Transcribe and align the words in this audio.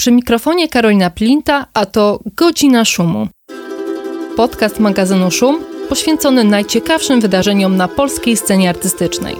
Przy 0.00 0.12
mikrofonie 0.12 0.68
Karolina 0.68 1.10
Plinta, 1.10 1.66
a 1.74 1.86
to 1.86 2.20
Godzina 2.36 2.84
Szumu. 2.84 3.28
Podcast 4.36 4.80
magazynu 4.80 5.30
Szum 5.30 5.64
poświęcony 5.88 6.44
najciekawszym 6.44 7.20
wydarzeniom 7.20 7.76
na 7.76 7.88
polskiej 7.88 8.36
scenie 8.36 8.70
artystycznej. 8.70 9.36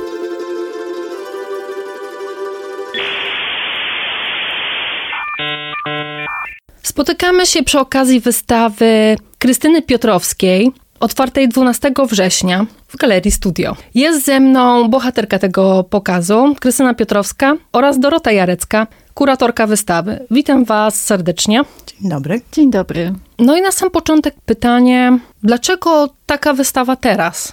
Spotykamy 6.82 7.46
się 7.46 7.62
przy 7.62 7.78
okazji 7.78 8.20
wystawy 8.20 9.16
Krystyny 9.38 9.82
Piotrowskiej, 9.82 10.72
otwartej 11.00 11.48
12 11.48 11.92
września 12.08 12.66
w 12.88 12.96
Galerii 12.96 13.30
Studio. 13.30 13.76
Jest 13.94 14.24
ze 14.24 14.40
mną 14.40 14.88
bohaterka 14.88 15.38
tego 15.38 15.84
pokazu, 15.84 16.54
Krystyna 16.60 16.94
Piotrowska 16.94 17.56
oraz 17.72 17.98
Dorota 17.98 18.32
Jarecka, 18.32 18.86
kuratorka 19.18 19.66
wystawy. 19.66 20.26
Witam 20.30 20.64
Was 20.64 21.00
serdecznie. 21.00 21.62
Dzień 21.86 22.10
dobry. 22.10 22.40
Dzień 22.52 22.70
dobry. 22.70 23.14
No 23.38 23.56
i 23.56 23.62
na 23.62 23.72
sam 23.72 23.90
początek 23.90 24.34
pytanie, 24.46 25.18
dlaczego 25.42 26.08
taka 26.26 26.52
wystawa 26.52 26.96
teraz? 26.96 27.52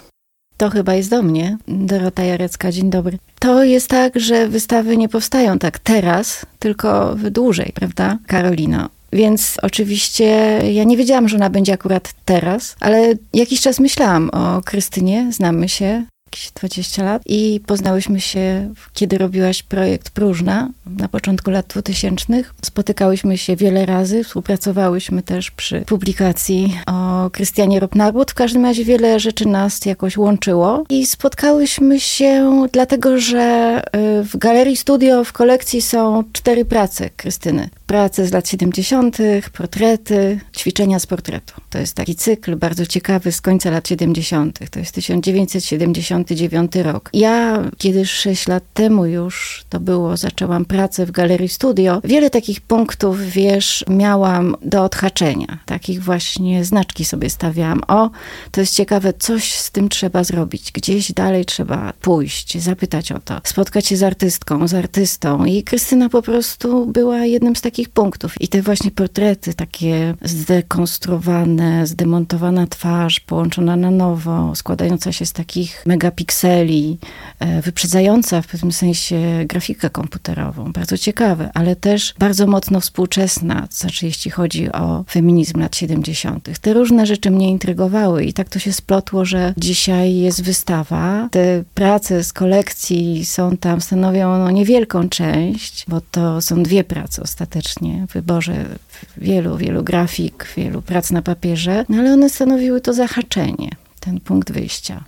To 0.56 0.70
chyba 0.70 0.94
jest 0.94 1.10
do 1.10 1.22
mnie. 1.22 1.58
Dorota 1.68 2.24
Jarecka, 2.24 2.72
dzień 2.72 2.90
dobry. 2.90 3.18
To 3.38 3.64
jest 3.64 3.88
tak, 3.88 4.20
że 4.20 4.48
wystawy 4.48 4.96
nie 4.96 5.08
powstają 5.08 5.58
tak 5.58 5.78
teraz, 5.78 6.46
tylko 6.58 7.16
dłużej, 7.30 7.72
prawda, 7.74 8.18
Karolino? 8.26 8.88
Więc 9.12 9.56
oczywiście 9.62 10.24
ja 10.72 10.84
nie 10.84 10.96
wiedziałam, 10.96 11.28
że 11.28 11.36
ona 11.36 11.50
będzie 11.50 11.72
akurat 11.72 12.14
teraz, 12.24 12.76
ale 12.80 13.14
jakiś 13.34 13.60
czas 13.60 13.80
myślałam 13.80 14.30
o 14.30 14.62
Krystynie, 14.62 15.28
znamy 15.32 15.68
się, 15.68 16.04
jakieś 16.36 16.50
20 16.50 17.04
lat 17.04 17.22
i 17.26 17.60
poznałyśmy 17.66 18.20
się, 18.20 18.74
kiedy 18.92 19.18
robiłaś 19.18 19.62
projekt 19.62 20.10
Próżna 20.10 20.68
na 20.86 21.08
początku 21.08 21.50
lat 21.50 21.66
2000. 21.66 22.44
Spotykałyśmy 22.64 23.38
się 23.38 23.56
wiele 23.56 23.86
razy, 23.86 24.24
współpracowałyśmy 24.24 25.22
też 25.22 25.50
przy 25.50 25.80
publikacji 25.80 26.78
o 26.86 27.30
Krystianie 27.30 27.80
Ropnarbut. 27.80 28.30
W 28.30 28.34
każdym 28.34 28.64
razie 28.64 28.84
wiele 28.84 29.20
rzeczy 29.20 29.48
nas 29.48 29.84
jakoś 29.86 30.16
łączyło 30.16 30.84
i 30.90 31.06
spotkałyśmy 31.06 32.00
się 32.00 32.66
dlatego, 32.72 33.18
że 33.20 33.82
y, 34.20 34.24
w 34.24 34.36
Galerii 34.36 34.76
Studio 34.76 35.24
w 35.24 35.32
kolekcji 35.32 35.82
są 35.82 36.24
cztery 36.32 36.64
prace 36.64 37.10
Krystyny. 37.10 37.68
Prace 37.86 38.26
z 38.26 38.32
lat 38.32 38.48
70., 38.48 39.18
portrety, 39.52 40.40
ćwiczenia 40.56 40.98
z 40.98 41.06
portretu. 41.06 41.54
To 41.70 41.78
jest 41.78 41.94
taki 41.94 42.14
cykl 42.14 42.56
bardzo 42.56 42.86
ciekawy 42.86 43.32
z 43.32 43.40
końca 43.40 43.70
lat 43.70 43.88
70. 43.88 44.58
To 44.70 44.78
jest 44.78 44.94
1979 46.26 46.86
rok. 46.92 47.10
Ja, 47.12 47.62
kiedy 47.78 48.06
6 48.06 48.48
lat 48.48 48.64
temu 48.74 49.06
już 49.06 49.64
to 49.68 49.80
było, 49.80 50.16
zaczęłam 50.16 50.64
pracę 50.64 51.06
w 51.06 51.10
Galerii 51.10 51.48
Studio, 51.48 52.00
wiele 52.04 52.30
takich 52.30 52.60
punktów, 52.60 53.20
wiesz, 53.20 53.84
miałam 53.88 54.56
do 54.62 54.84
odhaczenia. 54.84 55.58
Takich 55.66 56.02
właśnie 56.02 56.64
znaczki 56.64 57.04
sobie 57.04 57.30
stawiałam. 57.30 57.80
O, 57.88 58.10
to 58.50 58.60
jest 58.60 58.74
ciekawe, 58.74 59.12
coś 59.12 59.54
z 59.54 59.70
tym 59.70 59.88
trzeba 59.88 60.24
zrobić. 60.24 60.72
Gdzieś 60.72 61.12
dalej 61.12 61.44
trzeba 61.44 61.92
pójść, 62.00 62.58
zapytać 62.58 63.12
o 63.12 63.18
to. 63.18 63.40
Spotkać 63.44 63.86
się 63.86 63.96
z 63.96 64.02
artystką, 64.02 64.68
z 64.68 64.74
artystą. 64.74 65.44
I 65.44 65.62
Krystyna 65.62 66.08
po 66.08 66.22
prostu 66.22 66.86
była 66.86 67.18
jednym 67.18 67.56
z 67.56 67.60
takich 67.60 67.88
punktów. 67.88 68.40
I 68.40 68.48
te 68.48 68.62
właśnie 68.62 68.90
portrety, 68.90 69.54
takie 69.54 70.14
zdekonstruowane, 70.22 71.86
zdemontowana 71.86 72.66
twarz, 72.66 73.20
połączona 73.20 73.76
na 73.76 73.90
nowo, 73.90 74.54
składająca 74.54 75.12
się 75.12 75.26
z 75.26 75.32
takich 75.32 75.82
megapikseli, 75.86 76.15
e, 77.38 77.62
wyprzedzająca 77.62 78.42
w 78.42 78.46
pewnym 78.46 78.72
sensie 78.72 79.44
grafikę 79.46 79.90
komputerową. 79.90 80.72
Bardzo 80.72 80.98
ciekawe, 80.98 81.50
ale 81.54 81.76
też 81.76 82.14
bardzo 82.18 82.46
mocno 82.46 82.80
współczesna, 82.80 83.68
znaczy 83.70 84.06
jeśli 84.06 84.30
chodzi 84.30 84.72
o 84.72 85.04
feminizm 85.10 85.60
lat 85.60 85.76
70. 85.76 86.58
Te 86.60 86.74
różne 86.74 87.06
rzeczy 87.06 87.30
mnie 87.30 87.50
intrygowały 87.50 88.24
i 88.24 88.32
tak 88.32 88.48
to 88.48 88.58
się 88.58 88.72
splotło, 88.72 89.24
że 89.24 89.54
dzisiaj 89.56 90.14
jest 90.14 90.42
wystawa. 90.42 91.28
Te 91.32 91.64
prace 91.74 92.24
z 92.24 92.32
kolekcji 92.32 93.24
są 93.24 93.56
tam, 93.56 93.80
stanowią 93.80 94.38
no, 94.38 94.50
niewielką 94.50 95.08
część, 95.08 95.84
bo 95.88 96.00
to 96.00 96.40
są 96.40 96.62
dwie 96.62 96.84
prace 96.84 97.22
ostatecznie 97.22 98.06
w 98.08 98.12
wyborze 98.12 98.64
wielu, 99.16 99.56
wielu 99.56 99.82
grafik, 99.84 100.48
wielu 100.56 100.82
prac 100.82 101.10
na 101.10 101.22
papierze, 101.22 101.84
no 101.88 101.98
ale 101.98 102.12
one 102.12 102.30
stanowiły 102.30 102.80
to 102.80 102.92
zahaczenie, 102.92 103.70
ten 104.00 104.20
punkt 104.20 104.52
wyjścia. 104.52 105.04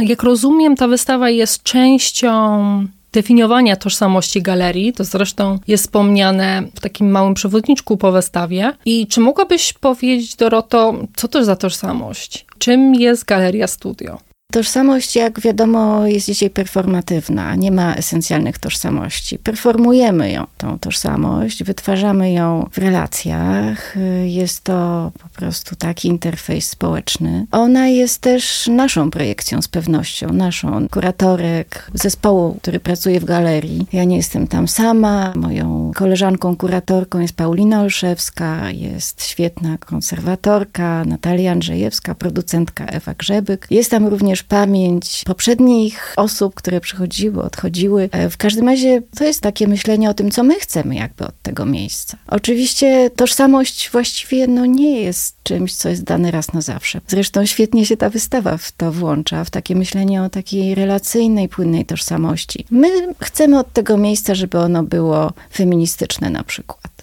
Jak 0.00 0.22
rozumiem, 0.22 0.76
ta 0.76 0.88
wystawa 0.88 1.30
jest 1.30 1.62
częścią 1.62 2.86
definiowania 3.12 3.76
tożsamości 3.76 4.42
galerii. 4.42 4.92
To 4.92 5.04
zresztą 5.04 5.58
jest 5.66 5.84
wspomniane 5.84 6.62
w 6.74 6.80
takim 6.80 7.10
małym 7.10 7.34
przewodniczku 7.34 7.96
po 7.96 8.12
wystawie. 8.12 8.72
I 8.84 9.06
czy 9.06 9.20
mogłabyś 9.20 9.72
powiedzieć, 9.72 10.36
Doroto, 10.36 10.94
co 11.16 11.28
to 11.28 11.44
za 11.44 11.56
tożsamość? 11.56 12.46
Czym 12.58 12.94
jest 12.94 13.24
Galeria 13.24 13.66
Studio? 13.66 14.18
Tożsamość, 14.54 15.16
jak 15.16 15.40
wiadomo, 15.40 16.06
jest 16.06 16.26
dzisiaj 16.26 16.50
performatywna, 16.50 17.54
nie 17.54 17.70
ma 17.70 17.94
esencjalnych 17.94 18.58
tożsamości. 18.58 19.38
Performujemy 19.38 20.30
ją, 20.30 20.46
tą 20.58 20.78
tożsamość, 20.78 21.64
wytwarzamy 21.64 22.32
ją 22.32 22.68
w 22.72 22.78
relacjach. 22.78 23.96
Jest 24.24 24.64
to 24.64 25.12
po 25.22 25.28
prostu 25.28 25.76
taki 25.76 26.08
interfejs 26.08 26.68
społeczny. 26.68 27.46
Ona 27.50 27.88
jest 27.88 28.20
też 28.20 28.66
naszą 28.66 29.10
projekcją 29.10 29.62
z 29.62 29.68
pewnością, 29.68 30.32
naszą 30.32 30.88
kuratorek 30.88 31.90
zespołu, 31.94 32.56
który 32.62 32.80
pracuje 32.80 33.20
w 33.20 33.24
galerii. 33.24 33.86
Ja 33.92 34.04
nie 34.04 34.16
jestem 34.16 34.46
tam 34.46 34.68
sama. 34.68 35.32
Moją 35.36 35.92
koleżanką 35.94 36.56
kuratorką 36.56 37.20
jest 37.20 37.36
Paulina 37.36 37.80
Olszewska, 37.80 38.70
jest 38.70 39.24
świetna 39.24 39.78
konserwatorka 39.78 41.04
Natalia 41.04 41.52
Andrzejewska, 41.52 42.14
producentka 42.14 42.86
Ewa 42.86 43.14
Grzebyk. 43.14 43.66
Jest 43.70 43.90
tam 43.90 44.06
również 44.06 44.43
pamięć 44.48 45.22
poprzednich 45.26 46.14
osób, 46.16 46.54
które 46.54 46.80
przychodziły, 46.80 47.42
odchodziły. 47.42 48.08
E, 48.12 48.30
w 48.30 48.36
każdym 48.36 48.68
razie 48.68 49.02
to 49.18 49.24
jest 49.24 49.40
takie 49.40 49.68
myślenie 49.68 50.10
o 50.10 50.14
tym, 50.14 50.30
co 50.30 50.42
my 50.42 50.54
chcemy 50.54 50.94
jakby 50.94 51.26
od 51.26 51.42
tego 51.42 51.66
miejsca. 51.66 52.16
Oczywiście 52.26 53.10
tożsamość 53.16 53.90
właściwie 53.90 54.46
no 54.46 54.66
nie 54.66 55.02
jest 55.02 55.36
czymś, 55.42 55.74
co 55.74 55.88
jest 55.88 56.04
dane 56.04 56.30
raz 56.30 56.52
na 56.52 56.60
zawsze. 56.60 57.00
Zresztą 57.08 57.46
świetnie 57.46 57.86
się 57.86 57.96
ta 57.96 58.10
wystawa 58.10 58.56
w 58.56 58.72
to 58.72 58.92
włącza, 58.92 59.44
w 59.44 59.50
takie 59.50 59.74
myślenie 59.74 60.22
o 60.22 60.28
takiej 60.28 60.74
relacyjnej, 60.74 61.48
płynnej 61.48 61.84
tożsamości. 61.84 62.66
My 62.70 63.14
chcemy 63.22 63.58
od 63.58 63.72
tego 63.72 63.96
miejsca, 63.96 64.34
żeby 64.34 64.58
ono 64.58 64.82
było 64.82 65.32
feministyczne 65.52 66.30
na 66.30 66.44
przykład. 66.44 66.94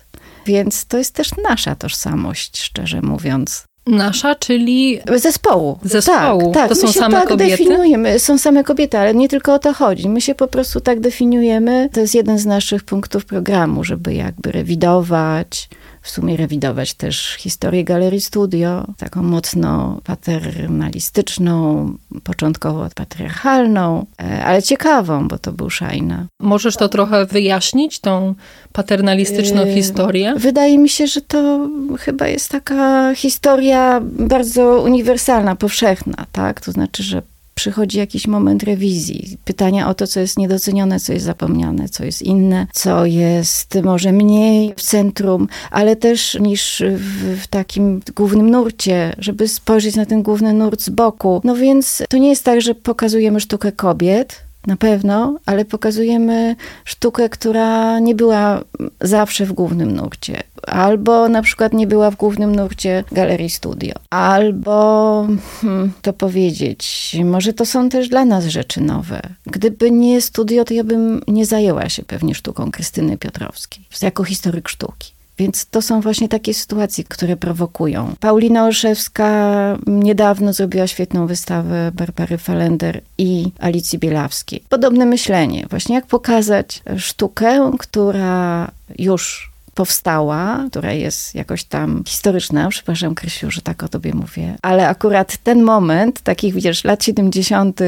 Więc 0.45 0.85
to 0.85 0.97
jest 0.97 1.15
też 1.15 1.31
nasza 1.49 1.75
tożsamość, 1.75 2.61
szczerze 2.61 3.01
mówiąc. 3.01 3.65
Nasza, 3.87 4.35
czyli 4.35 4.99
zespołu. 5.15 5.79
Zespołu. 5.83 6.41
Tak, 6.41 6.53
tak. 6.53 6.69
To 6.69 6.75
są 6.75 6.87
My 6.87 6.93
się 6.93 6.99
same 6.99 7.17
tak 7.19 7.27
kobiety? 7.27 7.51
definiujemy. 7.51 8.19
Są 8.19 8.37
same 8.37 8.63
kobiety, 8.63 8.97
ale 8.97 9.15
nie 9.15 9.29
tylko 9.29 9.53
o 9.53 9.59
to 9.59 9.73
chodzi. 9.73 10.09
My 10.09 10.21
się 10.21 10.35
po 10.35 10.47
prostu 10.47 10.81
tak 10.81 10.99
definiujemy. 10.99 11.89
To 11.93 11.99
jest 11.99 12.15
jeden 12.15 12.37
z 12.37 12.45
naszych 12.45 12.83
punktów 12.83 13.25
programu, 13.25 13.83
żeby 13.83 14.13
jakby 14.13 14.51
rewidować, 14.51 15.69
w 16.01 16.09
sumie 16.09 16.37
rewidować 16.37 16.93
też 16.93 17.35
historię 17.39 17.83
Galerii 17.83 18.21
Studio, 18.21 18.87
taką 18.97 19.23
mocno 19.23 20.01
paternalistyczną, 20.03 21.93
początkowo 22.23 22.87
patriarchalną, 22.95 24.05
e, 24.21 24.45
ale 24.45 24.63
ciekawą, 24.63 25.27
bo 25.27 25.37
to 25.37 25.51
był 25.51 25.69
Szajna. 25.69 26.25
Możesz 26.39 26.77
to 26.77 26.89
trochę 26.89 27.25
wyjaśnić, 27.25 27.99
tą 27.99 28.35
paternalistyczną 28.71 29.65
Yy, 29.65 29.73
historię? 29.73 30.33
Wydaje 30.37 30.77
mi 30.77 30.89
się, 30.89 31.07
że 31.07 31.21
to 31.21 31.69
chyba 31.99 32.27
jest 32.27 32.49
taka 32.49 33.15
historia 33.15 34.01
bardzo 34.03 34.81
uniwersalna, 34.81 35.55
powszechna, 35.55 36.25
tak? 36.31 36.61
To 36.61 36.71
znaczy, 36.71 37.03
że 37.03 37.21
przychodzi 37.61 37.97
jakiś 37.97 38.27
moment 38.27 38.63
rewizji, 38.63 39.37
pytania 39.45 39.89
o 39.89 39.93
to, 39.93 40.07
co 40.07 40.19
jest 40.19 40.37
niedocenione, 40.37 40.99
co 40.99 41.13
jest 41.13 41.25
zapomniane, 41.25 41.89
co 41.89 42.05
jest 42.05 42.21
inne, 42.21 42.67
co 42.73 43.05
jest 43.05 43.75
może 43.83 44.11
mniej 44.11 44.73
w 44.77 44.81
centrum, 44.81 45.47
ale 45.71 45.95
też 45.95 46.37
niż 46.39 46.83
w, 46.95 47.41
w 47.43 47.47
takim 47.47 48.01
głównym 48.15 48.49
nurcie, 48.49 49.15
żeby 49.17 49.47
spojrzeć 49.47 49.95
na 49.95 50.05
ten 50.05 50.23
główny 50.23 50.53
nurt 50.53 50.81
z 50.81 50.89
boku. 50.89 51.41
No 51.43 51.55
więc 51.55 52.03
to 52.09 52.17
nie 52.17 52.29
jest 52.29 52.43
tak, 52.43 52.61
że 52.61 52.75
pokazujemy 52.75 53.39
sztukę 53.39 53.71
kobiet, 53.71 54.50
na 54.67 54.77
pewno, 54.77 55.39
ale 55.45 55.65
pokazujemy 55.65 56.55
sztukę, 56.85 57.29
która 57.29 57.99
nie 57.99 58.15
była 58.15 58.61
zawsze 59.01 59.45
w 59.45 59.53
głównym 59.53 59.91
nurcie. 59.91 60.43
Albo 60.67 61.29
na 61.29 61.41
przykład 61.41 61.73
nie 61.73 61.87
była 61.87 62.11
w 62.11 62.15
głównym 62.15 62.55
nurcie 62.55 63.03
Galerii 63.11 63.49
Studio. 63.49 63.93
Albo, 64.09 65.27
hmm, 65.61 65.91
to 66.01 66.13
powiedzieć, 66.13 67.15
może 67.25 67.53
to 67.53 67.65
są 67.65 67.89
też 67.89 68.09
dla 68.09 68.25
nas 68.25 68.45
rzeczy 68.45 68.81
nowe. 68.81 69.21
Gdyby 69.45 69.91
nie 69.91 70.21
studio, 70.21 70.65
to 70.65 70.73
ja 70.73 70.83
bym 70.83 71.21
nie 71.27 71.45
zajęła 71.45 71.89
się 71.89 72.03
pewnie 72.03 72.35
sztuką 72.35 72.71
Krystyny 72.71 73.17
Piotrowskiej, 73.17 73.85
jako 74.01 74.23
historyk 74.23 74.69
sztuki. 74.69 75.11
Więc 75.37 75.65
to 75.65 75.81
są 75.81 76.01
właśnie 76.01 76.29
takie 76.29 76.53
sytuacje, 76.53 77.03
które 77.03 77.37
prowokują. 77.37 78.15
Paulina 78.19 78.65
Olszewska 78.65 79.77
niedawno 79.87 80.53
zrobiła 80.53 80.87
świetną 80.87 81.27
wystawę 81.27 81.91
Barbary 81.93 82.37
Falender 82.37 83.01
i 83.17 83.51
Alicji 83.59 83.99
Bielawskiej. 83.99 84.63
Podobne 84.69 85.05
myślenie, 85.05 85.65
właśnie 85.69 85.95
jak 85.95 86.05
pokazać 86.05 86.83
sztukę, 86.97 87.71
która 87.79 88.71
już 88.99 89.50
powstała, 89.81 90.65
która 90.69 90.93
jest 90.93 91.35
jakoś 91.35 91.63
tam 91.63 92.03
historyczna. 92.07 92.69
Przepraszam, 92.69 93.15
Krysiu, 93.15 93.51
że 93.51 93.61
tak 93.61 93.83
o 93.83 93.87
tobie 93.87 94.13
mówię. 94.13 94.55
Ale 94.61 94.87
akurat 94.87 95.37
ten 95.37 95.63
moment, 95.63 96.21
takich, 96.21 96.53
widzisz, 96.53 96.83
lat 96.83 97.03
70., 97.03 97.79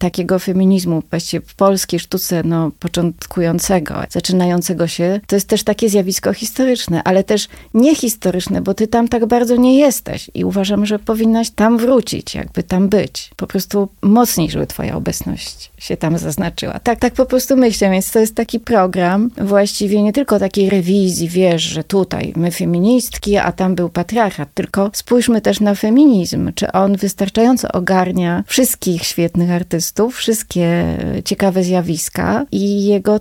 takiego 0.00 0.38
feminizmu 0.38 1.02
właściwie 1.10 1.46
w 1.46 1.54
polskiej 1.54 2.00
sztuce, 2.00 2.42
no, 2.44 2.70
początkującego, 2.78 3.94
zaczynającego 4.10 4.86
się, 4.86 5.20
to 5.26 5.36
jest 5.36 5.48
też 5.48 5.64
takie 5.64 5.88
zjawisko 5.88 6.32
historyczne, 6.32 7.02
ale 7.04 7.24
też 7.24 7.48
niehistoryczne, 7.74 8.60
bo 8.62 8.74
ty 8.74 8.86
tam 8.86 9.08
tak 9.08 9.26
bardzo 9.26 9.56
nie 9.56 9.78
jesteś 9.78 10.30
i 10.34 10.44
uważam, 10.44 10.86
że 10.86 10.98
powinnaś 10.98 11.50
tam 11.50 11.78
wrócić, 11.78 12.34
jakby 12.34 12.62
tam 12.62 12.88
być. 12.88 13.30
Po 13.36 13.46
prostu 13.46 13.88
mocniej, 14.02 14.50
żeby 14.50 14.66
twoja 14.66 14.96
obecność 14.96 15.70
się 15.78 15.96
tam 15.96 16.18
zaznaczyła. 16.18 16.78
Tak, 16.78 16.98
tak 16.98 17.14
po 17.14 17.26
prostu 17.26 17.56
myślę, 17.56 17.90
więc 17.90 18.12
to 18.12 18.18
jest 18.18 18.34
taki 18.34 18.60
program 18.60 19.30
właściwie 19.38 20.02
nie 20.02 20.12
tylko 20.12 20.38
takiej 20.38 20.70
rewizji, 20.70 21.28
wiesz, 21.40 21.62
że 21.62 21.84
tutaj 21.84 22.32
my 22.36 22.50
feministki, 22.50 23.36
a 23.36 23.52
tam 23.52 23.74
był 23.74 23.88
patriarchat, 23.88 24.48
tylko 24.54 24.90
spójrzmy 24.94 25.40
też 25.40 25.60
na 25.60 25.74
feminizm, 25.74 26.52
czy 26.54 26.72
on 26.72 26.96
wystarczająco 26.96 27.72
ogarnia 27.72 28.44
wszystkich 28.46 29.02
świetnych 29.02 29.50
artystów, 29.50 30.16
wszystkie 30.16 30.84
ciekawe 31.24 31.64
zjawiska 31.64 32.46
i 32.52 32.84
jego 32.84 33.20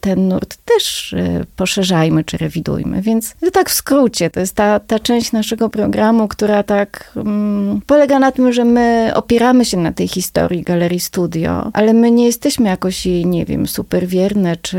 ten 0.00 0.28
nurt 0.28 0.56
też 0.64 1.12
y, 1.12 1.44
poszerzajmy 1.56 2.24
czy 2.24 2.36
rewidujmy. 2.36 3.02
Więc 3.02 3.34
to 3.40 3.50
tak 3.50 3.70
w 3.70 3.74
skrócie, 3.74 4.30
to 4.30 4.40
jest 4.40 4.54
ta, 4.54 4.80
ta 4.80 4.98
część 4.98 5.32
naszego 5.32 5.68
programu, 5.68 6.28
która 6.28 6.62
tak 6.62 7.12
um, 7.16 7.80
polega 7.86 8.18
na 8.18 8.32
tym, 8.32 8.52
że 8.52 8.64
my 8.64 9.10
opieramy 9.14 9.64
się 9.64 9.76
na 9.76 9.92
tej 9.92 10.08
historii 10.08 10.62
Galerii 10.62 11.00
Studio, 11.00 11.70
ale 11.72 11.92
my 11.92 12.10
nie 12.10 12.26
jesteśmy 12.26 12.68
jakoś 12.68 13.06
jej, 13.06 13.26
nie 13.26 13.44
wiem, 13.44 13.66
super 13.66 14.06
wierne, 14.06 14.56
czy 14.56 14.78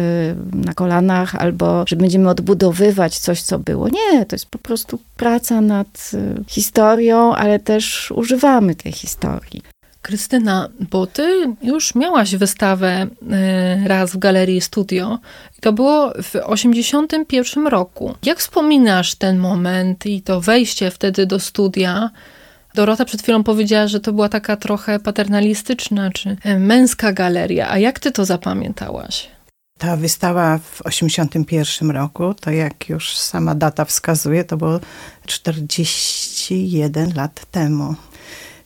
na 0.54 0.74
kolanach, 0.74 1.36
albo 1.36 1.84
że 1.88 1.96
będziemy 1.96 2.30
odbudowywać 2.30 3.20
coś, 3.20 3.42
co 3.42 3.60
było. 3.60 3.88
Nie, 3.90 4.26
to 4.26 4.36
jest 4.36 4.46
po 4.46 4.58
prostu 4.58 5.00
praca 5.18 5.62
nad 5.62 6.12
y, 6.14 6.44
historią, 6.48 7.36
ale 7.36 7.60
też 7.60 8.12
używamy 8.16 8.76
tej 8.76 8.92
historii. 8.92 9.62
Krystyna, 10.10 10.70
bo 10.92 11.08
ty 11.08 11.56
już 11.64 11.96
miałaś 11.96 12.36
wystawę 12.36 13.08
e, 13.32 13.88
raz 13.88 14.12
w 14.12 14.18
Galerii 14.18 14.62
Studio. 14.62 15.20
To 15.62 15.74
było 15.74 16.14
w 16.24 16.36
81 16.36 17.68
roku. 17.68 18.16
Jak 18.24 18.40
wspominasz 18.40 19.16
ten 19.16 19.38
moment 19.38 20.06
i 20.06 20.22
to 20.22 20.42
wejście 20.42 20.92
wtedy 20.92 21.26
do 21.26 21.40
studia? 21.40 22.10
Dorota 22.76 23.06
przed 23.06 23.22
chwilą 23.22 23.44
powiedziała, 23.44 23.88
że 23.88 24.00
to 24.00 24.14
była 24.14 24.30
taka 24.30 24.58
trochę 24.58 25.00
paternalistyczna 25.00 26.12
czy 26.12 26.38
e, 26.44 26.60
męska 26.60 27.14
galeria. 27.14 27.70
A 27.70 27.78
jak 27.78 28.00
ty 28.00 28.12
to 28.12 28.26
zapamiętałaś? 28.26 29.30
Ta 29.78 29.98
wystawa 29.98 30.58
w 30.58 30.82
81 30.82 31.92
roku, 31.92 32.34
to 32.34 32.52
jak 32.52 32.90
już 32.90 33.18
sama 33.18 33.56
data 33.56 33.86
wskazuje, 33.86 34.44
to 34.44 34.58
było 34.58 34.80
41 35.26 37.14
lat 37.16 37.46
temu. 37.52 37.96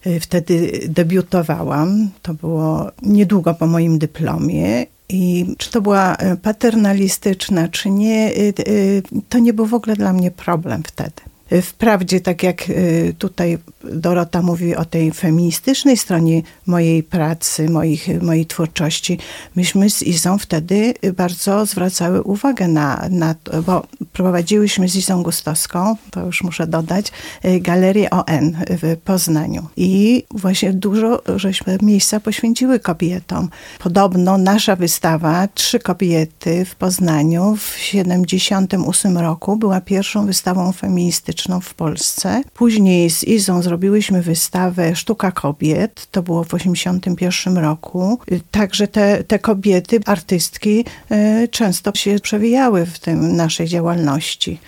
Y, 0.08 0.20
wtedy 0.20 0.82
debiutowałam. 0.88 2.10
To 2.22 2.34
było 2.34 2.92
niedługo 3.02 3.54
po 3.54 3.68
moim 3.68 4.00
dyplomie. 4.00 4.86
I 5.10 5.46
czy 5.58 5.72
to 5.72 5.82
była 5.82 6.16
y, 6.16 6.38
paternalistyczna, 6.38 7.68
czy 7.68 7.90
nie, 7.90 8.32
y, 8.38 9.04
to 9.30 9.40
nie 9.40 9.54
był 9.54 9.66
w 9.66 9.74
ogóle 9.74 9.96
dla 9.96 10.14
mnie 10.14 10.32
problem 10.32 10.84
wtedy. 10.84 11.33
Wprawdzie, 11.62 12.22
tak 12.22 12.44
jak 12.44 12.70
y, 12.70 13.16
tutaj 13.18 13.58
Dorota 13.84 14.42
mówi 14.42 14.76
o 14.76 14.86
tej 14.86 15.12
feministycznej 15.12 15.98
stronie 15.98 16.42
mojej 16.66 17.04
pracy, 17.04 17.70
moich, 17.70 18.22
mojej 18.22 18.46
twórczości, 18.46 19.20
myśmy 19.56 19.90
z 19.90 20.04
Izą 20.04 20.38
wtedy 20.38 20.94
bardzo 21.18 21.66
zwracały 21.66 22.22
uwagę 22.22 22.68
na, 22.68 23.08
na 23.10 23.34
to, 23.34 23.64
bo 23.64 23.86
prowadziłyśmy 24.14 24.90
z 24.90 24.96
Izą 24.96 25.24
Gustowską, 25.24 25.96
to 26.12 26.26
już 26.26 26.44
muszę 26.44 26.68
dodać, 26.68 27.12
y, 27.46 27.60
galerię 27.60 28.10
ON 28.10 28.58
w 28.70 28.98
Poznaniu. 29.04 29.68
I 29.78 30.24
właśnie 30.32 30.74
dużo 30.74 31.22
żeśmy 31.36 31.78
miejsca 31.82 32.20
poświęciły 32.20 32.80
kobietom. 32.80 33.50
Podobno 33.80 34.38
nasza 34.38 34.76
wystawa, 34.76 35.48
Trzy 35.48 35.80
kobiety 35.80 36.66
w 36.66 36.76
Poznaniu 36.76 37.56
w 37.56 37.78
78 37.78 39.18
roku 39.18 39.56
była 39.56 39.82
pierwszą 39.82 40.26
wystawą 40.26 40.72
feministyczną 40.72 41.33
w 41.62 41.74
Polsce. 41.74 42.42
Później 42.54 43.10
z 43.10 43.24
Izą 43.24 43.62
zrobiłyśmy 43.62 44.22
wystawę 44.22 44.96
Sztuka 44.96 45.32
Kobiet, 45.32 46.08
to 46.12 46.24
było 46.24 46.44
w 46.44 46.48
1981 46.48 47.58
roku. 47.64 48.20
Także 48.52 48.88
te, 48.88 49.24
te 49.24 49.40
kobiety, 49.40 50.00
artystki 50.06 50.86
e, 51.10 51.48
często 51.48 51.92
się 51.96 52.20
przewijały 52.20 52.86
w 52.86 53.00
tym 53.00 53.36
naszej 53.36 53.68
działalności. 53.68 54.60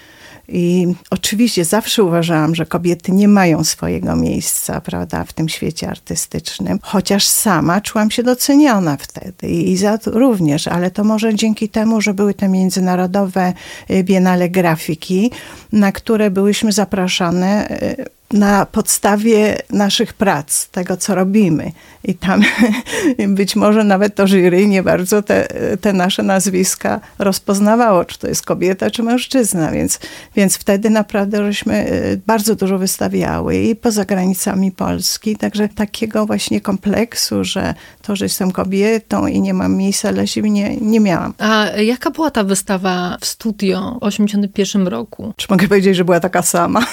I 0.47 0.87
oczywiście 1.09 1.65
zawsze 1.65 2.03
uważałam, 2.03 2.55
że 2.55 2.65
kobiety 2.65 3.11
nie 3.11 3.27
mają 3.27 3.63
swojego 3.63 4.15
miejsca, 4.15 4.81
prawda, 4.81 5.23
w 5.23 5.33
tym 5.33 5.49
świecie 5.49 5.89
artystycznym, 5.89 6.79
chociaż 6.81 7.27
sama 7.27 7.81
czułam 7.81 8.11
się 8.11 8.23
doceniona 8.23 8.97
wtedy 8.97 9.47
i 9.47 9.71
Iza 9.71 9.97
również, 10.05 10.67
ale 10.67 10.91
to 10.91 11.03
może 11.03 11.35
dzięki 11.35 11.69
temu, 11.69 12.01
że 12.01 12.13
były 12.13 12.33
te 12.33 12.47
międzynarodowe 12.47 13.53
y, 13.91 14.03
biennale 14.03 14.49
grafiki, 14.49 15.31
na 15.71 15.91
które 15.91 16.31
byłyśmy 16.31 16.71
zapraszane 16.71 17.69
y, 17.69 18.05
na 18.33 18.65
podstawie 18.65 19.57
naszych 19.69 20.13
prac, 20.13 20.67
tego 20.67 20.97
co 20.97 21.15
robimy. 21.15 21.71
I 22.03 22.15
tam 22.15 22.41
być 23.27 23.55
może 23.55 23.83
nawet 23.83 24.15
to 24.15 24.27
jury 24.27 24.67
nie 24.67 24.83
bardzo 24.83 25.21
te, 25.21 25.47
te 25.81 25.93
nasze 25.93 26.23
nazwiska 26.23 26.99
rozpoznawało, 27.19 28.05
czy 28.05 28.19
to 28.19 28.27
jest 28.27 28.45
kobieta, 28.45 28.91
czy 28.91 29.03
mężczyzna. 29.03 29.71
Więc, 29.71 29.99
więc 30.35 30.57
wtedy 30.57 30.89
naprawdę 30.89 31.45
żeśmy 31.45 31.73
e, 31.73 32.17
bardzo 32.17 32.55
dużo 32.55 32.77
wystawiały 32.77 33.57
i 33.57 33.75
poza 33.75 34.05
granicami 34.05 34.71
Polski. 34.71 35.35
Także 35.35 35.69
takiego 35.69 36.25
właśnie 36.25 36.61
kompleksu, 36.61 37.43
że 37.43 37.73
to, 38.01 38.15
że 38.15 38.25
jestem 38.25 38.51
kobietą 38.51 39.27
i 39.27 39.41
nie 39.41 39.53
mam 39.53 39.75
miejsca 39.75 40.13
dla 40.13 40.27
siebie, 40.27 40.49
nie, 40.49 40.77
nie 40.77 40.99
miałam. 40.99 41.33
A 41.37 41.65
jaka 41.65 42.11
była 42.11 42.31
ta 42.31 42.43
wystawa 42.43 43.17
w 43.21 43.25
studio 43.25 43.97
w 44.01 44.03
81 44.03 44.87
roku? 44.87 45.33
Czy 45.35 45.47
mogę 45.49 45.67
powiedzieć, 45.67 45.95
że 45.95 46.05
była 46.05 46.19
taka 46.19 46.41
sama? 46.41 46.85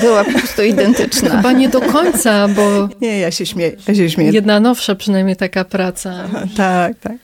Była 0.00 0.24
po 0.34 0.38
prostu 0.38 0.62
identyczna. 0.62 1.30
Chyba 1.36 1.52
nie 1.52 1.68
do 1.68 1.80
końca, 1.80 2.48
bo... 2.48 2.88
Nie, 3.00 3.18
ja 3.18 3.30
się 3.30 3.46
śmieję. 3.46 3.76
Ja 3.88 3.94
się 3.94 4.10
śmieję. 4.10 4.32
Jedna 4.32 4.60
nowsza 4.60 4.94
przynajmniej 4.94 5.36
taka 5.36 5.64
praca. 5.64 6.28
tak, 6.56 6.98
tak. 6.98 7.16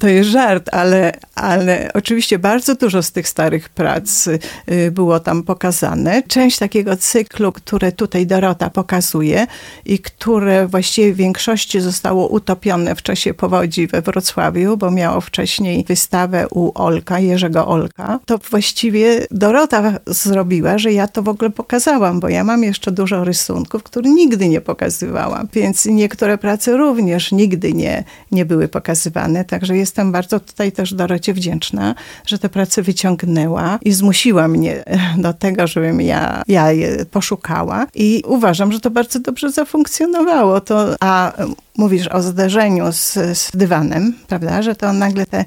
To 0.00 0.08
jest 0.08 0.30
żart, 0.30 0.68
ale, 0.72 1.12
ale 1.34 1.90
oczywiście 1.94 2.38
bardzo 2.38 2.74
dużo 2.74 3.02
z 3.02 3.12
tych 3.12 3.28
starych 3.28 3.68
prac 3.68 4.26
y, 4.26 4.90
było 4.90 5.20
tam 5.20 5.42
pokazane. 5.42 6.22
Część 6.22 6.58
takiego 6.58 6.96
cyklu, 6.96 7.52
które 7.52 7.92
tutaj 7.92 8.26
Dorota 8.26 8.70
pokazuje 8.70 9.46
i 9.84 9.98
które 9.98 10.66
właściwie 10.66 11.12
w 11.12 11.16
większości 11.16 11.80
zostało 11.80 12.28
utopione 12.28 12.94
w 12.94 13.02
czasie 13.02 13.34
powodzi 13.34 13.86
we 13.86 14.02
Wrocławiu, 14.02 14.76
bo 14.76 14.90
miało 14.90 15.20
wcześniej 15.20 15.84
wystawę 15.88 16.46
u 16.50 16.72
Olka, 16.74 17.18
Jerzego 17.18 17.66
Olka, 17.66 18.18
to 18.26 18.38
właściwie 18.50 19.26
Dorota 19.30 19.92
zrobiła, 20.06 20.78
że 20.78 20.92
ja 20.92 21.08
to 21.08 21.22
w 21.22 21.28
ogóle 21.28 21.50
pokazałam, 21.50 22.09
bo 22.18 22.28
ja 22.28 22.44
mam 22.44 22.64
jeszcze 22.64 22.92
dużo 22.92 23.24
rysunków, 23.24 23.82
które 23.82 24.10
nigdy 24.10 24.48
nie 24.48 24.60
pokazywałam, 24.60 25.48
więc 25.52 25.86
niektóre 25.86 26.38
prace 26.38 26.76
również 26.76 27.32
nigdy 27.32 27.72
nie, 27.72 28.04
nie 28.32 28.44
były 28.44 28.68
pokazywane, 28.68 29.44
także 29.44 29.76
jestem 29.76 30.12
bardzo 30.12 30.40
tutaj 30.40 30.72
też 30.72 30.94
Dorocie 30.94 31.34
wdzięczna, 31.34 31.94
że 32.26 32.38
te 32.38 32.48
prace 32.48 32.82
wyciągnęła 32.82 33.78
i 33.82 33.92
zmusiła 33.92 34.48
mnie 34.48 34.84
do 35.18 35.32
tego, 35.32 35.66
żebym 35.66 36.00
ja, 36.00 36.42
ja 36.48 36.72
je 36.72 37.04
poszukała 37.04 37.86
i 37.94 38.22
uważam, 38.26 38.72
że 38.72 38.80
to 38.80 38.90
bardzo 38.90 39.20
dobrze 39.20 39.50
zafunkcjonowało. 39.52 40.60
To, 40.60 40.94
a 41.00 41.32
mówisz 41.80 42.08
o 42.08 42.22
zderzeniu 42.22 42.92
z, 42.92 43.12
z 43.38 43.50
dywanem, 43.54 44.14
prawda, 44.28 44.62
że 44.62 44.74
to 44.74 44.92
nagle 44.92 45.26
te, 45.26 45.44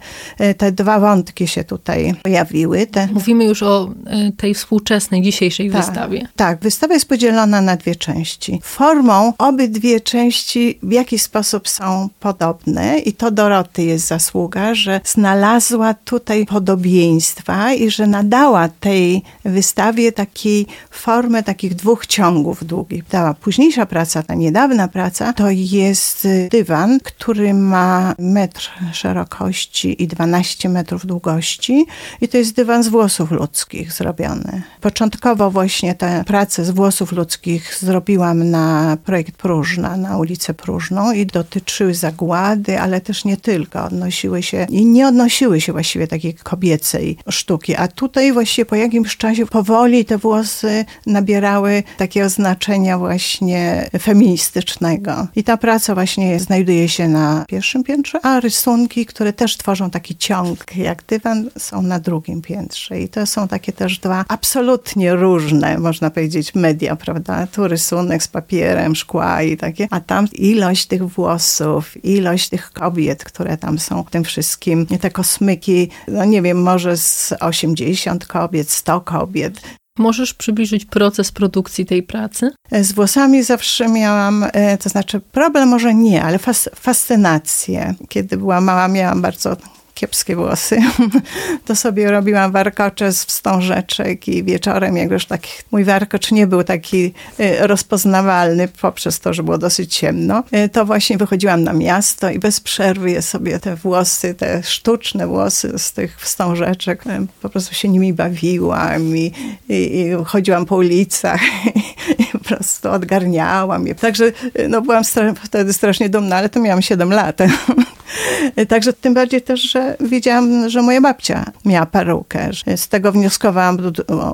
te 0.57 0.71
dwa 0.71 0.99
wątki 0.99 1.47
się 1.47 1.63
tutaj 1.63 2.15
pojawiły. 2.23 2.87
Te... 2.87 3.07
Mówimy 3.13 3.45
już 3.45 3.63
o 3.63 3.93
e, 4.05 4.31
tej 4.31 4.53
współczesnej, 4.53 5.21
dzisiejszej 5.21 5.71
tak, 5.71 5.85
wystawie. 5.85 6.27
Tak, 6.35 6.52
wystawa 6.61 6.93
jest 6.93 7.09
podzielona 7.09 7.61
na 7.61 7.77
dwie 7.77 7.95
części. 7.95 8.59
Formą 8.63 9.33
obydwie 9.37 10.01
części 10.01 10.79
w 10.83 10.91
jakiś 10.91 11.21
sposób 11.21 11.69
są 11.69 12.09
podobne 12.19 12.99
i 12.99 13.13
to 13.13 13.31
Doroty 13.31 13.83
jest 13.83 14.07
zasługa, 14.07 14.75
że 14.75 15.01
znalazła 15.05 15.93
tutaj 15.93 16.45
podobieństwa 16.45 17.73
i 17.73 17.89
że 17.89 18.07
nadała 18.07 18.69
tej 18.69 19.21
wystawie 19.45 20.11
takiej 20.11 20.67
formę 20.89 21.43
takich 21.43 21.75
dwóch 21.75 22.07
ciągów 22.07 22.65
długich. 22.65 23.03
Dała 23.07 23.33
późniejsza 23.33 23.85
praca, 23.85 24.23
ta 24.23 24.33
niedawna 24.33 24.87
praca, 24.87 25.33
to 25.33 25.49
jest 25.49 26.27
dywan, 26.51 26.99
który 27.03 27.53
ma 27.53 28.15
metr 28.19 28.69
szerokości 28.93 30.03
i 30.03 30.07
12 30.07 30.69
metrów 30.69 31.05
długości 31.05 31.85
i 32.21 32.27
to 32.27 32.37
jest 32.37 32.55
dywan 32.55 32.83
z 32.83 32.87
włosów 32.87 33.31
ludzkich 33.31 33.91
zrobiony. 33.93 34.61
Początkowo 34.81 35.51
właśnie 35.51 35.95
te 35.95 36.23
prace 36.43 36.65
z 36.65 36.69
włosów 36.71 37.11
ludzkich 37.11 37.75
zrobiłam 37.79 38.49
na 38.49 38.97
projekt 39.05 39.37
Próżna, 39.37 39.97
na 39.97 40.17
ulicę 40.17 40.53
Próżną 40.53 41.11
i 41.11 41.25
dotyczyły 41.25 41.95
zagłady, 41.95 42.79
ale 42.79 43.01
też 43.01 43.25
nie 43.25 43.37
tylko. 43.37 43.83
Odnosiły 43.83 44.43
się 44.43 44.65
i 44.69 44.85
nie 44.85 45.07
odnosiły 45.07 45.61
się 45.61 45.71
właściwie 45.71 46.07
takiej 46.07 46.33
kobiecej 46.33 47.17
sztuki. 47.29 47.75
A 47.75 47.87
tutaj 47.87 48.33
właściwie 48.33 48.65
po 48.65 48.75
jakimś 48.75 49.17
czasie 49.17 49.45
powoli 49.45 50.05
te 50.05 50.17
włosy 50.17 50.85
nabierały 51.05 51.83
takiego 51.97 52.29
znaczenia 52.29 52.97
właśnie 52.97 53.89
feministycznego. 53.99 55.27
I 55.35 55.43
ta 55.43 55.57
praca 55.57 55.93
właśnie 55.93 56.39
znajduje 56.39 56.89
się 56.89 57.07
na 57.07 57.45
pierwszym 57.47 57.83
piętrze, 57.83 58.19
a 58.25 58.39
rysunki, 58.39 59.05
które 59.05 59.33
też 59.33 59.57
tworzą 59.57 59.89
taki 59.89 60.15
ciąg 60.15 60.75
jak 60.75 61.03
dywan, 61.03 61.49
są 61.57 61.81
na 61.81 61.99
drugim 61.99 62.41
piętrze. 62.41 62.99
I 62.99 63.09
to 63.09 63.25
są 63.25 63.47
takie 63.47 63.73
też 63.73 63.99
dwa 63.99 64.25
absolutnie 64.27 65.15
różne, 65.15 65.77
można 65.77 66.09
powiedzieć, 66.09 66.32
media, 66.55 66.95
prawda? 66.95 67.47
Tu 67.47 67.67
rysunek 67.67 68.23
z 68.23 68.27
papierem, 68.27 68.95
szkła 68.95 69.41
i 69.41 69.57
takie, 69.57 69.87
a 69.91 69.99
tam 69.99 70.27
ilość 70.33 70.85
tych 70.85 71.07
włosów, 71.07 72.05
ilość 72.05 72.49
tych 72.49 72.71
kobiet, 72.71 73.23
które 73.23 73.57
tam 73.57 73.79
są 73.79 74.03
w 74.03 74.09
tym 74.09 74.23
wszystkim, 74.23 74.85
te 74.85 75.11
kosmyki, 75.11 75.89
no 76.07 76.25
nie 76.25 76.41
wiem, 76.41 76.61
może 76.61 76.97
z 76.97 77.33
80 77.39 78.25
kobiet, 78.25 78.69
100 78.69 79.01
kobiet. 79.01 79.61
Możesz 79.97 80.33
przybliżyć 80.33 80.85
proces 80.85 81.31
produkcji 81.31 81.85
tej 81.85 82.03
pracy? 82.03 82.51
Z 82.71 82.91
włosami 82.91 83.43
zawsze 83.43 83.87
miałam, 83.87 84.45
e, 84.53 84.77
to 84.77 84.89
znaczy 84.89 85.19
problem 85.19 85.69
może 85.69 85.93
nie, 85.93 86.23
ale 86.23 86.39
fas, 86.39 86.69
fascynację. 86.75 87.95
Kiedy 88.09 88.37
była 88.37 88.61
mała, 88.61 88.87
miałam 88.87 89.21
bardzo 89.21 89.57
kiepskie 89.93 90.35
włosy, 90.35 90.77
to 91.65 91.75
sobie 91.75 92.11
robiłam 92.11 92.51
warkocze 92.51 93.13
z 93.13 93.25
wstążeczek 93.25 94.27
i 94.27 94.43
wieczorem, 94.43 94.97
jak 94.97 95.11
już 95.11 95.25
tak 95.25 95.41
mój 95.71 95.83
warkocz 95.83 96.31
nie 96.31 96.47
był 96.47 96.63
taki 96.63 97.13
y, 97.39 97.67
rozpoznawalny 97.67 98.67
poprzez 98.67 99.19
to, 99.19 99.33
że 99.33 99.43
było 99.43 99.57
dosyć 99.57 99.95
ciemno, 99.95 100.43
y, 100.65 100.69
to 100.69 100.85
właśnie 100.85 101.17
wychodziłam 101.17 101.63
na 101.63 101.73
miasto 101.73 102.29
i 102.29 102.39
bez 102.39 102.59
przerwy 102.59 103.11
je 103.11 103.21
sobie 103.21 103.59
te 103.59 103.75
włosy, 103.75 104.33
te 104.33 104.63
sztuczne 104.63 105.27
włosy 105.27 105.73
z 105.77 105.91
tych 105.91 106.19
wstążeczek, 106.19 107.07
y, 107.07 107.27
po 107.41 107.49
prostu 107.49 107.75
się 107.75 107.89
nimi 107.89 108.13
bawiłam 108.13 109.17
i, 109.17 109.31
i, 109.69 109.99
i 109.99 110.25
chodziłam 110.25 110.65
po 110.65 110.75
ulicach 110.75 111.41
i 112.19 112.25
po 112.31 112.39
prostu 112.39 112.89
odgarniałam 112.91 113.87
je. 113.87 113.95
Także 113.95 114.31
no, 114.69 114.81
byłam 114.81 115.03
wtedy 115.43 115.73
strasznie 115.73 116.09
dumna, 116.09 116.35
ale 116.35 116.49
to 116.49 116.59
miałam 116.59 116.81
7 116.81 117.09
lat. 117.09 117.37
Także 118.69 118.93
tym 118.93 119.13
bardziej 119.13 119.41
też, 119.41 119.61
że 119.61 119.82
wiedziałam, 119.99 120.69
że 120.69 120.81
moja 120.81 121.01
babcia 121.01 121.45
miała 121.65 121.85
perukę. 121.85 122.49
Z 122.75 122.87
tego 122.87 123.11
wnioskowałam 123.11 123.77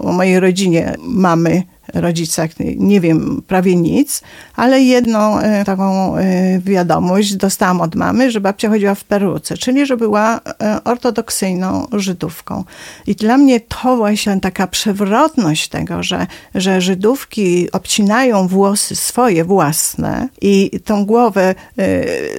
o 0.01 0.11
mojej 0.11 0.39
rodzinie 0.39 0.95
mamy 0.99 1.63
rodzicach 1.93 2.49
nie 2.77 3.01
wiem 3.01 3.41
prawie 3.47 3.75
nic, 3.75 4.21
ale 4.55 4.81
jedną 4.81 5.39
e, 5.39 5.65
taką 5.65 6.17
e, 6.17 6.59
wiadomość 6.59 7.35
dostałam 7.35 7.81
od 7.81 7.95
mamy, 7.95 8.31
że 8.31 8.41
babcia 8.41 8.69
chodziła 8.69 8.95
w 8.95 9.03
peruce, 9.03 9.57
czyli 9.57 9.85
że 9.85 9.97
była 9.97 10.39
e, 10.61 10.83
ortodoksyjną 10.83 11.87
Żydówką. 11.91 12.63
I 13.07 13.15
dla 13.15 13.37
mnie 13.37 13.59
to 13.59 13.97
właśnie 13.97 14.39
taka 14.39 14.67
przewrotność 14.67 15.67
tego, 15.67 16.03
że, 16.03 16.27
że 16.55 16.81
Żydówki 16.81 17.71
obcinają 17.71 18.47
włosy 18.47 18.95
swoje 18.95 19.45
własne 19.45 20.29
i 20.41 20.79
tą 20.85 21.05
głowę 21.05 21.55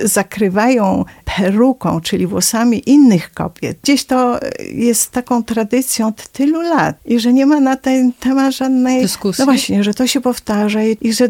zakrywają 0.05 1.05
peruką, 1.37 2.01
czyli 2.01 2.27
włosami 2.27 2.91
innych 2.91 3.33
kobiet. 3.33 3.79
Gdzieś 3.83 4.05
to 4.05 4.41
jest 4.73 5.11
taką 5.11 5.43
tradycją 5.45 6.07
od 6.07 6.29
tylu 6.29 6.61
lat 6.61 6.97
i 7.05 7.21
że 7.21 7.33
nie 7.33 7.47
ma 7.47 7.61
na 7.61 7.77
ten 7.77 8.13
temat 8.13 8.55
żadnej 8.55 9.03
dyskusji. 9.03 9.40
No 9.41 9.47
właśnie, 9.47 9.85
że 9.85 9.95
to 9.95 10.07
się 10.07 10.21
powtarza 10.21 10.83
i, 10.83 10.97
i 11.01 11.13
że 11.13 11.29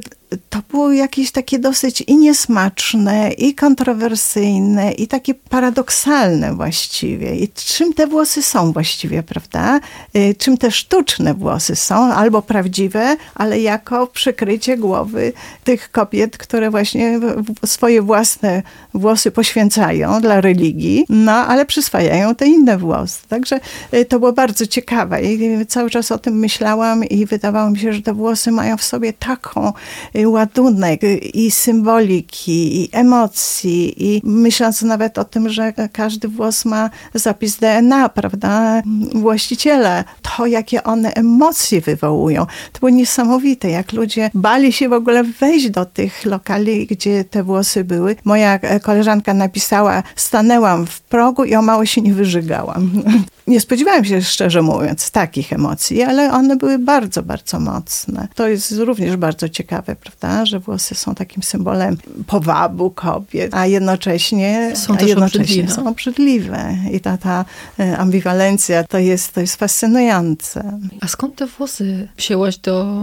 to 0.51 0.59
było 0.71 0.93
jakieś 0.93 1.31
takie 1.33 1.59
dosyć 1.59 2.01
i 2.01 2.17
niesmaczne, 2.17 3.33
i 3.33 3.55
kontrowersyjne, 3.55 4.93
i 4.93 5.07
takie 5.07 5.35
paradoksalne 5.35 6.55
właściwie. 6.55 7.37
I 7.37 7.49
czym 7.49 7.95
te 7.95 8.07
włosy 8.07 8.43
są 8.43 8.73
właściwie, 8.73 9.23
prawda? 9.23 9.81
Y, 10.17 10.35
czym 10.39 10.59
te 10.59 10.71
sztuczne 10.71 11.35
włosy 11.35 11.77
są, 11.77 11.95
albo 11.95 12.43
prawdziwe, 12.43 13.17
ale 13.35 13.61
jako 13.61 14.07
przykrycie 14.07 14.77
głowy 14.77 15.33
tych 15.65 15.91
kobiet, 15.91 16.39
które 16.39 16.71
właśnie 16.71 17.21
swoje 17.67 18.03
własne 18.03 18.63
włosy 18.95 19.31
poświęcają 19.31 20.21
dla 20.21 20.41
religii, 20.41 21.07
no 21.09 21.33
ale 21.33 21.67
przyswajają 21.67 22.35
te 22.35 22.47
inne 22.47 22.79
włosy. 22.79 23.21
Także 23.29 23.61
y, 23.95 24.05
to 24.05 24.19
było 24.19 24.33
bardzo 24.33 24.67
ciekawe 24.67 25.23
i 25.23 25.67
cały 25.67 25.91
czas 25.91 26.13
o 26.13 26.19
tym 26.19 26.39
myślałam 26.39 27.05
i 27.05 27.27
wydawało 27.27 27.71
mi 27.71 27.79
się, 27.79 27.93
że 27.93 28.03
te 28.03 28.15
włosy 28.15 28.53
mają 28.53 28.77
w 28.77 28.85
sobie 28.85 29.13
taką 29.13 29.73
y, 30.17 30.20
ładunek 30.29 31.00
i 31.35 31.50
symboliki, 31.50 32.83
i 32.83 32.89
emocji, 32.93 34.05
i 34.15 34.21
myśląc 34.25 34.83
nawet 34.83 35.19
o 35.19 35.25
tym, 35.25 35.49
że 35.49 35.73
każdy 35.93 36.29
włos 36.29 36.65
ma 36.65 36.91
zapis 37.15 37.57
DNA, 37.57 38.09
prawda, 38.09 38.83
właściciele, 39.15 40.05
to 40.23 40.47
jakie 40.47 40.85
one 40.85 41.12
emocje 41.12 41.81
wywołują. 41.81 42.47
To 42.73 42.81
było 42.81 42.91
niesamowite, 42.91 43.71
jak 43.71 43.93
ludzie 43.93 44.31
bali 44.35 44.73
się 44.73 44.89
w 44.89 44.93
ogóle 44.93 45.25
wejść 45.25 45.71
do 45.71 45.85
tych 45.85 46.25
lokali, 46.25 46.87
gdzie 46.87 47.25
te 47.25 47.43
włosy 47.43 47.85
były. 47.85 48.17
Moja 48.25 48.59
koleżanka 48.83 49.35
napisała, 49.35 50.03
stanęłam 50.17 50.87
w 50.87 51.00
progu 51.00 51.45
i 51.45 51.55
o 51.55 51.62
mało 51.62 51.87
się 51.87 52.00
nie 52.00 52.15
wyżygałam. 52.15 52.91
Nie 53.47 53.61
spodziewałam 53.61 54.05
się, 54.05 54.23
szczerze 54.23 54.62
mówiąc, 54.62 55.11
takich 55.11 55.53
emocji, 55.53 56.03
ale 56.03 56.33
one 56.33 56.57
były 56.57 56.79
bardzo, 56.79 57.23
bardzo 57.23 57.61
mocne. 57.61 58.29
To 58.35 58.49
jest 58.49 58.73
również 58.73 59.17
bardzo 59.17 59.49
ciekawe, 59.49 59.97
prawda, 59.97 60.10
że 60.43 60.61
włosy 60.61 60.95
są 60.95 61.14
takim 61.14 61.43
symbolem 61.43 61.97
powabu 62.26 62.90
kobiet, 62.90 63.55
a 63.55 63.67
jednocześnie 63.67 64.73
są 64.75 64.97
też 64.97 65.09
jednocześnie 65.09 65.43
obrzydliwe. 65.43 65.75
są 65.75 65.88
obrzydliwe. 65.88 66.76
I 66.93 67.00
ta, 67.00 67.19
ta 67.19 67.45
e, 67.79 67.99
ambiwalencja 67.99 68.85
to 68.85 68.99
jest, 68.99 69.33
to 69.33 69.40
jest 69.40 69.57
fascynujące. 69.57 70.79
A 71.00 71.09
skąd 71.09 71.37
te 71.37 71.47
włosy 71.47 72.09
wzięłaś 72.17 72.59
do 72.59 73.02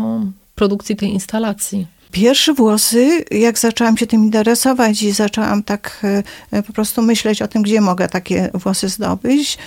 produkcji 0.56 0.96
tej 0.96 1.10
instalacji? 1.10 1.88
Pierwsze 2.12 2.54
włosy, 2.54 3.26
jak 3.32 3.60
zaczęłam 3.60 3.98
się 3.98 4.08
tym 4.08 4.24
interesować 4.24 5.04
i 5.04 5.12
zaczęłam 5.12 5.64
tak 5.64 6.06
e, 6.52 6.64
po 6.64 6.74
prostu 6.74 7.02
myśleć 7.02 7.42
o 7.42 7.48
tym, 7.48 7.62
gdzie 7.62 7.82
mogę 7.82 8.08
takie 8.08 8.50
włosy 8.54 8.90
zdobyć, 8.90 9.58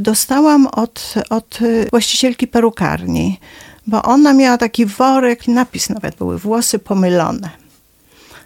dostałam 0.00 0.66
od, 0.66 1.14
od 1.30 1.58
właścicielki 1.90 2.46
perukarni, 2.46 3.38
bo 3.86 4.02
ona 4.02 4.32
miała 4.32 4.58
taki 4.58 4.86
worek, 4.86 5.48
napis 5.48 5.88
nawet 5.88 6.16
były 6.16 6.38
włosy 6.38 6.78
pomylone. 6.78 7.50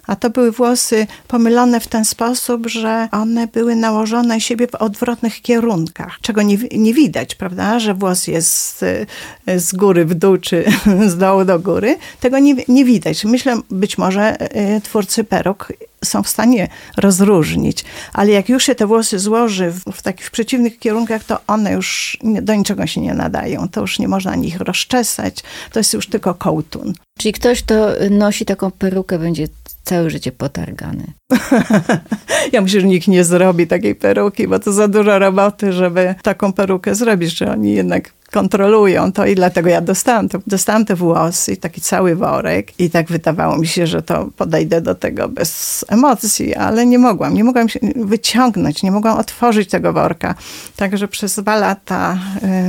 A 0.07 0.17
to 0.17 0.31
były 0.31 0.53
włosy 0.53 1.07
pomylone 1.29 1.81
w 1.81 1.88
ten 1.88 2.05
sposób, 2.05 2.67
że 2.67 3.09
one 3.12 3.47
były 3.47 3.76
nałożone 3.76 4.41
siebie 4.41 4.67
w 4.67 4.75
odwrotnych 4.75 5.43
kierunkach, 5.43 6.19
czego 6.21 6.43
nie, 6.43 6.57
nie 6.76 6.95
widać, 6.95 7.35
prawda, 7.35 7.79
że 7.79 7.95
włos 7.95 8.26
jest 8.26 8.79
z, 8.79 9.09
z 9.57 9.73
góry 9.73 10.05
w 10.05 10.14
dół, 10.14 10.37
czy 10.37 10.64
z 11.07 11.17
dołu 11.17 11.45
do 11.45 11.59
góry. 11.59 11.97
Tego 12.21 12.38
nie, 12.38 12.55
nie 12.69 12.85
widać. 12.85 13.25
Myślę, 13.25 13.61
być 13.71 13.99
może 13.99 14.41
e, 14.41 14.81
twórcy 14.81 15.25
peruk 15.25 15.73
są 16.04 16.23
w 16.23 16.28
stanie 16.28 16.68
rozróżnić, 16.96 17.84
ale 18.12 18.30
jak 18.30 18.49
już 18.49 18.64
się 18.64 18.75
te 18.75 18.87
włosy 18.87 19.18
złoży 19.18 19.70
w, 19.70 19.80
w 19.92 20.02
takich 20.02 20.30
przeciwnych 20.30 20.78
kierunkach, 20.78 21.25
to 21.25 21.38
one 21.46 21.73
już 21.73 22.18
nie, 22.23 22.42
do 22.42 22.54
niczego 22.54 22.87
się 22.87 23.00
nie 23.00 23.14
nadają. 23.14 23.68
To 23.68 23.80
już 23.80 23.99
nie 23.99 24.08
można 24.08 24.34
nich 24.37 24.61
rozczesać. 24.61 25.42
To 25.73 25.80
jest 25.80 25.92
już 25.92 26.06
tylko 26.06 26.34
kołtun. 26.34 26.92
Czyli 27.18 27.32
ktoś, 27.32 27.62
kto 27.62 27.88
nosi 28.11 28.44
taką 28.44 28.70
perukę, 28.70 29.18
będzie 29.18 29.49
całe 29.84 30.11
życie 30.11 30.32
potargany. 30.32 31.12
ja 32.52 32.61
myślę, 32.61 32.81
że 32.81 32.87
nikt 32.87 33.09
nie 33.09 33.25
zrobi 33.25 33.66
takiej 33.66 33.95
peruki, 33.95 34.49
bo 34.49 34.59
to 34.59 34.73
za 34.73 34.88
dużo 34.88 35.19
roboty, 35.19 35.73
żeby 35.73 36.14
taką 36.23 36.52
perukę 36.52 36.95
zrobić, 36.95 37.38
że 37.38 37.52
oni 37.52 37.75
jednak 37.75 38.12
kontrolują 38.33 39.12
to 39.12 39.26
i 39.26 39.35
dlatego 39.35 39.69
ja 39.69 39.81
dostałam, 39.81 40.28
to, 40.28 40.38
dostałam 40.47 40.85
te 40.85 40.95
włosy, 40.95 41.57
taki 41.57 41.81
cały 41.81 42.16
worek 42.16 42.81
i 42.81 42.90
tak 42.90 43.07
wydawało 43.07 43.59
mi 43.59 43.66
się, 43.66 43.87
że 43.87 44.02
to 44.02 44.28
podejdę 44.37 44.81
do 44.81 44.95
tego 44.95 45.28
bez 45.28 45.85
emocji, 45.88 46.54
ale 46.54 46.87
nie 46.87 46.99
mogłam, 46.99 47.35
nie 47.35 47.45
mogłam 47.45 47.69
się 47.69 47.81
wyciągnąć, 47.97 48.83
nie 48.83 48.90
mogłam 48.90 49.19
otworzyć 49.19 49.71
tego 49.71 49.93
worka. 49.93 50.35
Także 50.76 51.09
przez 51.09 51.37
dwa 51.37 51.57
lata 51.57 52.19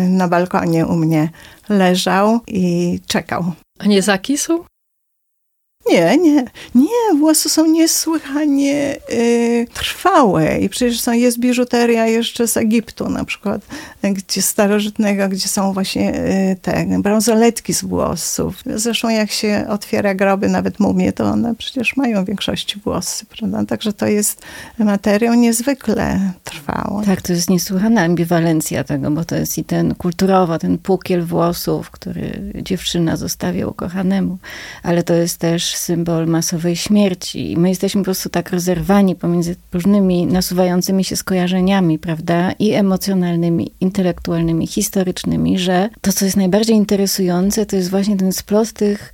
y, 0.06 0.10
na 0.10 0.28
balkonie 0.28 0.86
u 0.86 0.96
mnie 0.96 1.30
leżał 1.70 2.40
i 2.48 3.00
czekał. 3.08 3.52
A 3.80 3.86
nie 3.86 4.02
zakisł? 4.02 4.66
Nie, 5.90 6.18
nie, 6.18 6.46
nie, 6.76 7.20
włosy 7.20 7.50
są 7.50 7.66
niesłychanie 7.66 8.98
y, 9.12 9.68
trwałe 9.74 10.60
i 10.60 10.70
przecież 10.70 11.02
są, 11.02 11.12
jest 11.12 11.40
biżuteria 11.40 12.08
jeszcze 12.08 12.48
z 12.48 12.58
Egiptu 12.58 13.10
na 13.10 13.26
przykład, 13.26 13.62
gdzie 14.04 14.42
starożytnego, 14.42 15.30
gdzie 15.30 15.48
są 15.48 15.74
właśnie 15.74 16.16
y, 16.16 16.58
te 16.62 16.86
bransoletki 17.00 17.74
z 17.74 17.84
włosów. 17.84 18.56
Zresztą 18.76 19.10
jak 19.10 19.32
się 19.32 19.66
otwiera 19.70 20.16
groby, 20.16 20.50
nawet 20.50 20.80
mumie, 20.80 21.14
to 21.14 21.26
one 21.26 21.56
przecież 21.56 21.98
mają 21.98 22.24
w 22.24 22.28
większości 22.28 22.80
włosy, 22.80 23.26
prawda? 23.26 23.66
Także 23.66 23.94
to 23.94 24.08
jest 24.08 24.42
materiał 24.80 25.34
niezwykle 25.34 26.34
trwały. 26.44 27.06
Tak, 27.06 27.22
to 27.22 27.34
jest 27.34 27.50
niesłychana 27.50 28.02
ambiwalencja 28.02 28.84
tego, 28.84 29.12
bo 29.12 29.26
to 29.26 29.36
jest 29.36 29.58
i 29.58 29.64
ten 29.64 29.96
kulturowo, 29.96 30.60
ten 30.60 30.78
pukiel 30.78 31.24
włosów, 31.24 31.92
który 31.92 32.52
dziewczyna 32.62 33.18
zostawia 33.18 33.68
ukochanemu, 33.68 34.38
ale 34.84 35.04
to 35.04 35.14
jest 35.14 35.38
też 35.38 35.75
symbol 35.78 36.28
masowej 36.28 36.76
śmierci. 36.76 37.52
I 37.52 37.58
my 37.58 37.70
jesteśmy 37.70 38.02
po 38.02 38.06
prostu 38.06 38.30
tak 38.30 38.50
rozerwani 38.50 39.16
pomiędzy 39.16 39.56
różnymi 39.74 40.26
nasuwającymi 40.26 41.04
się 41.04 41.16
skojarzeniami, 41.16 42.00
prawda? 42.00 42.52
I 42.52 42.72
emocjonalnymi, 42.72 43.72
intelektualnymi, 43.82 44.68
historycznymi, 44.68 45.60
że 45.60 45.90
to, 46.02 46.14
co 46.14 46.26
jest 46.26 46.38
najbardziej 46.38 46.76
interesujące, 46.76 47.66
to 47.66 47.76
jest 47.76 47.90
właśnie 47.90 48.18
ten 48.18 48.32
splot 48.32 48.74
tych 48.74 49.14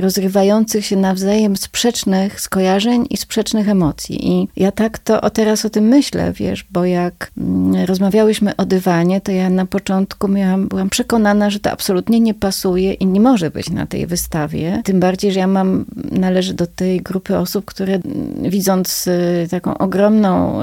rozrywających 0.00 0.86
się 0.86 0.96
nawzajem 0.96 1.56
sprzecznych 1.56 2.40
skojarzeń 2.40 3.06
i 3.10 3.16
sprzecznych 3.16 3.68
emocji. 3.68 4.28
I 4.30 4.48
ja 4.56 4.72
tak 4.72 4.98
to 4.98 5.20
o 5.20 5.30
teraz 5.30 5.64
o 5.64 5.70
tym 5.70 5.84
myślę, 5.84 6.32
wiesz, 6.32 6.66
bo 6.70 6.84
jak 6.84 7.30
mm, 7.38 7.84
rozmawiałyśmy 7.84 8.56
o 8.56 8.64
dywanie, 8.64 9.20
to 9.20 9.32
ja 9.32 9.50
na 9.50 9.66
początku 9.66 10.28
miałam, 10.28 10.68
byłam 10.68 10.90
przekonana, 10.90 11.50
że 11.50 11.60
to 11.60 11.70
absolutnie 11.70 12.20
nie 12.20 12.34
pasuje 12.34 12.92
i 12.92 13.06
nie 13.06 13.20
może 13.20 13.50
być 13.50 13.70
na 13.70 13.86
tej 13.86 14.06
wystawie. 14.06 14.82
Tym 14.84 15.00
bardziej, 15.00 15.32
że 15.32 15.40
ja 15.40 15.46
mam, 15.46 15.84
należę 16.10 16.54
do 16.54 16.66
tej 16.66 17.00
grupy 17.00 17.38
osób, 17.38 17.64
które 17.64 17.94
mm, 17.94 18.50
widząc 18.50 19.06
y, 19.06 19.46
taką 19.50 19.78
ogromną 19.78 20.62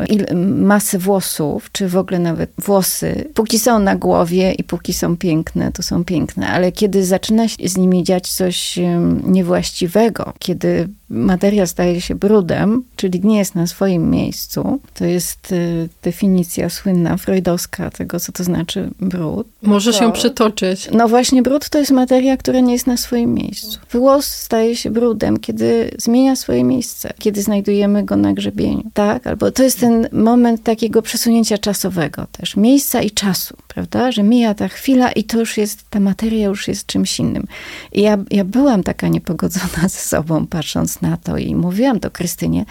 masę 0.58 1.00
włosów, 1.00 1.72
czy 1.72 1.88
w 1.88 1.98
ogóle 1.98 2.20
nawet 2.20 2.52
włosy, 2.58 3.30
póki 3.34 3.60
są 3.60 3.80
na 3.80 3.96
głowie 3.96 4.52
i 4.52 4.64
póki 4.64 4.94
są 4.94 5.18
piękne, 5.18 5.72
to 5.72 5.84
są 5.84 6.04
piękne, 6.04 6.48
ale 6.48 6.72
kiedy 6.72 7.06
zaczyna 7.06 7.48
się 7.48 7.70
z 7.70 7.78
nimi 7.78 8.04
dziać 8.04 8.32
coś 8.32 8.80
niewłaściwego, 9.24 10.34
kiedy 10.40 10.90
materia 11.10 11.68
staje 11.68 12.02
się 12.02 12.16
brudem, 12.16 12.84
czyli 12.96 13.22
nie 13.24 13.38
jest 13.38 13.56
na 13.56 13.68
swoim 13.68 14.10
miejscu, 14.10 14.80
to 14.94 15.06
jest 15.06 15.52
y, 15.52 15.90
definicja 16.04 16.70
słynna 16.70 17.18
freudowska 17.18 17.90
tego, 17.90 18.20
co 18.20 18.32
to 18.32 18.44
znaczy 18.44 18.90
brud. 19.00 19.48
Możesz 19.62 19.98
to, 19.98 20.04
ją 20.04 20.12
przytoczyć. 20.12 20.90
No 20.92 21.08
właśnie, 21.08 21.42
brud 21.42 21.70
to 21.70 21.80
jest 21.80 21.92
materia, 21.92 22.38
która 22.38 22.60
nie 22.60 22.74
jest 22.74 22.88
na 22.88 22.98
swoim 22.98 23.34
miejscu. 23.34 23.80
Włos 23.92 24.26
staje 24.26 24.76
się 24.76 24.92
brudem, 24.92 25.40
kiedy 25.40 25.92
zmienia 25.98 26.36
swoje 26.36 26.64
miejsce, 26.64 27.14
kiedy 27.20 27.42
znajdujemy 27.42 28.04
go 28.04 28.16
na 28.16 28.34
grzebieniu, 28.34 28.84
tak? 28.94 29.28
Albo 29.28 29.52
to 29.52 29.64
jest 29.64 29.80
ten 29.80 30.08
moment 30.12 30.64
takiego 30.64 31.02
przesunięcia 31.02 31.58
czasowego 31.58 32.26
też, 32.32 32.56
miejsca 32.56 33.02
i 33.02 33.12
czasu, 33.12 33.58
prawda? 33.68 34.12
Że 34.12 34.24
mija 34.24 34.54
ta 34.54 34.68
chwila 34.68 35.12
i 35.12 35.24
to 35.24 35.40
już 35.40 35.58
jest, 35.58 35.90
ta 35.90 36.00
materia 36.00 36.48
już 36.48 36.68
jest 36.68 36.86
czymś 36.86 37.20
innym. 37.20 37.48
I 37.92 38.02
ja, 38.02 38.18
ja 38.32 38.46
byłam 38.46 38.84
taka 38.84 39.08
niepogodzona 39.08 39.88
ze 39.90 40.00
sobą, 40.00 40.48
patrząc 40.48 40.99
na 41.02 41.18
to 41.18 41.38
i 41.38 41.56
mówiłam 41.56 42.00
to 42.00 42.12
Krystynie, 42.12 42.66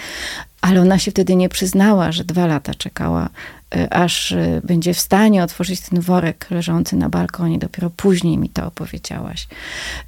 ale 0.61 0.81
ona 0.81 0.99
się 0.99 1.11
wtedy 1.11 1.37
nie 1.37 1.49
przyznała, 1.49 2.13
że 2.13 2.25
dwa 2.25 2.47
lata 2.47 2.75
czekała, 2.75 3.29
y, 3.77 3.91
aż 3.91 4.33
y, 4.33 4.61
będzie 4.65 4.95
w 4.95 5.01
stanie 5.01 5.43
otworzyć 5.43 5.81
ten 5.81 6.01
worek 6.01 6.47
leżący 6.51 6.97
na 6.97 7.09
balkonie. 7.09 7.59
Dopiero 7.59 7.91
później 7.91 8.39
mi 8.39 8.49
to 8.49 8.67
opowiedziałaś. 8.67 9.49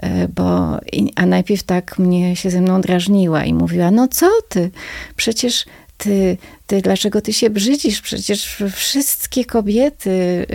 Y, 0.04 0.28
bo, 0.28 0.78
a 1.16 1.26
najpierw 1.26 1.62
tak 1.62 1.98
mnie 1.98 2.36
się 2.36 2.50
ze 2.50 2.60
mną 2.60 2.80
drażniła 2.80 3.44
i 3.44 3.54
mówiła, 3.54 3.90
no 3.90 4.08
co 4.08 4.26
ty, 4.48 4.70
przecież 5.16 5.64
ty 6.02 6.36
ty, 6.70 6.82
dlaczego 6.82 7.20
ty 7.20 7.32
się 7.32 7.50
brzydzisz? 7.50 8.00
Przecież 8.00 8.62
wszystkie 8.74 9.44
kobiety 9.44 10.46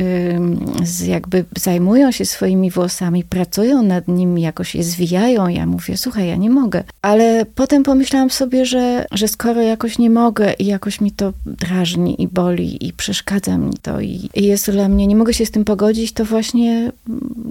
jakby 1.07 1.45
zajmują 1.57 2.11
się 2.11 2.25
swoimi 2.25 2.71
włosami, 2.71 3.23
pracują 3.23 3.83
nad 3.83 4.07
nimi, 4.07 4.41
jakoś 4.41 4.75
je 4.75 4.83
zwijają. 4.83 5.47
Ja 5.47 5.65
mówię, 5.65 5.97
słuchaj, 5.97 6.27
ja 6.27 6.35
nie 6.35 6.49
mogę. 6.49 6.83
Ale 7.01 7.45
potem 7.55 7.83
pomyślałam 7.83 8.29
sobie, 8.29 8.65
że, 8.65 9.05
że 9.11 9.27
skoro 9.27 9.61
jakoś 9.61 9.97
nie 9.97 10.09
mogę 10.09 10.53
i 10.53 10.65
jakoś 10.65 11.01
mi 11.01 11.11
to 11.11 11.33
drażni 11.45 12.21
i 12.21 12.27
boli 12.27 12.87
i 12.87 12.93
przeszkadza 12.93 13.57
mi 13.57 13.73
to 13.81 14.01
i, 14.01 14.29
i 14.33 14.43
jest 14.43 14.71
dla 14.71 14.89
mnie, 14.89 15.07
nie 15.07 15.15
mogę 15.15 15.33
się 15.33 15.45
z 15.45 15.51
tym 15.51 15.65
pogodzić, 15.65 16.11
to 16.11 16.25
właśnie 16.25 16.91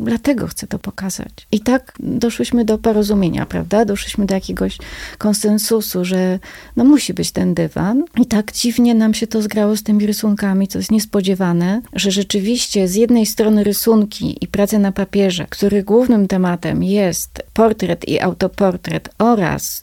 dlatego 0.05 0.47
chcę 0.47 0.67
to 0.67 0.79
pokazać. 0.79 1.47
I 1.53 1.61
tak 1.61 1.93
doszłyśmy 2.01 2.65
do 2.65 2.79
porozumienia, 2.79 3.47
prawda? 3.47 3.85
Doszłyśmy 3.85 4.27
do 4.27 4.35
jakiegoś 4.35 4.79
konsensusu, 5.19 6.05
że 6.05 6.39
no 6.77 6.85
musi 6.85 7.15
być 7.15 7.33
ten 7.33 7.55
dywan. 7.55 8.05
I 8.21 8.27
tak 8.27 8.53
dziwnie 8.53 8.95
nam 8.95 9.15
się 9.15 9.27
to 9.27 9.43
zgrało 9.43 9.77
z 9.77 9.83
tymi 9.83 10.07
rysunkami, 10.07 10.69
co 10.69 10.79
jest 10.79 10.91
niespodziewane, 10.91 11.83
że 11.93 12.11
rzeczywiście 12.11 12.89
z 12.89 12.95
jednej 12.95 13.27
strony 13.27 13.65
rysunki 13.65 14.39
i 14.41 14.49
prace 14.49 14.79
na 14.79 14.93
papierze, 14.93 15.47
których 15.51 15.85
głównym 15.85 16.29
tematem 16.29 16.83
jest 16.83 17.43
portret 17.53 18.09
i 18.09 18.21
autoportret 18.21 19.09
oraz 19.19 19.83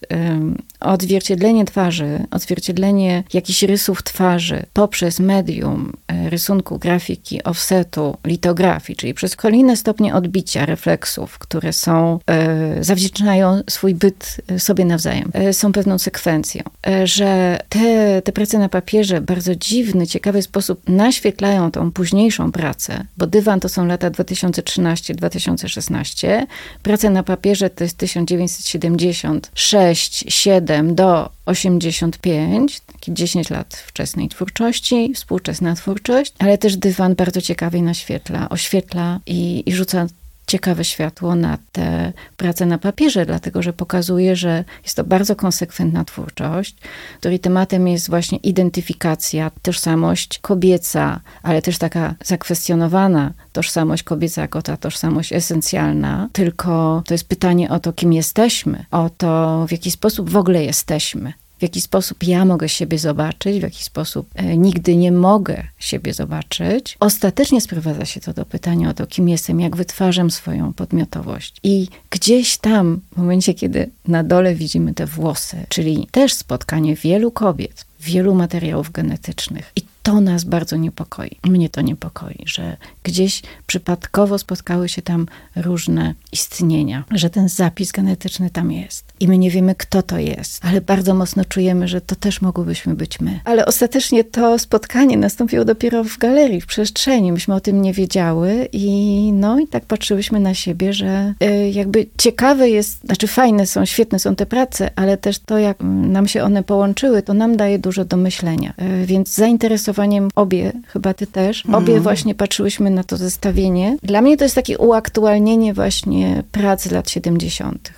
odzwierciedlenie 0.82 1.65
twarzy, 1.65 2.26
odzwierciedlenie 2.32 3.24
jakichś 3.34 3.63
rysów 3.63 4.04
twarzy 4.04 4.63
poprzez 4.74 5.20
medium 5.20 5.94
e, 6.08 6.30
rysunku, 6.30 6.80
grafiki, 6.80 7.44
offsetu, 7.44 8.17
litografii, 8.26 8.98
czyli 8.98 9.13
przez 9.13 9.36
kolejne 9.36 9.78
stopnie 9.78 10.15
odbicia 10.15 10.65
refleksów, 10.65 11.39
które 11.39 11.74
są, 11.74 12.20
e, 12.28 12.84
zawdzięczają 12.84 13.62
swój 13.70 13.96
byt 13.96 14.38
e, 14.48 14.60
sobie 14.60 14.86
nawzajem, 14.86 15.32
e, 15.34 15.54
są 15.54 15.72
pewną 15.72 16.00
sekwencją. 16.00 16.63
E, 16.88 17.08
że 17.08 17.60
te, 17.70 18.22
te 18.22 18.32
prace 18.32 18.60
na 18.60 18.70
papierze 18.70 19.22
w 19.22 19.26
bardzo 19.26 19.56
dziwny, 19.56 20.08
ciekawy 20.08 20.41
sposób 20.41 20.89
naświetlają 20.89 21.72
tą 21.72 21.91
późniejszą 21.91 22.52
pracę, 22.52 23.06
bo 23.17 23.28
dywan 23.28 23.60
to 23.60 23.70
są 23.70 23.86
lata 23.86 24.12
2013-2016, 24.12 26.46
prace 26.84 27.10
na 27.10 27.24
papierze 27.24 27.70
to 27.70 27.84
jest 27.84 27.98
1976, 27.98 30.26
7 30.28 30.70
do 30.84 31.29
85, 31.45 32.79
takie 32.79 33.13
10 33.13 33.49
lat 33.49 33.75
wczesnej 33.75 34.29
twórczości, 34.29 35.13
współczesna 35.15 35.75
twórczość, 35.75 36.34
ale 36.39 36.57
też 36.57 36.77
dywan 36.77 37.15
bardzo 37.15 37.41
ciekawie 37.41 37.81
naświetla, 37.81 38.49
oświetla 38.49 39.19
i, 39.25 39.63
i 39.65 39.73
rzuca 39.73 40.07
ciekawe 40.47 40.84
światło 40.84 41.36
na 41.36 41.58
te 41.71 42.13
prace 42.38 42.65
na 42.65 42.77
papierze, 42.77 43.25
dlatego 43.25 43.62
że 43.62 43.73
pokazuje, 43.73 44.36
że 44.36 44.63
jest 44.84 44.95
to 44.95 45.04
bardzo 45.04 45.36
konsekwentna 45.36 46.06
twórczość, 46.06 46.75
której 47.19 47.39
tematem 47.39 47.88
jest 47.88 48.10
właśnie 48.10 48.38
identyfikacja, 48.38 49.51
tożsamość 49.62 50.39
kobieca, 50.39 51.19
ale 51.43 51.62
też 51.62 51.77
taka 51.77 52.15
zakwestionowana 52.23 53.34
tożsamość 53.54 54.04
kobieca 54.04 54.41
jako 54.41 54.62
ta 54.62 54.77
tożsamość 54.77 55.34
esencjalna, 55.34 56.30
tylko 56.34 57.04
to 57.06 57.13
jest 57.13 57.27
pytanie 57.27 57.69
o 57.69 57.80
to, 57.80 57.93
kim 57.93 58.13
jesteśmy, 58.13 58.86
o 58.91 59.10
to, 59.10 59.65
w 59.67 59.71
jaki 59.71 59.91
sposób 59.91 60.30
w 60.30 60.38
ogóle 60.38 60.63
jesteśmy 60.63 61.34
w 61.62 61.63
jaki 61.63 61.82
sposób 61.82 62.24
ja 62.24 62.45
mogę 62.45 62.69
siebie 62.69 63.00
zobaczyć, 63.00 63.60
w 63.60 63.63
jaki 63.63 63.84
sposób 63.84 64.30
e, 64.36 64.58
nigdy 64.58 64.95
nie 64.95 65.12
mogę 65.12 65.63
siebie 65.80 66.13
zobaczyć. 66.13 66.97
Ostatecznie 67.00 67.62
sprowadza 67.62 68.06
się 68.06 68.21
to 68.21 68.34
do 68.34 68.45
pytania 68.45 68.89
o 68.89 68.93
to, 68.93 69.08
kim 69.08 69.30
jestem, 69.30 69.60
jak 69.60 69.76
wytwarzam 69.76 70.32
swoją 70.32 70.74
podmiotowość. 70.74 71.56
I 71.63 71.88
gdzieś 72.10 72.58
tam, 72.58 73.02
w 73.13 73.17
momencie, 73.17 73.54
kiedy 73.54 73.89
na 74.08 74.24
dole 74.24 74.56
widzimy 74.56 74.93
te 74.93 75.06
włosy, 75.06 75.58
czyli 75.69 76.08
też 76.12 76.34
spotkanie 76.34 76.95
wielu 76.95 77.32
kobiet, 77.32 77.86
wielu 78.01 78.35
materiałów 78.35 78.91
genetycznych. 78.91 79.71
I 79.75 79.81
to 80.03 80.21
nas 80.21 80.43
bardzo 80.43 80.77
niepokoi. 80.77 81.37
Mnie 81.43 81.69
to 81.69 81.81
niepokoi, 81.81 82.43
że 82.45 82.77
gdzieś 83.03 83.41
przypadkowo 83.67 84.37
spotkały 84.37 84.89
się 84.89 85.01
tam 85.01 85.25
różne 85.55 86.13
istnienia, 86.31 87.03
że 87.11 87.29
ten 87.29 87.49
zapis 87.49 87.91
genetyczny 87.91 88.49
tam 88.49 88.71
jest. 88.71 89.13
I 89.19 89.27
my 89.27 89.37
nie 89.37 89.51
wiemy, 89.51 89.75
kto 89.75 90.01
to 90.01 90.17
jest, 90.17 90.65
ale 90.65 90.81
bardzo 90.81 91.13
mocno 91.13 91.45
czujemy, 91.45 91.87
że 91.87 92.01
to 92.01 92.15
też 92.15 92.41
mogłybyśmy 92.41 92.95
być 92.95 93.19
my. 93.19 93.39
Ale 93.45 93.65
ostatecznie 93.65 94.23
to 94.23 94.59
spotkanie 94.59 95.17
nastąpiło 95.17 95.65
dopiero 95.65 96.03
w 96.03 96.17
galerii, 96.17 96.61
w 96.61 96.65
przestrzeni. 96.65 97.31
Myśmy 97.31 97.55
o 97.55 97.59
tym 97.59 97.81
nie 97.81 97.93
wiedziały 97.93 98.67
i 98.73 99.31
no 99.33 99.59
i 99.59 99.67
tak 99.67 99.85
patrzyłyśmy 99.85 100.39
na 100.39 100.53
siebie, 100.53 100.93
że 100.93 101.33
y, 101.43 101.69
jakby 101.69 102.05
ciekawe 102.17 102.69
jest, 102.69 103.01
znaczy 103.05 103.27
fajne 103.27 103.67
są, 103.67 103.85
świetne 103.85 104.19
są 104.19 104.35
te 104.35 104.45
prace, 104.45 104.91
ale 104.95 105.17
też 105.17 105.39
to, 105.39 105.57
jak 105.57 105.77
nam 105.83 106.27
się 106.27 106.43
one 106.43 106.63
połączyły, 106.63 107.21
to 107.21 107.33
nam 107.33 107.57
daje 107.57 107.79
dużo 107.79 107.90
do 108.06 108.17
myślenia. 108.17 108.73
Y, 109.01 109.06
więc 109.06 109.36
zainteresowanie 109.36 109.71
zainteresowaniem 109.71 110.30
obie, 110.36 110.71
chyba 110.88 111.13
ty 111.13 111.27
też, 111.27 111.65
obie 111.65 111.77
mhm. 111.77 112.04
właśnie 112.04 112.36
patrzyłyśmy 112.36 112.89
na 112.89 113.04
to 113.04 113.17
zestawienie. 113.17 113.97
Dla 114.04 114.21
mnie 114.21 114.38
to 114.38 114.43
jest 114.43 114.56
takie 114.56 114.77
uaktualnienie 114.77 115.73
właśnie 115.73 116.43
prac 116.51 116.84
z 116.84 116.91
lat 116.91 117.10
70. 117.10 117.93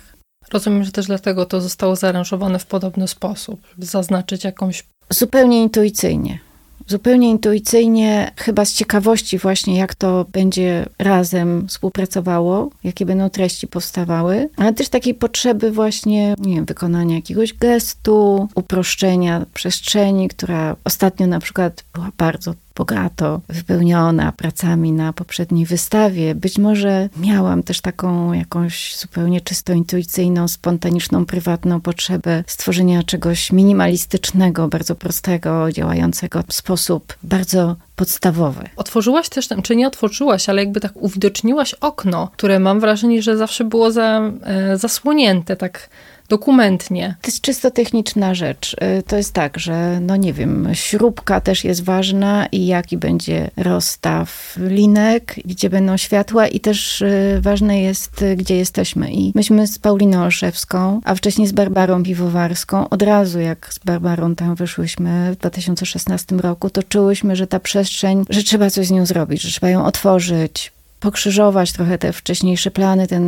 Rozumiem, 0.52 0.84
że 0.84 0.92
też 0.92 1.06
dlatego 1.06 1.46
to 1.46 1.60
zostało 1.60 1.96
zaaranżowane 1.96 2.58
w 2.58 2.66
podobny 2.66 3.08
sposób, 3.08 3.60
zaznaczyć 3.78 4.44
jakąś. 4.44 4.84
Zupełnie 5.10 5.62
intuicyjnie 5.62 6.38
zupełnie 6.86 7.30
intuicyjnie, 7.30 8.30
chyba 8.36 8.64
z 8.64 8.72
ciekawości 8.72 9.38
właśnie, 9.38 9.76
jak 9.76 9.94
to 9.94 10.26
będzie 10.32 10.86
razem 10.98 11.68
współpracowało, 11.68 12.70
jakie 12.84 13.06
będą 13.06 13.30
treści 13.30 13.66
powstawały, 13.66 14.48
ale 14.56 14.72
też 14.72 14.88
takiej 14.88 15.14
potrzeby 15.14 15.70
właśnie, 15.70 16.34
nie 16.38 16.54
wiem, 16.54 16.64
wykonania 16.64 17.14
jakiegoś 17.14 17.54
gestu, 17.54 18.48
uproszczenia 18.54 19.46
przestrzeni, 19.54 20.28
która 20.28 20.76
ostatnio 20.84 21.26
na 21.26 21.40
przykład 21.40 21.84
była 21.94 22.10
bardzo 22.18 22.54
bogato 22.76 23.40
wypełniona 23.48 24.32
pracami 24.32 24.92
na 24.92 25.12
poprzedniej 25.12 25.66
wystawie. 25.66 26.34
Być 26.34 26.58
może 26.58 27.08
miałam 27.16 27.62
też 27.62 27.80
taką 27.80 28.32
jakąś 28.32 28.96
zupełnie 28.96 29.40
czysto 29.40 29.72
intuicyjną, 29.72 30.48
spontaniczną, 30.48 31.26
prywatną 31.26 31.80
potrzebę 31.80 32.44
stworzenia 32.46 33.02
czegoś 33.02 33.52
minimalistycznego, 33.52 34.68
bardzo 34.68 34.94
prostego, 34.94 35.72
działającego 35.72 36.42
w 36.48 36.54
sposób 36.54 37.14
bardzo 37.22 37.76
podstawowy. 37.96 38.68
Otworzyłaś 38.76 39.28
też, 39.28 39.48
czy 39.62 39.76
nie 39.76 39.86
otworzyłaś, 39.86 40.48
ale 40.48 40.62
jakby 40.62 40.80
tak 40.80 40.92
uwidoczniłaś 40.96 41.74
okno, 41.74 42.30
które 42.32 42.58
mam 42.58 42.80
wrażenie, 42.80 43.22
że 43.22 43.36
zawsze 43.36 43.64
było 43.64 43.90
za, 43.92 44.32
e, 44.42 44.78
zasłonięte, 44.78 45.56
tak 45.56 45.88
dokumentnie. 46.28 47.16
To 47.22 47.28
jest 47.28 47.40
czysto 47.40 47.70
techniczna 47.70 48.34
rzecz. 48.34 48.76
Y, 48.98 49.02
to 49.02 49.16
jest 49.16 49.32
tak, 49.32 49.58
że 49.58 50.00
no 50.00 50.16
nie 50.16 50.32
wiem, 50.32 50.68
śrubka 50.72 51.40
też 51.40 51.64
jest 51.64 51.84
ważna 51.84 52.46
i 52.46 52.66
jaki 52.66 52.96
będzie 52.96 53.50
rozstaw 53.56 54.56
linek, 54.60 55.34
gdzie 55.44 55.70
będą 55.70 55.96
światła 55.96 56.48
i 56.48 56.60
też 56.60 57.02
y, 57.02 57.38
ważne 57.42 57.80
jest, 57.80 58.22
y, 58.22 58.36
gdzie 58.36 58.56
jesteśmy. 58.56 59.12
I 59.12 59.32
myśmy 59.34 59.66
z 59.66 59.78
Pauliną 59.78 60.22
Olszewską, 60.22 61.00
a 61.04 61.14
wcześniej 61.14 61.48
z 61.48 61.52
Barbarą 61.52 62.02
Piwowarską, 62.02 62.88
od 62.88 63.02
razu 63.02 63.40
jak 63.40 63.74
z 63.74 63.78
Barbarą 63.78 64.34
tam 64.34 64.54
wyszłyśmy 64.54 65.32
w 65.32 65.36
2016 65.36 66.36
roku, 66.36 66.70
to 66.70 66.82
czułyśmy, 66.82 67.36
że 67.36 67.46
ta 67.46 67.60
przestrzeń, 67.60 68.24
że 68.30 68.42
trzeba 68.42 68.70
coś 68.70 68.86
z 68.86 68.90
nią 68.90 69.06
zrobić, 69.06 69.42
że 69.42 69.50
trzeba 69.50 69.68
ją 69.68 69.84
otworzyć, 69.84 70.73
pokrzyżować 71.04 71.72
trochę 71.72 71.98
te 71.98 72.12
wcześniejsze 72.12 72.70
plany, 72.70 73.06
ten 73.06 73.24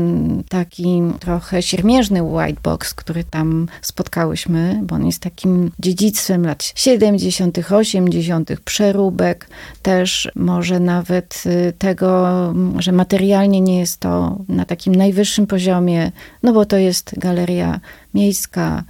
taki 0.48 1.02
trochę 1.20 1.62
siermierzny 1.62 2.22
white 2.22 2.60
box, 2.62 2.94
który 2.94 3.24
tam 3.24 3.68
spotkałyśmy, 3.82 4.80
bo 4.82 4.94
on 4.94 5.06
jest 5.06 5.22
takim 5.22 5.70
dziedzictwem 5.78 6.46
lat 6.46 6.72
70., 6.74 7.58
80., 7.72 8.60
przeróbek, 8.60 9.48
też 9.82 10.28
może 10.34 10.80
nawet 10.80 11.42
y, 11.46 11.72
tego, 11.78 12.28
że 12.78 12.92
materialnie 12.92 13.60
nie 13.60 13.78
jest 13.78 14.00
to 14.00 14.38
na 14.48 14.64
takim 14.64 14.94
najwyższym 14.94 15.46
poziomie, 15.46 16.12
no 16.42 16.52
bo 16.52 16.64
to 16.64 16.76
jest 16.76 17.14
galeria 17.18 17.80
miejska, 18.14 18.84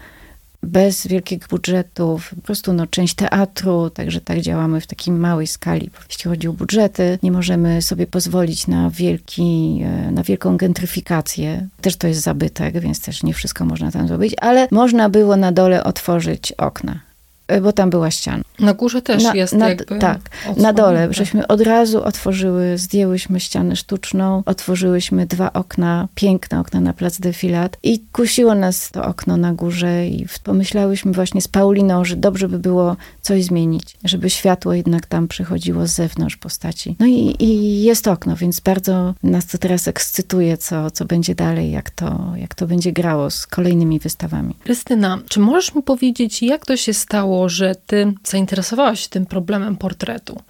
bez 0.62 1.06
wielkich 1.06 1.48
budżetów, 1.48 2.34
po 2.34 2.42
prostu 2.42 2.72
no, 2.72 2.86
część 2.86 3.14
teatru, 3.14 3.90
także 3.90 4.20
tak 4.20 4.40
działamy 4.40 4.80
w 4.80 4.86
takiej 4.86 5.14
małej 5.14 5.46
skali. 5.46 5.90
Jeśli 6.08 6.30
chodzi 6.30 6.48
o 6.48 6.52
budżety, 6.52 7.18
nie 7.22 7.32
możemy 7.32 7.82
sobie 7.82 8.06
pozwolić 8.06 8.66
na, 8.66 8.90
wielki, 8.90 9.80
e, 9.84 10.10
na 10.12 10.22
wielką 10.22 10.56
gentryfikację. 10.56 11.68
Też 11.80 11.96
to 11.96 12.08
jest 12.08 12.20
zabytek, 12.20 12.80
więc 12.80 13.00
też 13.00 13.22
nie 13.22 13.34
wszystko 13.34 13.64
można 13.64 13.90
tam 13.90 14.08
zrobić, 14.08 14.34
ale 14.40 14.68
można 14.70 15.08
było 15.08 15.36
na 15.36 15.52
dole 15.52 15.84
otworzyć 15.84 16.52
okna. 16.52 17.00
E, 17.48 17.60
bo 17.60 17.72
tam 17.72 17.90
była 17.90 18.10
ściana. 18.10 18.42
Na 18.58 18.74
górze 18.74 19.02
też 19.02 19.24
na, 19.24 19.34
jest 19.34 19.52
na, 19.52 19.68
jakby 19.68 19.98
Tak, 19.98 20.20
na 20.56 20.72
dole. 20.72 21.08
Żeśmy 21.10 21.46
od 21.46 21.60
razu 21.60 22.04
otworzyły, 22.04 22.78
zdjęłyśmy 22.78 23.40
ścianę 23.40 23.76
sztuczną, 23.76 24.42
otworzyłyśmy 24.46 25.26
dwa 25.26 25.52
okna, 25.52 26.08
piękne 26.14 26.60
okna 26.60 26.80
na 26.80 26.92
plac 26.92 27.20
defilat 27.20 27.76
i 27.82 28.00
kusiło 28.12 28.54
nas 28.54 28.90
to 28.90 29.04
okno 29.04 29.36
na 29.36 29.52
górze 29.52 30.06
i 30.06 30.26
pomyślałyśmy 30.44 31.12
właśnie 31.12 31.40
z 31.40 31.48
Pauliną, 31.48 32.04
że 32.04 32.16
dobrze 32.16 32.48
by 32.48 32.58
było 32.58 32.96
coś 33.22 33.44
zmienić, 33.44 33.96
żeby 34.04 34.30
światło 34.30 34.74
jednak 34.74 35.06
tam 35.06 35.28
przychodziło 35.28 35.86
z 35.86 35.90
zewnątrz 35.90 36.36
postaci. 36.36 36.96
No 37.00 37.06
i, 37.06 37.36
i 37.38 37.82
jest 37.82 38.08
okno, 38.08 38.36
więc 38.36 38.60
bardzo 38.60 39.14
nas 39.22 39.46
to 39.46 39.58
teraz 39.58 39.88
ekscytuje, 39.88 40.58
co, 40.58 40.90
co 40.90 41.04
będzie 41.04 41.34
dalej, 41.34 41.70
jak 41.70 41.90
to, 41.90 42.32
jak 42.36 42.54
to 42.54 42.66
będzie 42.66 42.92
grało 42.92 43.30
z 43.30 43.46
kolejnymi 43.46 43.98
wystawami. 43.98 44.54
Krystyna, 44.64 45.18
czy 45.28 45.40
możesz 45.40 45.74
mi 45.74 45.82
powiedzieć, 45.82 46.42
jak 46.42 46.66
to 46.66 46.76
się 46.76 46.94
stało, 46.94 47.35
stało, 47.36 47.48
że 47.48 47.74
ty 47.86 48.12
zainteresowałaś 48.24 49.00
się 49.00 49.08
tym 49.08 49.26
problemem 49.26 49.76
portretu, 49.76 50.40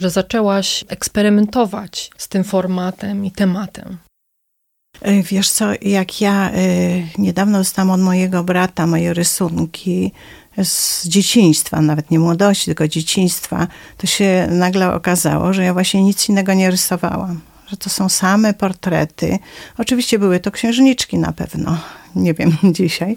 że 0.00 0.10
zaczęłaś 0.10 0.84
eksperymentować 0.88 2.10
z 2.18 2.28
tym 2.28 2.44
formatem 2.44 3.24
i 3.24 3.30
tematem? 3.30 3.98
E, 5.02 5.22
wiesz 5.22 5.50
co, 5.50 5.66
jak 5.82 6.20
ja 6.20 6.50
y, 6.50 7.08
niedawno 7.18 7.58
dostałam 7.58 7.90
od 7.90 8.00
mojego 8.00 8.44
brata 8.44 8.86
moje 8.86 9.14
rysunki 9.14 10.12
z 10.64 11.08
dzieciństwa, 11.08 11.80
nawet 11.80 12.10
nie 12.10 12.18
młodości, 12.18 12.64
tylko 12.64 12.88
dzieciństwa, 12.88 13.66
to 13.96 14.06
się 14.06 14.48
nagle 14.50 14.94
okazało, 14.94 15.52
że 15.52 15.64
ja 15.64 15.72
właśnie 15.72 16.02
nic 16.02 16.28
innego 16.28 16.54
nie 16.54 16.70
rysowałam. 16.70 17.40
Że 17.66 17.76
to 17.76 17.90
są 17.90 18.08
same 18.08 18.54
portrety. 18.54 19.38
Oczywiście 19.78 20.18
były 20.18 20.40
to 20.40 20.50
księżniczki 20.50 21.18
na 21.18 21.32
pewno, 21.32 21.78
nie 22.16 22.34
wiem, 22.34 22.52
dzisiaj, 22.78 23.16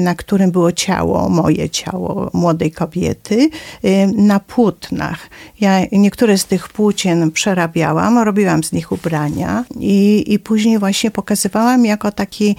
na 0.00 0.14
którym 0.14 0.50
było 0.50 0.72
ciało, 0.72 1.28
moje 1.28 1.70
ciało 1.70 2.30
młodej 2.32 2.72
kobiety, 2.72 3.50
y, 3.84 4.06
na 4.16 4.40
płótnach. 4.40 5.30
Ja 5.60 5.80
niektóre 5.92 6.38
z 6.38 6.44
tych 6.44 6.68
płócien 6.68 7.30
przerabiałam, 7.30 8.18
robiłam 8.18 8.64
z 8.64 8.72
nich 8.72 8.92
ubrania 8.92 9.64
i, 9.80 10.24
i 10.26 10.38
później 10.38 10.78
właśnie 10.78 11.10
pokazywałam 11.10 11.84
jako 11.84 12.12
taki, 12.12 12.56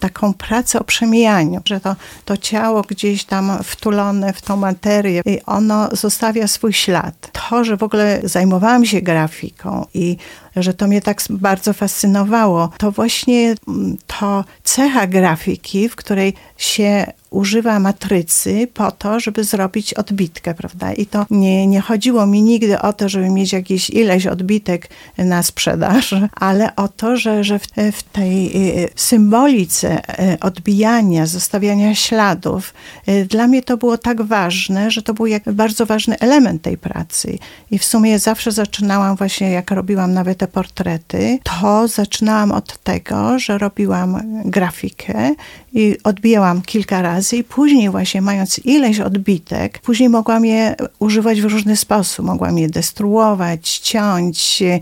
taką 0.00 0.34
pracę 0.34 0.80
o 0.80 0.84
przemijaniu, 0.84 1.60
że 1.64 1.80
to, 1.80 1.96
to 2.24 2.36
ciało 2.36 2.82
gdzieś 2.82 3.24
tam 3.24 3.58
wtulone 3.64 4.32
w 4.32 4.42
tą 4.42 4.56
materię, 4.56 5.22
ono 5.46 5.88
zostawia 5.92 6.48
swój 6.48 6.72
ślad. 6.72 7.30
To, 7.32 7.64
że 7.64 7.76
w 7.76 7.82
ogóle 7.82 8.20
zajmowałam 8.24 8.86
się 8.86 9.00
grafiką 9.02 9.86
i 9.94 10.16
że 10.56 10.74
to 10.74 10.86
mnie 10.86 11.00
tak 11.00 11.22
bardzo 11.30 11.72
fascynowało, 11.72 12.70
to 12.78 12.92
właśnie 12.92 13.54
mm, 13.68 13.96
to 14.06 14.44
cecha 14.64 15.06
grafiki, 15.06 15.88
w 15.88 15.96
której 15.96 16.21
się 16.56 17.12
używa 17.32 17.80
matrycy 17.80 18.68
po 18.74 18.90
to, 18.90 19.20
żeby 19.20 19.44
zrobić 19.44 19.94
odbitkę, 19.94 20.54
prawda? 20.54 20.92
I 20.92 21.06
to 21.06 21.26
nie, 21.30 21.66
nie 21.66 21.80
chodziło 21.80 22.26
mi 22.26 22.42
nigdy 22.42 22.80
o 22.80 22.92
to, 22.92 23.08
żeby 23.08 23.30
mieć 23.30 23.52
jakieś 23.52 23.90
ileś 23.90 24.26
odbitek 24.26 24.88
na 25.18 25.42
sprzedaż, 25.42 26.14
ale 26.34 26.76
o 26.76 26.88
to, 26.88 27.16
że, 27.16 27.44
że 27.44 27.58
w, 27.58 27.66
w 27.92 28.02
tej 28.02 28.52
symbolice 28.96 29.98
y, 29.98 30.40
odbijania, 30.40 31.26
zostawiania 31.26 31.94
śladów, 31.94 32.74
y, 33.08 33.26
dla 33.26 33.46
mnie 33.46 33.62
to 33.62 33.76
było 33.76 33.98
tak 33.98 34.22
ważne, 34.22 34.90
że 34.90 35.02
to 35.02 35.14
był 35.14 35.26
jak 35.26 35.52
bardzo 35.52 35.86
ważny 35.86 36.18
element 36.18 36.62
tej 36.62 36.78
pracy. 36.78 37.38
I 37.70 37.78
w 37.78 37.84
sumie 37.84 38.18
zawsze 38.18 38.52
zaczynałam 38.52 39.16
właśnie, 39.16 39.50
jak 39.50 39.70
robiłam 39.70 40.14
nawet 40.14 40.38
te 40.38 40.48
portrety, 40.48 41.38
to 41.42 41.88
zaczynałam 41.88 42.52
od 42.52 42.78
tego, 42.78 43.38
że 43.38 43.58
robiłam 43.58 44.42
grafikę 44.44 45.34
i 45.74 45.96
odbijałam 46.04 46.62
kilka 46.62 47.02
razy 47.02 47.36
i 47.36 47.44
później 47.44 47.90
właśnie 47.90 48.22
mając 48.22 48.58
ileś 48.58 49.00
odbitek, 49.00 49.78
później 49.78 50.08
mogłam 50.08 50.44
je 50.44 50.74
używać 50.98 51.40
w 51.40 51.44
różny 51.44 51.76
sposób. 51.76 52.26
Mogłam 52.26 52.58
je 52.58 52.68
destruować, 52.68 53.78
ciąć, 53.78 54.62
e, 54.62 54.80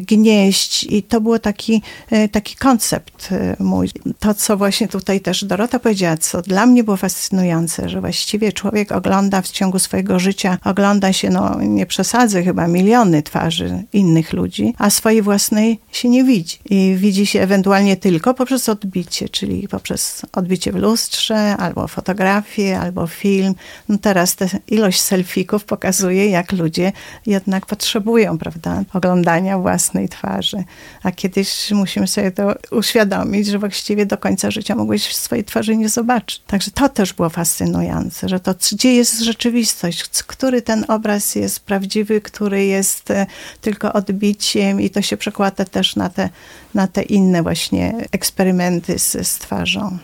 gnieść 0.00 0.84
i 0.84 1.02
to 1.02 1.20
był 1.20 1.38
taki, 1.38 1.82
e, 2.10 2.28
taki 2.28 2.56
koncept 2.56 3.28
e, 3.32 3.56
mój. 3.58 3.90
To, 4.18 4.34
co 4.34 4.56
właśnie 4.56 4.88
tutaj 4.88 5.20
też 5.20 5.44
Dorota 5.44 5.78
powiedziała, 5.78 6.16
co 6.16 6.42
dla 6.42 6.66
mnie 6.66 6.84
było 6.84 6.96
fascynujące, 6.96 7.88
że 7.88 8.00
właściwie 8.00 8.52
człowiek 8.52 8.92
ogląda 8.92 9.42
w 9.42 9.48
ciągu 9.48 9.78
swojego 9.78 10.18
życia, 10.18 10.58
ogląda 10.64 11.12
się, 11.12 11.30
no 11.30 11.62
nie 11.62 11.86
przesadzę 11.86 12.42
chyba, 12.42 12.68
miliony 12.68 13.22
twarzy 13.22 13.84
innych 13.92 14.32
ludzi, 14.32 14.74
a 14.78 14.90
swojej 14.90 15.22
własnej 15.22 15.78
się 15.92 16.08
nie 16.08 16.24
widzi. 16.24 16.58
I 16.70 16.94
widzi 16.98 17.26
się 17.26 17.40
ewentualnie 17.40 17.96
tylko 17.96 18.34
poprzez 18.34 18.68
odbicie, 18.68 19.28
czyli 19.28 19.68
poprzez 19.68 20.25
odbicie 20.32 20.72
w 20.72 20.76
lustrze 20.76 21.56
albo 21.56 21.88
fotografię, 21.88 22.80
albo 22.80 23.06
film. 23.06 23.54
No 23.88 23.98
teraz 23.98 24.36
ta 24.36 24.46
ilość 24.68 25.00
selfików 25.00 25.64
pokazuje, 25.64 26.26
jak 26.26 26.52
ludzie 26.52 26.92
jednak 27.26 27.66
potrzebują, 27.66 28.38
prawda, 28.38 28.82
oglądania 28.92 29.58
własnej 29.58 30.08
twarzy. 30.08 30.64
A 31.02 31.12
kiedyś 31.12 31.70
musimy 31.70 32.06
sobie 32.06 32.30
to 32.30 32.54
uświadomić, 32.70 33.46
że 33.46 33.58
właściwie 33.58 34.06
do 34.06 34.18
końca 34.18 34.50
życia 34.50 34.74
mogłeś 34.74 35.14
swojej 35.14 35.44
twarzy 35.44 35.76
nie 35.76 35.88
zobaczyć. 35.88 36.42
Także 36.46 36.70
to 36.70 36.88
też 36.88 37.12
było 37.12 37.28
fascynujące, 37.28 38.28
że 38.28 38.40
to 38.40 38.54
gdzie 38.72 38.94
jest 38.94 39.20
rzeczywistość, 39.20 40.04
który 40.22 40.62
ten 40.62 40.84
obraz 40.88 41.34
jest 41.34 41.60
prawdziwy, 41.60 42.20
który 42.20 42.64
jest 42.64 43.10
e, 43.10 43.26
tylko 43.60 43.92
odbiciem 43.92 44.80
i 44.80 44.90
to 44.90 45.02
się 45.02 45.16
przekłada 45.16 45.64
też 45.64 45.96
na 45.96 46.08
te, 46.08 46.30
na 46.74 46.86
te 46.86 47.02
inne 47.02 47.42
właśnie 47.42 47.94
eksperymenty 48.12 48.98
z, 48.98 49.28
z 49.28 49.38
twarzą. 49.38 49.98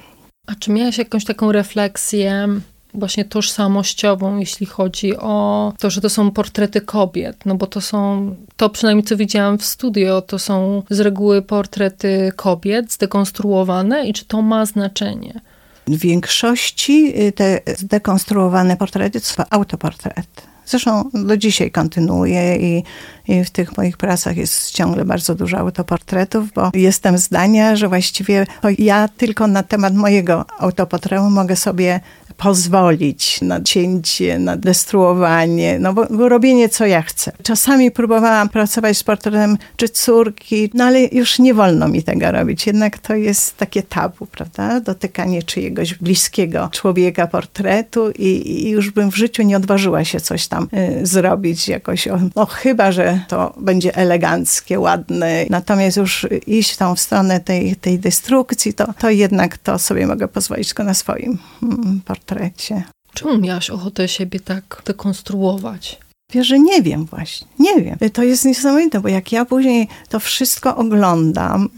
A 0.47 0.55
czy 0.55 0.71
miałaś 0.71 0.99
jakąś 0.99 1.25
taką 1.25 1.53
refleksję 1.53 2.49
właśnie 2.95 3.25
tożsamościową, 3.25 4.39
jeśli 4.39 4.67
chodzi 4.67 5.17
o 5.17 5.73
to, 5.79 5.91
że 5.91 6.01
to 6.01 6.11
są 6.11 6.31
portrety 6.31 6.81
kobiet? 6.81 7.47
No 7.47 7.55
bo 7.55 7.67
to 7.67 7.81
są, 7.81 8.35
to 8.57 8.71
przynajmniej 8.71 9.05
co 9.05 9.17
widziałam 9.17 9.59
w 9.59 9.65
studio, 9.65 10.23
to 10.23 10.39
są 10.39 10.83
z 10.91 11.01
reguły 11.01 11.43
portrety 11.43 12.33
kobiet 12.37 12.93
zdekonstruowane 12.93 14.07
i 14.07 14.13
czy 14.13 14.25
to 14.25 14.43
ma 14.43 14.67
znaczenie? 14.67 15.41
W 15.87 15.99
większości 15.99 17.21
y, 17.21 17.33
te 17.33 17.61
zdekonstruowane 17.77 18.77
portrety 18.77 19.21
to 19.21 19.27
są 19.27 19.43
autoportrety. 19.51 20.43
Zresztą 20.66 21.11
do 21.14 21.37
dzisiaj 21.37 21.70
kontynuuję 21.70 22.57
i, 22.57 22.85
i, 23.29 23.44
w 23.44 23.51
tych 23.51 23.77
moich 23.77 23.96
pracach 23.96 24.37
jest 24.37 24.70
ciągle 24.70 25.05
bardzo 25.05 25.35
dużo 25.35 25.59
autoportretów, 25.59 26.53
bo 26.53 26.70
jestem 26.75 27.18
zdania, 27.18 27.77
że 27.77 27.88
właściwie 27.88 28.46
ja 28.79 29.09
tylko 29.09 29.46
na 29.46 29.62
temat 29.62 29.94
mojego 29.94 30.44
autoportretu 30.59 31.31
mogę 31.31 31.57
sobie 31.57 32.01
pozwolić 32.37 33.40
na 33.40 33.61
cięcie, 33.61 34.38
na 34.38 34.57
destruowanie, 34.57 35.79
no 35.79 35.92
bo 35.92 36.29
robienie 36.29 36.68
co 36.68 36.87
ja 36.87 37.03
chcę. 37.03 37.33
Czasami 37.42 37.90
próbowałam 37.90 38.49
pracować 38.49 38.99
z 38.99 39.03
portretem 39.03 39.59
czy 39.77 39.88
córki, 39.88 40.71
no 40.75 40.85
ale 40.85 41.01
już 41.05 41.38
nie 41.38 41.55
wolno 41.55 41.88
mi 41.88 42.03
tego 42.03 42.33
robić. 42.33 42.66
Jednak 42.66 42.99
to 42.99 43.14
jest 43.14 43.57
takie 43.57 43.83
tabu, 43.83 44.27
prawda? 44.27 44.81
Dotykanie 44.81 45.42
czyjegoś 45.42 45.95
bliskiego 45.95 46.68
człowieka 46.73 47.27
portretu 47.27 48.11
i, 48.11 48.27
i 48.66 48.71
już 48.71 48.90
bym 48.90 49.11
w 49.11 49.16
życiu 49.16 49.42
nie 49.42 49.57
odważyła 49.57 50.05
się 50.05 50.21
coś 50.21 50.49
tam 50.49 50.68
y, 51.03 51.07
zrobić 51.07 51.68
jakoś, 51.68 52.09
no 52.37 52.47
chyba, 52.47 52.92
że 52.92 53.21
to 53.29 53.55
będzie 53.57 53.97
eleganckie, 53.97 54.81
ładne. 54.81 55.47
Natomiast 55.51 55.97
już 55.97 56.27
iść 56.47 56.77
tą 56.77 56.95
w 56.95 57.01
stronę 57.01 57.40
tej, 57.40 57.77
tej 57.77 57.99
destrukcji, 57.99 58.75
to, 58.75 58.95
to 58.99 59.11
jednak 59.11 59.59
to 59.59 59.79
sobie 59.79 60.07
mogę 60.07 60.29
pozwolić 60.29 60.68
tylko 60.68 60.85
na 60.85 60.95
swoim 60.95 61.38
mm, 61.62 62.01
portrecie. 62.23 62.83
Czemu 63.15 63.39
miałaś 63.39 63.71
ochotę 63.71 64.09
siebie 64.09 64.41
tak 64.41 64.83
dekonstruować? 64.87 65.99
Wiesz, 66.33 66.47
że 66.47 66.59
nie 66.59 66.83
wiem 66.83 67.05
właśnie, 67.05 67.47
nie 67.59 67.83
wiem. 67.83 67.99
To 68.13 68.23
jest 68.23 68.45
niesamowite, 68.45 69.01
bo 69.01 69.09
jak 69.09 69.33
ja 69.33 69.45
później 69.45 69.89
to 70.09 70.21
wszystko 70.21 70.77
oglądam, 70.77 71.69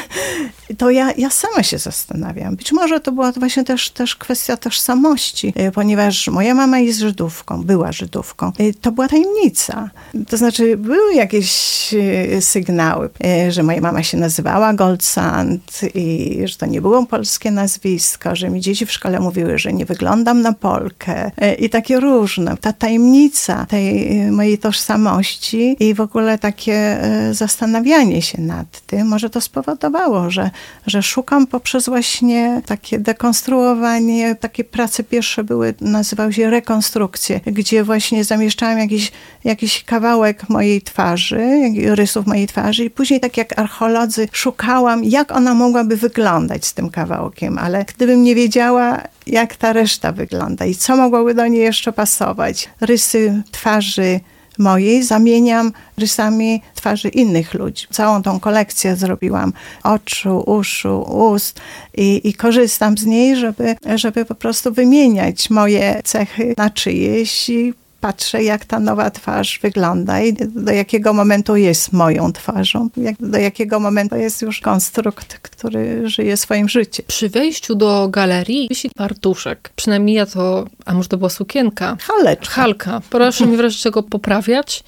to 0.78 0.90
ja, 0.90 1.12
ja 1.12 1.30
sama 1.30 1.62
się 1.62 1.78
zastanawiam. 1.78 2.56
Być 2.56 2.72
może 2.72 3.00
to 3.00 3.12
była 3.12 3.32
właśnie 3.32 3.64
też, 3.64 3.90
też 3.90 4.16
kwestia 4.16 4.56
tożsamości, 4.56 5.52
e, 5.56 5.70
ponieważ 5.70 6.28
moja 6.28 6.54
mama 6.54 6.78
jest 6.78 6.98
Żydówką, 6.98 7.64
była 7.64 7.92
Żydówką. 7.92 8.52
E, 8.58 8.72
to 8.72 8.92
była 8.92 9.08
tajemnica. 9.08 9.90
To 10.28 10.36
znaczy, 10.36 10.76
były 10.76 11.14
jakieś 11.14 11.50
e, 11.94 12.42
sygnały, 12.42 13.10
że 13.48 13.62
moja 13.62 13.80
mama 13.80 14.02
się 14.02 14.16
nazywała 14.16 14.74
Goldsand 14.74 15.80
i 15.94 16.40
że 16.44 16.56
to 16.56 16.66
nie 16.66 16.80
było 16.80 17.06
polskie 17.06 17.50
nazwisko, 17.50 18.36
że 18.36 18.50
mi 18.50 18.60
dzieci 18.60 18.86
w 18.86 18.92
szkole 18.92 19.20
mówiły, 19.20 19.58
że 19.58 19.72
nie 19.72 19.84
wyglądam 19.84 20.42
na 20.42 20.52
Polkę 20.52 21.30
i 21.58 21.70
takie 21.70 22.00
różne. 22.00 22.56
Ta 22.56 22.72
tajemnica 22.72 23.66
tej 23.66 24.10
mojej 24.30 24.58
tożsamości 24.58 25.76
i 25.80 25.94
w 25.94 26.00
ogóle 26.00 26.38
takie 26.38 26.98
zastanawianie 27.32 28.22
się 28.22 28.40
nad 28.40 28.80
tym, 28.80 29.08
może 29.08 29.30
to 29.30 29.40
spowodowało, 29.40 30.30
że 30.30 30.50
że 30.86 31.02
szukam 31.02 31.46
poprzez 31.46 31.86
właśnie 31.86 32.62
takie 32.66 32.98
dekonstruowanie, 32.98 34.34
takie 34.34 34.64
prace 34.64 35.04
pierwsze 35.04 35.44
były, 35.44 35.74
nazywały 35.80 36.32
się 36.32 36.50
rekonstrukcje, 36.50 37.40
gdzie 37.46 37.84
właśnie 37.84 38.24
zamieszczałam 38.24 38.78
jakiś, 38.78 39.12
jakiś 39.44 39.84
kawałek 39.84 40.48
mojej 40.48 40.82
twarzy, 40.82 41.42
rysów 41.84 42.26
mojej 42.26 42.46
twarzy 42.46 42.84
i 42.84 42.90
później 42.90 43.20
tak 43.20 43.36
jak 43.36 43.58
archeolodzy 43.58 44.28
szukałam, 44.32 45.04
jak 45.04 45.32
ona 45.32 45.54
mogłaby 45.54 45.96
wyglądać 45.96 46.66
z 46.66 46.74
tym 46.74 46.90
kawałkiem, 46.90 47.58
ale 47.58 47.84
gdybym 47.84 48.22
nie 48.22 48.34
wiedziała, 48.34 49.00
jak 49.26 49.56
ta 49.56 49.72
reszta 49.72 50.12
wygląda 50.12 50.66
i 50.66 50.74
co 50.74 50.96
mogłoby 50.96 51.34
do 51.34 51.46
niej 51.46 51.62
jeszcze 51.62 51.92
pasować, 51.92 52.70
rysy 52.80 53.42
twarzy, 53.52 54.20
mojej 54.58 55.02
zamieniam 55.02 55.72
rysami 55.98 56.62
twarzy 56.74 57.08
innych 57.08 57.54
ludzi. 57.54 57.86
Całą 57.90 58.22
tą 58.22 58.40
kolekcję 58.40 58.96
zrobiłam 58.96 59.52
oczu, 59.82 60.42
uszu, 60.46 61.02
ust 61.02 61.60
i, 61.96 62.28
i 62.28 62.34
korzystam 62.34 62.98
z 62.98 63.06
niej, 63.06 63.36
żeby, 63.36 63.76
żeby 63.94 64.24
po 64.24 64.34
prostu 64.34 64.72
wymieniać 64.72 65.50
moje 65.50 66.00
cechy 66.04 66.54
na 66.56 66.70
czyjeś 66.70 67.48
i 67.48 67.74
patrzę, 68.04 68.42
jak 68.42 68.64
ta 68.64 68.80
nowa 68.80 69.10
twarz 69.10 69.58
wygląda 69.62 70.20
i 70.20 70.32
do 70.32 70.72
jakiego 70.72 71.12
momentu 71.12 71.56
jest 71.56 71.92
moją 71.92 72.32
twarzą, 72.32 72.88
jak, 72.96 73.16
do 73.20 73.38
jakiego 73.38 73.80
momentu 73.80 74.16
jest 74.16 74.42
już 74.42 74.60
konstrukt, 74.60 75.38
który 75.38 76.08
żyje 76.08 76.36
swoim 76.36 76.68
życiem. 76.68 77.06
Przy 77.08 77.28
wejściu 77.28 77.74
do 77.74 78.08
galerii 78.08 78.68
wisi 78.68 78.90
fartuszek. 78.98 79.70
Przynajmniej 79.76 80.16
ja 80.16 80.26
to, 80.26 80.64
a 80.84 80.94
może 80.94 81.08
to 81.08 81.16
była 81.16 81.30
sukienka? 81.30 81.96
Haleczka. 82.00 82.54
Halka. 82.54 83.00
Proszę 83.10 83.46
mi 83.46 83.56
wreszcie 83.56 83.82
tego 83.82 84.02
poprawiać. 84.02 84.84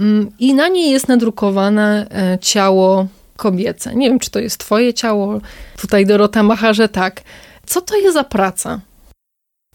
Mm, 0.00 0.30
I 0.38 0.54
na 0.54 0.68
niej 0.68 0.90
jest 0.90 1.08
nadrukowane 1.08 2.06
e, 2.10 2.38
ciało 2.38 3.06
kobiece. 3.36 3.94
Nie 3.94 4.08
wiem, 4.08 4.18
czy 4.18 4.30
to 4.30 4.38
jest 4.38 4.58
twoje 4.58 4.94
ciało. 4.94 5.40
Tutaj 5.80 6.06
Dorota 6.06 6.42
macha, 6.42 6.72
że 6.72 6.88
tak. 6.88 7.22
Co 7.66 7.80
to 7.80 7.96
jest 7.96 8.14
za 8.14 8.24
praca? 8.24 8.80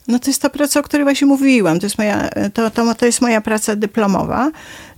No 0.07 0.19
to 0.19 0.29
jest 0.29 0.41
ta 0.41 0.49
praca, 0.49 0.79
o 0.79 0.83
której 0.83 1.03
właśnie 1.03 1.27
mówiłam. 1.27 1.79
To 1.79 1.85
jest 1.85 1.97
moja, 1.97 2.29
to, 2.53 2.71
to, 2.71 2.95
to 2.95 3.05
jest 3.05 3.21
moja 3.21 3.41
praca 3.41 3.75
dyplomowa. 3.75 4.51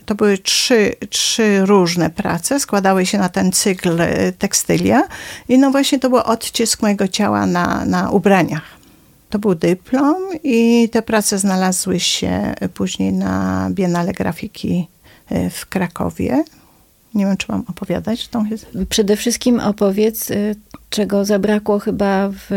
To 0.05 0.15
były 0.15 0.37
trzy, 0.37 0.93
trzy 1.09 1.65
różne 1.65 2.09
prace, 2.09 2.59
składały 2.59 3.05
się 3.05 3.17
na 3.17 3.29
ten 3.29 3.51
cykl 3.51 4.01
e, 4.01 4.31
tekstylia. 4.31 5.03
I 5.49 5.57
no 5.57 5.71
właśnie 5.71 5.99
to 5.99 6.09
był 6.09 6.19
odcisk 6.19 6.81
mojego 6.81 7.07
ciała 7.07 7.45
na, 7.45 7.85
na 7.85 8.09
ubraniach. 8.09 8.77
To 9.29 9.39
był 9.39 9.55
dyplom 9.55 10.15
i 10.43 10.89
te 10.91 11.01
prace 11.01 11.37
znalazły 11.37 11.99
się 11.99 12.53
później 12.73 13.13
na 13.13 13.67
Biennale 13.71 14.13
Grafiki 14.13 14.87
e, 15.29 15.49
w 15.49 15.65
Krakowie. 15.65 16.43
Nie 17.17 17.25
wiem, 17.25 17.37
czy 17.37 17.45
mam 17.49 17.63
opowiadać 17.67 18.27
tą. 18.27 18.45
Przede 18.89 19.15
wszystkim 19.15 19.59
opowiedz, 19.59 20.31
y, 20.31 20.55
czego 20.89 21.25
zabrakło 21.25 21.79
chyba 21.79 22.29
w 22.33 22.49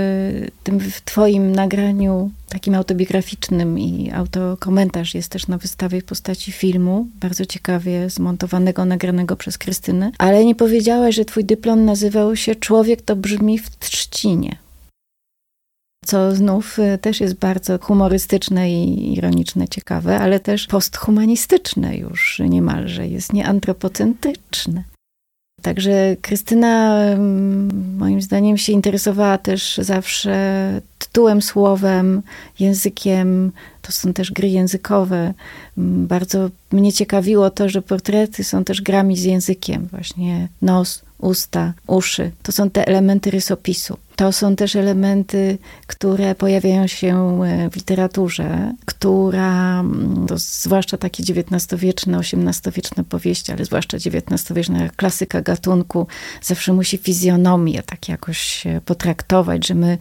tym 0.65 0.81
w 0.81 1.01
twoim 1.01 1.53
nagraniu 1.53 2.31
takim 2.49 2.75
autobiograficznym 2.75 3.79
i 3.79 4.11
autokomentarz 4.11 5.15
jest 5.15 5.29
też 5.29 5.47
na 5.47 5.59
wystawie 5.59 6.01
w 6.01 6.05
postaci 6.05 6.53
filmu, 6.53 7.07
bardzo 7.21 7.47
ciekawie 7.47 8.11
zmontowanego, 8.11 8.85
nagranego 8.85 9.37
przez 9.37 9.59
Krystynę. 9.59 10.11
Ale 10.19 10.45
nie 10.45 10.55
powiedziałaś, 10.55 11.15
że 11.15 11.25
twój 11.25 11.45
dyplom 11.45 11.85
nazywał 11.85 12.37
się 12.37 12.55
Człowiek 12.55 13.03
to 13.03 13.17
brzmi 13.17 13.59
w 13.59 13.79
trzcinie 13.79 14.57
co 16.07 16.35
znów 16.35 16.79
y, 16.79 16.99
też 16.99 17.21
jest 17.21 17.35
bardzo 17.35 17.79
humorystyczne 17.79 18.71
i 18.71 19.13
ironiczne, 19.13 19.69
ciekawe, 19.69 20.21
ale 20.21 20.41
też 20.41 20.67
posthumanistyczne 20.67 21.97
już 21.97 22.43
niemalże, 22.49 23.07
jest 23.09 23.33
nieantropocentryczne. 23.33 24.85
Także 25.63 26.17
Krystyna 26.21 27.05
moim 27.99 28.23
zdaniem 28.23 28.59
się 28.59 28.73
interesowała 28.73 29.39
też 29.39 29.79
zawsze 29.79 30.35
tytułem, 30.99 31.43
słowem, 31.43 32.23
językiem. 32.59 33.53
To 33.83 33.93
są 33.93 34.13
też 34.13 34.33
gry 34.33 34.49
językowe. 34.49 35.35
Bardzo 35.77 36.51
mnie 36.73 36.93
ciekawiło 36.93 37.51
to, 37.51 37.69
że 37.69 37.83
portrety 37.83 38.45
są 38.45 38.65
też 38.65 38.83
grami 38.83 39.17
z 39.17 39.23
językiem. 39.23 39.87
Właśnie 39.87 40.49
nos, 40.63 41.03
usta, 41.21 41.73
uszy. 41.87 42.31
To 42.43 42.53
są 42.53 42.71
te 42.71 42.87
elementy 42.87 43.31
rysopisu. 43.31 43.97
To 44.17 44.33
są 44.33 44.57
też 44.57 44.77
elementy, 44.77 45.59
które 45.87 46.35
pojawiają 46.35 46.87
się 46.87 47.43
e, 47.45 47.71
w 47.71 47.77
literaturze, 47.77 48.73
która, 48.85 49.81
mm, 49.81 50.27
zwłaszcza 50.37 50.99
takie 50.99 51.23
XIX-wieczne, 51.23 52.19
XVIII-wieczne 52.19 53.05
powieści, 53.05 53.53
ale 53.53 53.65
zwłaszcza 53.65 53.97
XIX-wieczna 53.97 54.89
klasyka 54.97 55.41
gatunku, 55.41 56.07
zawsze 56.43 56.73
musi 56.73 56.99
fizjonomię 56.99 57.83
tak 57.83 58.09
jakoś 58.09 58.65
potraktować, 58.85 59.67
że 59.67 59.75
my 59.75 59.99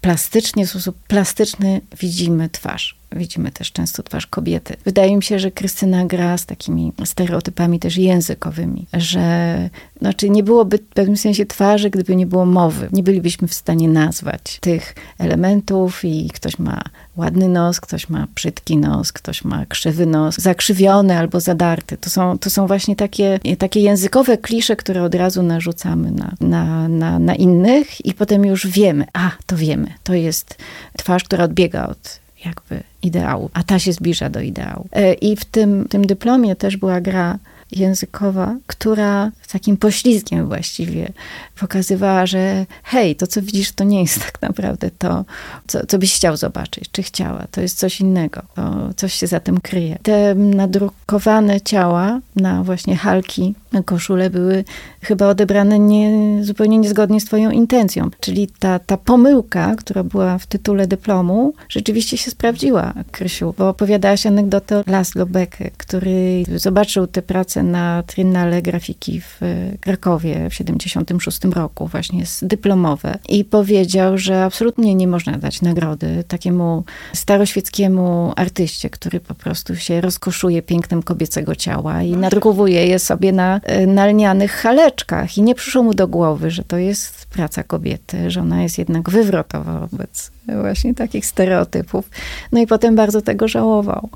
plastycznie, 0.00 0.66
w 0.66 0.70
sposób 0.70 0.96
plastyczny 1.08 1.80
widzimy 2.00 2.48
twarz 2.48 3.01
widzimy 3.16 3.52
też 3.52 3.72
często 3.72 4.02
twarz 4.02 4.26
kobiety. 4.26 4.76
Wydaje 4.84 5.16
mi 5.16 5.22
się, 5.22 5.38
że 5.38 5.50
Krystyna 5.50 6.04
gra 6.06 6.38
z 6.38 6.46
takimi 6.46 6.92
stereotypami 7.04 7.78
też 7.78 7.96
językowymi, 7.96 8.86
że 8.92 9.70
znaczy 10.00 10.30
nie 10.30 10.42
byłoby 10.42 10.78
w 10.78 10.86
pewnym 10.94 11.16
sensie 11.16 11.46
twarzy, 11.46 11.90
gdyby 11.90 12.16
nie 12.16 12.26
było 12.26 12.46
mowy. 12.46 12.88
Nie 12.92 13.02
bylibyśmy 13.02 13.48
w 13.48 13.54
stanie 13.54 13.88
nazwać 13.88 14.58
tych 14.60 14.94
elementów 15.18 16.04
i 16.04 16.30
ktoś 16.34 16.58
ma 16.58 16.82
ładny 17.16 17.48
nos, 17.48 17.80
ktoś 17.80 18.08
ma 18.08 18.26
brzydki 18.34 18.76
nos, 18.76 19.12
ktoś 19.12 19.44
ma 19.44 19.66
krzywy 19.66 20.06
nos, 20.06 20.38
zakrzywiony 20.38 21.18
albo 21.18 21.40
zadarty. 21.40 21.96
To 21.96 22.10
są, 22.10 22.38
to 22.38 22.50
są 22.50 22.66
właśnie 22.66 22.96
takie, 22.96 23.40
takie 23.58 23.80
językowe 23.80 24.38
klisze, 24.38 24.76
które 24.76 25.02
od 25.02 25.14
razu 25.14 25.42
narzucamy 25.42 26.10
na, 26.10 26.32
na, 26.40 26.88
na, 26.88 27.18
na 27.18 27.34
innych 27.34 28.06
i 28.06 28.14
potem 28.14 28.44
już 28.44 28.66
wiemy, 28.66 29.04
a 29.12 29.30
to 29.46 29.56
wiemy, 29.56 29.88
to 30.04 30.14
jest 30.14 30.56
twarz, 30.98 31.24
która 31.24 31.44
odbiega 31.44 31.88
od 31.88 32.21
jakby 32.44 32.82
ideału, 33.02 33.50
a 33.52 33.62
ta 33.62 33.78
się 33.78 33.92
zbliża 33.92 34.30
do 34.30 34.40
ideału. 34.40 34.86
E, 34.92 35.14
I 35.14 35.36
w 35.36 35.44
tym, 35.44 35.86
tym 35.88 36.06
dyplomie 36.06 36.56
też 36.56 36.76
była 36.76 37.00
gra 37.00 37.38
językowa, 37.72 38.56
która 38.66 39.30
takim 39.52 39.76
poślizgiem 39.76 40.46
właściwie 40.46 41.12
pokazywała, 41.60 42.26
że 42.26 42.66
hej, 42.82 43.16
to 43.16 43.26
co 43.26 43.42
widzisz, 43.42 43.72
to 43.72 43.84
nie 43.84 44.00
jest 44.00 44.24
tak 44.24 44.42
naprawdę 44.42 44.90
to, 44.98 45.24
co, 45.66 45.86
co 45.86 45.98
byś 45.98 46.14
chciał 46.14 46.36
zobaczyć, 46.36 46.84
czy 46.92 47.02
chciała. 47.02 47.46
To 47.50 47.60
jest 47.60 47.78
coś 47.78 48.00
innego, 48.00 48.42
to 48.54 48.94
coś 48.96 49.14
się 49.14 49.26
za 49.26 49.40
tym 49.40 49.60
kryje. 49.60 49.98
Te 50.02 50.34
nadrukowane 50.34 51.60
ciała 51.60 52.20
na 52.36 52.62
właśnie 52.62 52.96
halki, 52.96 53.54
na 53.72 53.82
koszule 53.82 54.30
były 54.30 54.64
chyba 55.02 55.28
odebrane 55.28 55.78
nie, 55.78 56.38
zupełnie 56.44 56.78
niezgodnie 56.78 57.20
z 57.20 57.24
twoją 57.24 57.50
intencją. 57.50 58.10
Czyli 58.20 58.48
ta, 58.58 58.78
ta 58.78 58.96
pomyłka, 58.96 59.74
która 59.76 60.04
była 60.04 60.38
w 60.38 60.46
tytule 60.46 60.86
dyplomu, 60.86 61.54
rzeczywiście 61.68 62.18
się 62.18 62.30
sprawdziła, 62.30 62.92
Krysiu, 63.10 63.54
bo 63.58 63.68
opowiadałaś 63.68 64.26
anegdotę 64.26 64.82
Laszlo 64.86 65.26
Becker, 65.26 65.72
który 65.72 66.44
zobaczył 66.56 67.06
tę 67.06 67.22
pracę 67.22 67.61
na 67.62 68.02
Triennale 68.02 68.62
Grafiki 68.62 69.20
w 69.20 69.40
Krakowie 69.80 70.50
w 70.50 70.54
76 70.54 71.44
roku, 71.44 71.86
właśnie 71.86 72.26
z 72.26 72.44
dyplomowe 72.44 73.18
i 73.28 73.44
powiedział, 73.44 74.18
że 74.18 74.44
absolutnie 74.44 74.94
nie 74.94 75.08
można 75.08 75.38
dać 75.38 75.62
nagrody 75.62 76.24
takiemu 76.28 76.84
staroświeckiemu 77.12 78.32
artyście, 78.36 78.90
który 78.90 79.20
po 79.20 79.34
prostu 79.34 79.76
się 79.76 80.00
rozkoszuje 80.00 80.62
pięknem 80.62 81.02
kobiecego 81.02 81.54
ciała 81.54 82.02
i 82.02 82.12
nadrukowuje 82.12 82.86
je 82.86 82.98
sobie 82.98 83.32
na, 83.32 83.60
na 83.86 84.06
lnianych 84.06 84.52
haleczkach 84.52 85.38
i 85.38 85.42
nie 85.42 85.54
przyszło 85.54 85.82
mu 85.82 85.94
do 85.94 86.08
głowy, 86.08 86.50
że 86.50 86.64
to 86.64 86.76
jest 86.76 87.26
praca 87.26 87.62
kobiety, 87.62 88.30
że 88.30 88.40
ona 88.40 88.62
jest 88.62 88.78
jednak 88.78 89.10
wywrotowa 89.10 89.86
wobec 89.86 90.30
właśnie 90.60 90.94
takich 90.94 91.26
stereotypów. 91.26 92.10
No 92.52 92.60
i 92.60 92.66
potem 92.66 92.96
bardzo 92.96 93.22
tego 93.22 93.48
żałował. 93.48 94.08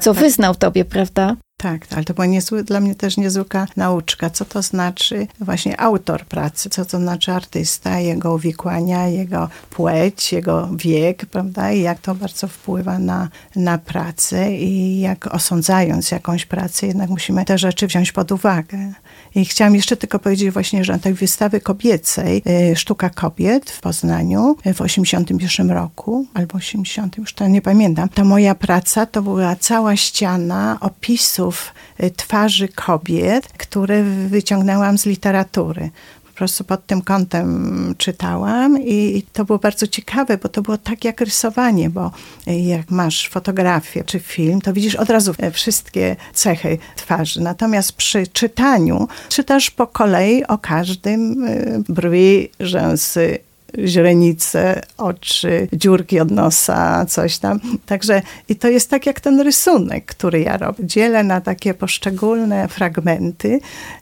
Co 0.00 0.14
tak. 0.14 0.22
wyznał 0.22 0.54
tobie, 0.54 0.84
prawda? 0.84 1.36
Tak, 1.60 1.86
ale 1.94 2.04
to 2.04 2.14
była 2.14 2.26
niezły, 2.26 2.64
dla 2.64 2.80
mnie 2.80 2.94
też 2.94 3.16
niezwykła 3.16 3.66
nauczka. 3.76 4.30
Co 4.30 4.44
to 4.44 4.62
znaczy 4.62 5.26
właśnie 5.40 5.80
autor 5.80 6.24
pracy, 6.24 6.70
co 6.70 6.84
to 6.84 6.98
znaczy 6.98 7.32
artysta, 7.32 7.98
jego 7.98 8.34
uwikłania, 8.34 9.08
jego 9.08 9.48
płeć, 9.70 10.32
jego 10.32 10.68
wiek, 10.76 11.26
prawda? 11.26 11.72
I 11.72 11.80
jak 11.80 11.98
to 12.00 12.14
bardzo 12.14 12.48
wpływa 12.48 12.98
na, 12.98 13.28
na 13.56 13.78
pracę 13.78 14.52
i 14.52 15.00
jak 15.00 15.34
osądzając 15.34 16.10
jakąś 16.10 16.46
pracę, 16.46 16.86
jednak 16.86 17.10
musimy 17.10 17.44
te 17.44 17.58
rzeczy 17.58 17.86
wziąć 17.86 18.12
pod 18.12 18.32
uwagę. 18.32 18.92
I 19.34 19.44
chciałam 19.44 19.74
jeszcze 19.74 19.96
tylko 19.96 20.18
powiedzieć 20.18 20.50
właśnie, 20.50 20.84
że 20.84 20.92
na 20.92 20.98
tej 20.98 21.14
wystawy 21.14 21.60
kobiecej, 21.60 22.42
e, 22.46 22.76
Sztuka 22.76 23.10
Kobiet 23.10 23.70
w 23.70 23.80
Poznaniu 23.80 24.56
e, 24.64 24.74
w 24.74 24.80
81 24.80 25.70
roku, 25.70 26.26
albo 26.34 26.54
80, 26.54 27.18
już 27.18 27.34
to 27.34 27.48
nie 27.48 27.62
pamiętam, 27.62 28.08
ta 28.08 28.24
moja 28.24 28.54
praca 28.54 29.06
to 29.06 29.22
była 29.22 29.56
cała 29.56 29.96
ściana 29.96 30.78
opisów 30.80 31.74
e, 31.98 32.10
twarzy 32.10 32.68
kobiet, 32.68 33.48
które 33.48 34.02
wyciągnęłam 34.28 34.98
z 34.98 35.06
literatury 35.06 35.90
prostu 36.38 36.64
pod 36.64 36.86
tym 36.86 37.02
kątem 37.02 37.94
czytałam 37.98 38.82
i 38.82 39.22
to 39.32 39.44
było 39.44 39.58
bardzo 39.58 39.86
ciekawe, 39.86 40.38
bo 40.38 40.48
to 40.48 40.62
było 40.62 40.78
tak 40.78 41.04
jak 41.04 41.20
rysowanie, 41.20 41.90
bo 41.90 42.10
jak 42.46 42.90
masz 42.90 43.28
fotografię 43.28 44.04
czy 44.04 44.20
film, 44.20 44.60
to 44.60 44.72
widzisz 44.72 44.94
od 44.94 45.10
razu 45.10 45.34
wszystkie 45.52 46.16
cechy 46.34 46.78
twarzy. 46.96 47.40
Natomiast 47.40 47.92
przy 47.92 48.26
czytaniu 48.26 49.08
czytasz 49.28 49.70
po 49.70 49.86
kolei 49.86 50.44
o 50.44 50.58
każdym 50.58 51.44
y, 51.44 51.82
brwi, 51.88 52.48
rzęsy, 52.60 53.38
źrenice, 53.84 54.82
oczy, 54.96 55.68
dziurki 55.72 56.20
od 56.20 56.30
nosa, 56.30 57.06
coś 57.06 57.38
tam. 57.38 57.60
Także 57.86 58.22
i 58.48 58.56
to 58.56 58.68
jest 58.68 58.90
tak 58.90 59.06
jak 59.06 59.20
ten 59.20 59.40
rysunek, 59.40 60.04
który 60.04 60.40
ja 60.40 60.56
robię. 60.56 60.86
Dzielę 60.86 61.24
na 61.24 61.40
takie 61.40 61.74
poszczególne 61.74 62.68
fragmenty 62.68 63.60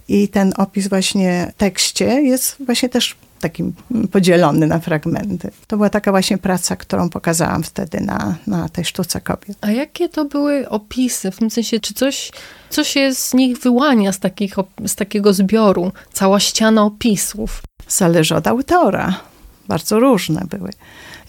i 0.09 0.29
ten 0.29 0.53
opis 0.57 0.89
właśnie 0.89 1.53
w 1.55 1.59
tekście 1.59 2.05
jest 2.05 2.57
właśnie 2.67 2.89
też 2.89 3.17
taki 3.41 3.73
podzielony 4.13 4.67
na 4.67 4.79
fragmenty. 4.79 5.51
To 5.67 5.77
była 5.77 5.91
taka 5.91 6.11
właśnie 6.11 6.39
praca, 6.39 6.77
którą 6.77 7.11
pokazałam 7.11 7.63
wtedy 7.63 8.01
na, 8.01 8.35
na 8.47 8.69
tej 8.69 8.85
sztuce 8.85 9.21
kobiet. 9.21 9.59
A 9.61 9.71
jakie 9.71 10.09
to 10.09 10.25
były 10.25 10.69
opisy? 10.69 11.31
W 11.31 11.39
tym 11.39 11.51
sensie, 11.51 11.81
czy 11.81 11.95
coś, 11.95 12.33
co 12.71 12.85
się 12.85 13.15
z 13.15 13.35
nich 13.35 13.59
wyłania, 13.59 14.13
z, 14.13 14.19
takich, 14.19 14.55
z 14.87 14.95
takiego 14.95 15.33
zbioru? 15.33 15.93
Cała 16.13 16.41
ściana 16.41 16.85
opisów? 16.85 17.63
Zależy 17.89 18.35
od 18.35 18.47
autora 18.47 19.21
bardzo 19.69 20.01
różne 20.01 20.43
były. 20.51 20.71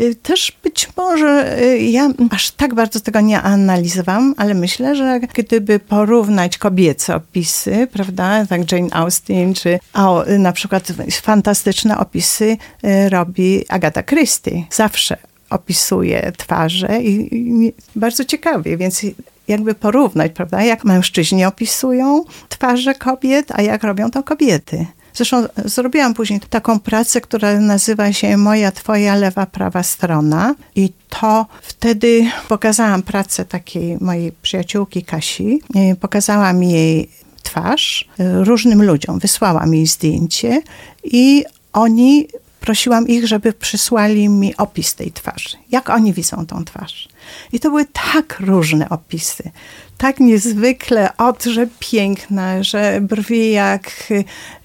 Y, 0.02 0.16
też 0.16 0.58
być 0.64 0.90
może 0.98 1.62
y, 1.62 1.78
ja 1.78 2.10
aż 2.32 2.52
tak 2.52 2.74
bardzo 2.74 3.00
tego 3.00 3.22
nie 3.22 3.42
analizowałam, 3.42 4.34
ale 4.38 4.54
myślę, 4.54 4.96
że 4.96 5.20
gdyby 5.20 5.80
porównać 5.80 6.58
kobiece 6.58 7.16
opisy, 7.16 7.88
prawda, 7.92 8.46
tak 8.46 8.72
Jane 8.72 8.90
Austen, 8.92 9.54
czy 9.54 9.80
o, 9.94 10.24
na 10.40 10.52
przykład 10.54 10.88
fantastyczne 11.22 11.98
opisy 11.98 12.58
y, 12.84 13.10
robi 13.10 13.66
Agatha 13.70 14.04
Christie. 14.04 14.64
Zawsze 14.72 15.18
opisuje 15.50 16.32
twarze 16.38 17.02
i, 17.02 17.36
i 17.36 17.74
bardzo 17.96 18.26
ciekawie, 18.26 18.78
więc 18.78 19.02
jakby 19.48 19.74
porównać, 19.76 20.32
prawda, 20.32 20.64
jak 20.64 20.86
mężczyźni 20.86 21.46
opisują 21.46 22.24
twarze 22.50 22.96
kobiet, 22.96 23.52
a 23.52 23.62
jak 23.62 23.84
robią 23.84 24.12
to 24.12 24.24
kobiety. 24.24 24.86
Zresztą 25.18 25.46
zrobiłam 25.66 26.14
później 26.14 26.40
taką 26.40 26.80
pracę, 26.80 27.22
która 27.22 27.60
nazywa 27.60 28.14
się 28.14 28.38
Moja, 28.38 28.72
Twoja 28.72 29.16
lewa, 29.16 29.46
prawa 29.46 29.84
strona. 29.84 30.56
I 30.76 30.94
to 31.10 31.46
wtedy 31.62 32.32
pokazałam 32.48 33.02
pracę 33.02 33.46
takiej 33.46 33.98
mojej 34.02 34.32
przyjaciółki 34.32 35.04
Kasi. 35.04 35.62
Pokazałam 36.00 36.64
jej 36.64 37.10
twarz 37.44 38.10
różnym 38.20 38.84
ludziom. 38.84 39.20
Wysłałam 39.20 39.74
jej 39.74 39.88
zdjęcie 39.88 40.62
i 41.04 41.46
oni 41.74 42.28
prosiłam 42.60 43.08
ich, 43.08 43.28
żeby 43.28 43.54
przysłali 43.54 44.30
mi 44.30 44.58
opis 44.58 44.96
tej 44.96 45.12
twarzy. 45.12 45.58
Jak 45.72 45.90
oni 45.90 46.14
widzą 46.14 46.46
tą 46.46 46.66
twarz. 46.66 47.10
I 47.52 47.60
to 47.60 47.70
były 47.70 47.86
tak 47.86 48.40
różne 48.40 48.90
opisy 48.90 49.52
tak 49.98 50.20
niezwykle 50.20 51.18
od, 51.18 51.44
że 51.44 51.68
piękna, 51.80 52.64
że 52.64 53.02
brwi 53.02 53.52
jak, 53.52 54.14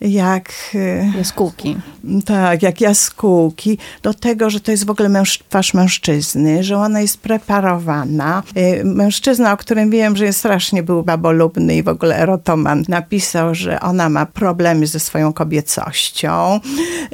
jak... 0.01 0.53
Jaskółki. 1.17 1.77
Tak, 2.25 2.63
jak 2.63 2.81
jaskółki. 2.81 3.79
Do 4.03 4.15
tego, 4.15 4.51
że 4.51 4.61
to 4.61 4.71
jest 4.71 4.87
w 4.87 4.91
ogóle 4.91 5.09
męż, 5.09 5.39
twarz 5.49 5.75
mężczyzny, 5.75 6.65
że 6.65 6.77
ona 6.77 7.01
jest 7.01 7.19
preparowana. 7.19 8.43
Y, 8.57 8.85
mężczyzna, 8.85 9.53
o 9.53 9.57
którym 9.57 9.91
wiem, 9.91 10.17
że 10.17 10.25
jest 10.25 10.39
strasznie 10.39 10.83
był 10.83 11.03
babolubny 11.03 11.77
i 11.77 11.83
w 11.83 11.89
ogóle 11.89 12.17
erotoman, 12.17 12.85
napisał, 12.89 13.55
że 13.55 13.81
ona 13.81 14.09
ma 14.09 14.27
problemy 14.27 14.87
ze 14.87 15.01
swoją 15.01 15.33
kobiecością. 15.33 16.61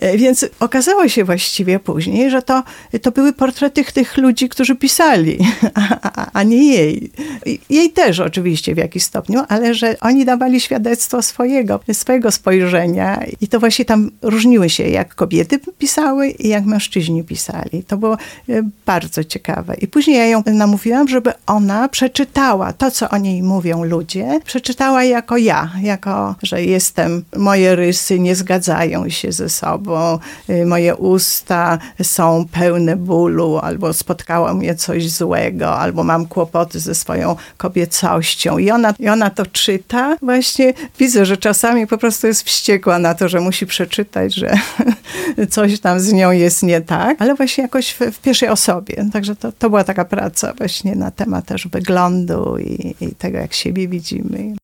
Y, 0.04 0.18
więc 0.18 0.46
okazało 0.60 1.08
się 1.08 1.24
właściwie 1.24 1.78
później, 1.78 2.30
że 2.30 2.42
to, 2.42 2.62
to 3.02 3.10
były 3.10 3.32
portrety 3.32 3.84
tych 3.84 4.16
ludzi, 4.16 4.48
którzy 4.48 4.74
pisali, 4.74 5.38
a, 5.74 5.98
a, 6.02 6.30
a 6.32 6.42
nie 6.42 6.74
jej. 6.74 7.10
Jej 7.70 7.90
też 7.90 8.07
też 8.08 8.20
oczywiście 8.20 8.74
w 8.74 8.78
jakiś 8.78 9.02
stopniu, 9.02 9.42
ale 9.48 9.74
że 9.74 9.96
oni 10.00 10.24
dawali 10.24 10.60
świadectwo 10.60 11.22
swojego, 11.22 11.80
swojego 11.92 12.30
spojrzenia 12.30 13.24
i 13.40 13.48
to 13.48 13.60
właśnie 13.60 13.84
tam 13.84 14.10
różniły 14.22 14.70
się, 14.70 14.88
jak 14.88 15.14
kobiety 15.14 15.60
pisały 15.78 16.28
i 16.28 16.48
jak 16.48 16.64
mężczyźni 16.64 17.24
pisali. 17.24 17.84
To 17.86 17.96
było 17.96 18.14
e, 18.14 18.62
bardzo 18.86 19.24
ciekawe. 19.24 19.74
I 19.74 19.88
później 19.88 20.16
ja 20.16 20.26
ją 20.26 20.42
namówiłam, 20.46 21.08
żeby 21.08 21.32
ona 21.46 21.88
przeczytała 21.88 22.72
to, 22.72 22.90
co 22.90 23.08
o 23.08 23.16
niej 23.16 23.42
mówią 23.42 23.84
ludzie, 23.84 24.40
przeczytała 24.44 25.04
jako 25.04 25.36
ja, 25.36 25.70
jako, 25.82 26.34
że 26.42 26.64
jestem, 26.64 27.24
moje 27.36 27.76
rysy 27.76 28.18
nie 28.18 28.34
zgadzają 28.34 29.08
się 29.08 29.32
ze 29.32 29.48
sobą, 29.48 30.18
e, 30.48 30.64
moje 30.64 30.96
usta 30.96 31.78
są 32.02 32.46
pełne 32.52 32.96
bólu, 32.96 33.58
albo 33.58 33.92
spotkało 33.92 34.54
mnie 34.54 34.74
coś 34.74 35.10
złego, 35.10 35.78
albo 35.78 36.04
mam 36.04 36.26
kłopoty 36.26 36.80
ze 36.80 36.94
swoją 36.94 37.36
kobiecą 37.56 37.97
kobiecością. 37.98 38.58
I 38.58 38.70
ona, 38.70 38.94
I 38.98 39.08
ona 39.08 39.30
to 39.30 39.46
czyta. 39.46 40.16
Właśnie 40.22 40.74
widzę, 40.98 41.26
że 41.26 41.36
czasami 41.36 41.86
po 41.86 41.98
prostu 41.98 42.26
jest 42.26 42.42
wściekła 42.42 42.98
na 42.98 43.14
to, 43.14 43.28
że 43.28 43.40
musi 43.40 43.66
przeczytać, 43.66 44.34
że 44.34 44.54
coś 45.50 45.80
tam 45.80 46.00
z 46.00 46.12
nią 46.12 46.30
jest 46.30 46.62
nie 46.62 46.80
tak, 46.80 47.22
ale 47.22 47.34
właśnie 47.34 47.62
jakoś 47.62 47.90
w, 47.90 48.00
w 48.00 48.18
pierwszej 48.18 48.48
osobie. 48.48 49.04
Także 49.12 49.36
to, 49.36 49.52
to 49.52 49.70
była 49.70 49.84
taka 49.84 50.04
praca 50.04 50.52
właśnie 50.58 50.96
na 50.96 51.10
temat 51.10 51.46
też 51.46 51.68
wyglądu 51.68 52.58
i, 52.58 52.94
i 53.00 53.14
tego, 53.14 53.38
jak 53.38 53.54
siebie 53.54 53.88
widzimy. 53.88 54.54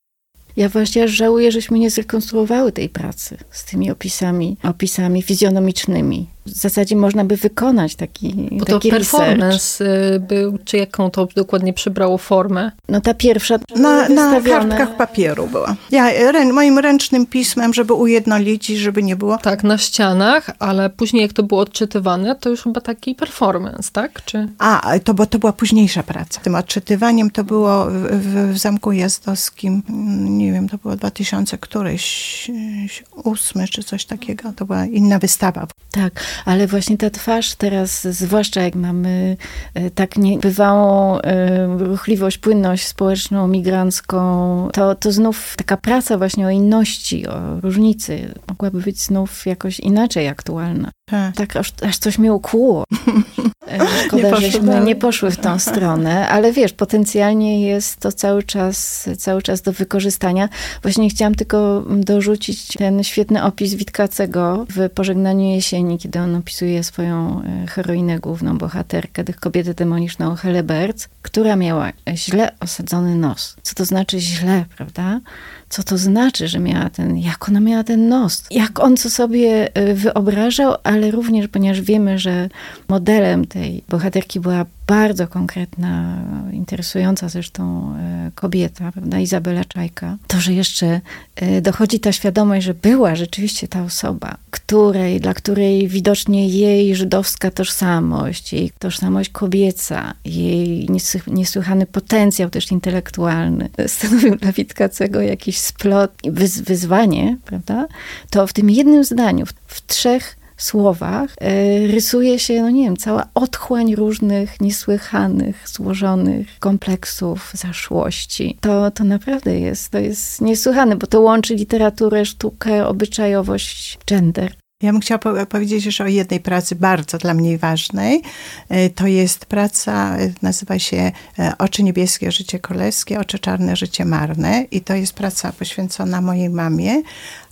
Ja 0.56 0.68
właśnie 0.68 1.08
żałuję, 1.08 1.52
żeśmy 1.52 1.78
nie 1.78 1.90
zrekonstruowały 1.90 2.72
tej 2.72 2.88
pracy 2.88 3.36
z 3.50 3.64
tymi 3.64 3.90
opisami, 3.90 4.56
opisami 4.62 5.22
fizjonomicznymi 5.22 6.33
w 6.46 6.50
zasadzie 6.50 6.96
można 6.96 7.24
by 7.24 7.36
wykonać 7.36 7.94
taki, 7.94 8.34
Bo 8.52 8.64
taki 8.64 8.90
to 8.90 8.96
performance 8.96 9.84
y, 10.14 10.20
był, 10.20 10.58
czy 10.64 10.76
jaką 10.76 11.10
to 11.10 11.28
dokładnie 11.36 11.72
przybrało 11.72 12.18
formę? 12.18 12.70
No 12.88 13.00
ta 13.00 13.14
pierwsza 13.14 13.58
Na, 13.76 14.08
na 14.08 14.40
kartkach 14.40 14.96
papieru 14.96 15.46
była. 15.46 15.76
Ja 15.90 16.32
rę, 16.32 16.52
moim 16.52 16.78
ręcznym 16.78 17.26
pismem, 17.26 17.74
żeby 17.74 17.92
ujednolicić, 17.92 18.78
żeby 18.78 19.02
nie 19.02 19.16
było. 19.16 19.38
Tak, 19.38 19.64
na 19.64 19.78
ścianach, 19.78 20.50
ale 20.58 20.90
później 20.90 21.22
jak 21.22 21.32
to 21.32 21.42
było 21.42 21.60
odczytywane, 21.60 22.34
to 22.34 22.50
już 22.50 22.62
chyba 22.62 22.80
taki 22.80 23.14
performance, 23.14 23.90
tak? 23.92 24.24
Czy... 24.24 24.48
A, 24.58 24.98
to, 25.04 25.14
bo 25.14 25.26
to 25.26 25.38
była 25.38 25.52
późniejsza 25.52 26.02
praca. 26.02 26.40
Tym 26.40 26.54
odczytywaniem 26.54 27.30
to 27.30 27.44
było 27.44 27.84
w, 27.84 27.92
w, 27.92 28.52
w 28.54 28.58
Zamku 28.58 28.92
Jazdowskim, 28.92 29.82
mm, 29.88 30.38
nie 30.38 30.52
wiem, 30.52 30.68
to 30.68 30.78
było 30.78 30.96
2000 30.96 31.58
któryś, 31.58 32.50
e, 32.50 33.20
ósmy 33.28 33.68
czy 33.68 33.82
coś 33.82 34.04
takiego. 34.04 34.52
To 34.56 34.64
była 34.66 34.84
inna 34.86 35.18
wystawa. 35.18 35.66
Tak, 35.90 36.24
ale 36.44 36.66
właśnie 36.66 36.98
ta 36.98 37.10
twarz 37.10 37.54
teraz, 37.54 38.02
zwłaszcza 38.02 38.62
jak 38.62 38.74
mamy 38.74 39.36
e, 39.74 39.90
tak 39.90 40.16
niebywałą 40.16 41.18
e, 41.20 41.66
ruchliwość, 41.66 42.38
płynność 42.38 42.86
społeczną, 42.86 43.48
migrancką, 43.48 44.68
to, 44.72 44.94
to 44.94 45.12
znów 45.12 45.54
taka 45.56 45.76
praca 45.76 46.18
właśnie 46.18 46.46
o 46.46 46.50
inności, 46.50 47.26
o 47.26 47.60
różnicy 47.60 48.34
mogłaby 48.48 48.80
być 48.80 49.02
znów 49.02 49.46
jakoś 49.46 49.80
inaczej 49.80 50.28
aktualna. 50.28 50.90
Tak. 51.10 51.36
Tak 51.36 51.56
aż, 51.56 51.72
aż 51.82 51.98
coś 51.98 52.18
mnie 52.18 52.32
ukłuło. 52.32 52.84
E, 53.66 53.78
Nie 53.78 53.86
Szkoda, 54.06 54.30
poszło 54.30 54.40
żeśmy 54.40 54.66
dalej. 54.66 54.84
nie 54.84 54.96
poszły 54.96 55.30
w 55.30 55.36
tą 55.36 55.58
stronę, 55.70 56.28
ale 56.28 56.52
wiesz, 56.52 56.72
potencjalnie 56.72 57.60
jest 57.68 57.96
to 57.96 58.12
cały 58.12 58.42
czas, 58.42 59.08
cały 59.18 59.42
czas 59.42 59.62
do 59.62 59.72
wykorzystania. 59.72 60.48
Właśnie 60.82 61.08
chciałam 61.10 61.34
tylko 61.34 61.84
dorzucić 61.88 62.66
ten 62.66 63.04
świetny 63.04 63.42
opis 63.44 63.74
Witkacego 63.74 64.66
w 64.76 64.90
Pożegnaniu 64.90 65.44
jesieni, 65.54 65.98
kiedy 65.98 66.18
on 66.20 66.34
opisuje 66.34 66.84
swoją 66.84 67.42
e, 67.42 67.66
heroinę 67.66 68.18
główną, 68.18 68.58
bohaterkę, 68.58 69.24
tych 69.24 69.36
kobietę 69.36 69.74
demoniczną 69.74 70.34
Heleberc, 70.34 71.08
która 71.22 71.56
miała 71.56 71.92
źle 72.14 72.52
osadzony 72.60 73.14
nos. 73.14 73.56
Co 73.62 73.74
to 73.74 73.84
znaczy 73.84 74.20
źle, 74.20 74.64
prawda? 74.76 75.20
Co 75.68 75.82
to 75.82 75.98
znaczy, 75.98 76.48
że 76.48 76.58
miała 76.58 76.90
ten, 76.90 77.18
jak 77.18 77.48
ona 77.48 77.60
miała 77.60 77.84
ten 77.84 78.08
nos? 78.08 78.44
Jak 78.50 78.80
on 78.80 78.96
co 78.96 79.10
sobie 79.10 79.74
e, 79.74 79.94
wyobrażał, 79.94 80.74
ale 80.82 81.10
również, 81.10 81.48
ponieważ 81.48 81.80
wiemy, 81.80 82.18
że 82.18 82.48
modelem 82.88 83.46
tej 83.54 83.82
bohaterki 83.88 84.40
była 84.40 84.66
bardzo 84.86 85.28
konkretna, 85.28 86.22
interesująca 86.52 87.28
zresztą 87.28 87.94
e, 87.98 88.30
kobieta, 88.34 88.92
prawda, 88.92 89.18
Izabela 89.18 89.64
Czajka, 89.64 90.16
to, 90.26 90.40
że 90.40 90.52
jeszcze 90.52 91.00
e, 91.36 91.60
dochodzi 91.60 92.00
ta 92.00 92.12
świadomość, 92.12 92.66
że 92.66 92.74
była 92.74 93.16
rzeczywiście 93.16 93.68
ta 93.68 93.82
osoba, 93.82 94.36
której, 94.50 95.20
dla 95.20 95.34
której 95.34 95.88
widocznie 95.88 96.48
jej 96.48 96.96
żydowska 96.96 97.50
tożsamość, 97.50 98.52
jej 98.52 98.70
tożsamość 98.78 99.30
kobieca, 99.30 100.14
jej 100.24 100.86
niesły- 100.88 101.32
niesłychany 101.32 101.86
potencjał 101.86 102.50
też 102.50 102.72
intelektualny 102.72 103.68
stanowił 103.86 104.36
dla 104.36 104.52
Witkacego 104.52 105.20
jakiś 105.20 105.58
splot, 105.58 106.12
wyz, 106.24 106.60
wyzwanie, 106.60 107.36
prawda, 107.44 107.86
to 108.30 108.46
w 108.46 108.52
tym 108.52 108.70
jednym 108.70 109.04
zdaniu, 109.04 109.46
w 109.66 109.86
trzech 109.86 110.43
słowach 110.56 111.30
e, 111.40 111.86
rysuje 111.86 112.38
się, 112.38 112.62
no 112.62 112.70
nie 112.70 112.84
wiem, 112.84 112.96
cała 112.96 113.26
otchłań 113.34 113.94
różnych 113.94 114.60
niesłychanych, 114.60 115.68
złożonych 115.68 116.46
kompleksów, 116.58 117.50
zaszłości. 117.54 118.58
To, 118.60 118.90
to 118.90 119.04
naprawdę 119.04 119.60
jest, 119.60 119.88
to 119.90 119.98
jest 119.98 120.40
niesłychane, 120.40 120.96
bo 120.96 121.06
to 121.06 121.20
łączy 121.20 121.54
literaturę, 121.54 122.24
sztukę, 122.24 122.86
obyczajowość, 122.86 123.98
gender. 124.06 124.54
Ja 124.82 124.92
bym 124.92 125.00
chciała 125.00 125.18
po- 125.18 125.46
powiedzieć 125.46 125.84
jeszcze 125.86 126.04
o 126.04 126.06
jednej 126.06 126.40
pracy 126.40 126.74
bardzo 126.76 127.18
dla 127.18 127.34
mnie 127.34 127.58
ważnej. 127.58 128.22
E, 128.68 128.90
To 128.90 129.06
jest 129.06 129.46
praca, 129.46 130.16
e, 130.18 130.32
nazywa 130.42 130.78
się 130.78 131.12
Oczy 131.58 131.82
niebieskie, 131.82 132.32
życie 132.32 132.58
królewskie, 132.58 133.20
Oczy 133.20 133.38
czarne, 133.38 133.76
życie 133.76 134.04
marne. 134.04 134.64
I 134.70 134.80
to 134.80 134.94
jest 134.94 135.12
praca 135.12 135.52
poświęcona 135.52 136.20
mojej 136.20 136.50
mamie, 136.50 137.02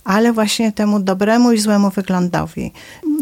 ale 0.03 0.33
właśnie 0.33 0.71
temu 0.71 0.99
dobremu 0.99 1.51
i 1.51 1.57
złemu 1.57 1.89
wyglądowi. 1.89 2.71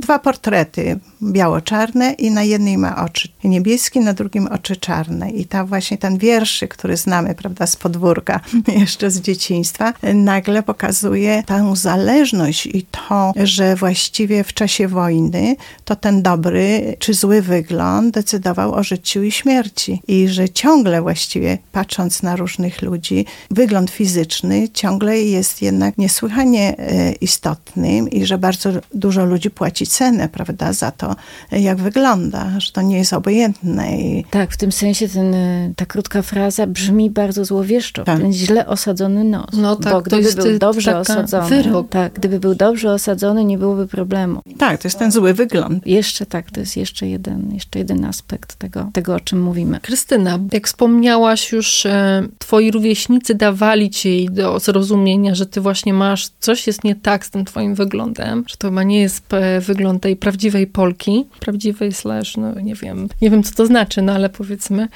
Dwa 0.02 0.20
portrety, 0.20 1.00
biało-czarne 1.24 2.14
i 2.14 2.32
na 2.32 2.44
jednej 2.44 2.78
ma 2.78 3.06
oczy 3.06 3.30
niebieskie, 3.44 4.00
na 4.00 4.14
drugim 4.14 4.48
oczy 4.48 4.76
czarne. 4.76 5.30
I 5.30 5.46
ta 5.46 5.66
właśnie 5.66 5.98
ten 5.98 6.18
wierszyk, 6.18 6.76
który 6.76 6.98
znamy, 6.98 7.36
prawda, 7.36 7.68
z 7.68 7.76
podwórka, 7.76 8.40
jeszcze 8.80 9.12
z 9.12 9.22
dzieciństwa, 9.22 9.94
nagle 10.14 10.64
pokazuje 10.64 11.44
tę 11.44 11.76
zależność 11.76 12.66
i 12.66 12.84
to, 12.84 13.34
że 13.44 13.76
właściwie 13.76 14.44
w 14.44 14.54
czasie 14.54 14.88
wojny 14.88 15.56
to 15.86 15.96
ten 15.96 16.22
dobry 16.22 16.96
czy 17.00 17.14
zły 17.14 17.42
wygląd 17.42 18.14
decydował 18.14 18.74
o 18.74 18.84
życiu 18.84 19.24
i 19.24 19.32
śmierci. 19.32 20.02
I 20.08 20.28
że 20.28 20.50
ciągle 20.50 21.02
właściwie, 21.02 21.58
patrząc 21.72 22.24
na 22.24 22.36
różnych 22.36 22.82
ludzi, 22.82 23.26
wygląd 23.52 23.90
fizyczny 23.90 24.70
ciągle 24.70 25.20
jest 25.20 25.62
jednak 25.62 25.98
niesłychanie 25.98 26.71
e, 26.78 27.12
istotnym 27.12 28.10
i 28.10 28.26
że 28.26 28.38
bardzo 28.38 28.70
dużo 28.94 29.26
ludzi 29.26 29.50
płaci 29.52 29.88
cenę, 29.88 30.30
prawda, 30.30 30.74
za 30.74 30.92
to, 30.92 31.16
jak 31.52 31.78
wygląda, 31.78 32.60
że 32.60 32.72
to 32.72 32.82
nie 32.82 32.98
jest 32.98 33.14
obojętne. 33.14 33.98
I 33.98 34.26
Tak, 34.30 34.52
w 34.52 34.58
tym 34.58 34.72
sensie 34.72 35.10
ten, 35.10 35.34
y, 35.34 35.74
ta 35.76 35.86
krótka 35.86 36.22
fraza 36.22 36.68
brzmi 36.68 37.10
bardzo 37.10 37.46
złowieszczo. 37.46 38.04
Tak. 38.04 38.20
Ten 38.20 38.34
źle 38.34 38.68
osadzony 38.68 39.24
nos. 39.24 39.50
No 39.54 39.76
tak, 39.76 39.94
bo 39.94 40.02
to 40.02 40.06
gdyby 40.06 40.24
jest, 40.24 40.38
był 40.38 40.48
y, 40.48 40.60
dobrze 40.60 41.00
osadzony, 41.00 41.50
wyrok. 41.64 41.90
tak, 41.90 42.14
gdyby 42.14 42.40
był 42.40 42.56
dobrze 42.56 42.92
osadzony, 42.94 43.46
nie 43.46 43.58
byłoby 43.58 43.88
problemu. 43.88 44.42
tak, 44.58 44.82
to 44.82 44.88
jest 44.88 45.00
ten 45.00 45.12
zły 45.12 45.34
wygląd. 45.34 45.88
Jeszcze 45.88 46.26
tak, 46.26 46.52
to 46.52 46.60
jest 46.60 46.78
jeszcze 46.78 47.08
jeden, 47.08 47.54
jeszcze 47.54 47.80
jeden 47.80 48.06
aspekt 48.06 48.56
tego, 48.56 48.90
tego, 48.94 49.16
o 49.16 49.20
czym 49.20 49.42
mówimy. 49.42 49.80
Krystyna, 49.80 50.40
jak 50.52 50.68
wspomniałaś 50.68 51.52
już, 51.52 51.86
e, 51.86 52.24
twoi 52.38 52.72
rówieśnicy 52.72 53.36
dawali 53.36 53.90
ci 53.90 54.30
do 54.32 54.60
zrozumienia, 54.60 55.36
że 55.36 55.46
ty 55.46 55.62
właśnie 55.62 55.94
masz, 55.94 56.30
coś 56.40 56.61
jest 56.68 56.84
nie 56.84 56.96
tak 56.96 57.26
z 57.26 57.30
tym 57.30 57.46
twoim 57.46 57.76
wyglądem, 57.76 58.44
że 58.48 58.58
to 58.58 58.68
chyba 58.68 58.84
nie 58.84 59.02
jest 59.02 59.34
e, 59.34 59.62
wygląd 59.62 60.02
tej 60.02 60.16
prawdziwej 60.16 60.68
Polki, 60.68 61.26
prawdziwej 61.40 61.92
slash, 61.92 62.38
no 62.38 62.60
nie 62.60 62.76
wiem, 62.76 63.10
nie 63.22 63.30
wiem 63.30 63.44
co 63.44 63.56
to 63.56 63.66
znaczy, 63.66 64.02
no 64.02 64.14
ale 64.14 64.30
powiedzmy. 64.30 64.88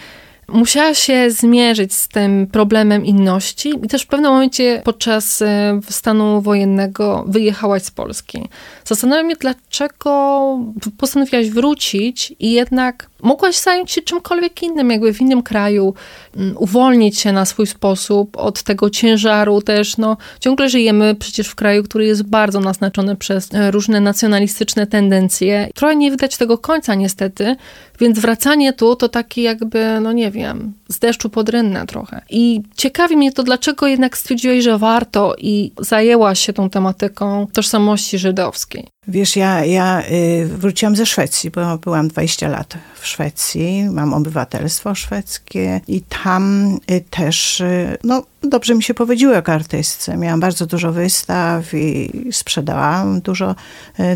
Musiała 0.48 0.94
się 0.94 1.32
zmierzyć 1.32 1.94
z 1.94 2.08
tym 2.08 2.48
problemem 2.48 3.06
inności 3.06 3.74
i 3.84 3.88
też 3.88 4.04
w 4.04 4.08
pewnym 4.08 4.32
momencie 4.32 4.82
podczas 4.84 5.42
e, 5.42 5.80
stanu 5.90 6.42
wojennego 6.42 7.26
wyjechałaś 7.28 7.84
z 7.84 7.92
Polski. 7.92 8.50
Zastanawiam 8.84 9.30
się, 9.30 9.36
dlaczego 9.36 10.60
postanowiłaś 10.98 11.50
wrócić 11.50 12.34
i 12.40 12.52
jednak 12.52 13.10
mogłaś 13.26 13.60
zająć 13.60 13.92
się 13.92 14.02
czymkolwiek 14.02 14.64
innym, 14.64 14.90
jakby 14.90 15.14
w 15.14 15.22
innym 15.22 15.44
kraju, 15.44 15.94
mm, 16.36 16.58
uwolnić 16.58 17.20
się 17.20 17.32
na 17.32 17.46
swój 17.46 17.68
sposób 17.68 18.38
od 18.38 18.64
tego 18.64 18.90
ciężaru 18.90 19.62
też, 19.62 19.98
no 19.98 20.18
ciągle 20.40 20.70
żyjemy 20.70 21.16
przecież 21.16 21.48
w 21.48 21.56
kraju, 21.56 21.84
który 21.84 22.06
jest 22.06 22.24
bardzo 22.24 22.60
naznaczony 22.60 23.16
przez 23.16 23.54
e, 23.54 23.72
różne 23.72 24.02
nacjonalistyczne 24.02 24.88
tendencje. 24.88 25.70
Trochę 25.76 25.96
nie 25.96 26.12
widać 26.12 26.38
tego 26.38 26.58
końca 26.58 26.96
niestety, 26.96 27.56
więc 28.00 28.20
wracanie 28.20 28.74
tu 28.74 28.96
to 28.96 29.10
taki 29.10 29.42
jakby, 29.42 30.00
no 30.02 30.12
nie 30.12 30.32
wiem, 30.32 30.74
z 30.90 31.00
deszczu 31.00 31.30
pod 31.30 31.50
rynnę 31.50 31.86
trochę. 31.86 32.22
I 32.30 32.62
ciekawi 32.76 33.18
mnie 33.18 33.32
to, 33.32 33.44
dlaczego 33.44 33.88
jednak 33.88 34.18
stwierdziłeś, 34.18 34.64
że 34.64 34.78
warto 34.78 35.36
i 35.38 35.72
zajęłaś 35.80 36.40
się 36.40 36.54
tą 36.54 36.70
tematyką 36.70 37.48
tożsamości 37.54 38.18
żydowskiej. 38.18 38.88
Wiesz, 39.08 39.36
ja, 39.36 39.66
ja 39.66 40.04
y, 40.12 40.46
wróciłam 40.46 40.96
ze 40.96 41.06
Szwecji, 41.06 41.52
bo 41.52 41.78
byłam 41.78 42.08
20 42.08 42.48
lat 42.48 42.78
w 42.96 43.08
Szwecji, 43.08 43.90
mam 43.92 44.14
obywatelstwo 44.14 44.96
szwedzkie 44.96 45.82
i 45.88 46.02
tam 46.02 46.76
y, 46.92 47.04
też, 47.10 47.62
y, 47.62 47.98
no 48.04 48.24
dobrze 48.44 48.76
mi 48.76 48.84
się 48.84 48.94
powiedziło 48.94 49.34
jako 49.34 49.52
artystce. 49.52 50.18
Miałam 50.18 50.40
bardzo 50.40 50.66
dużo 50.66 50.92
wystaw 50.92 51.74
i 51.74 52.12
sprzedałam 52.32 53.22
dużo, 53.22 53.56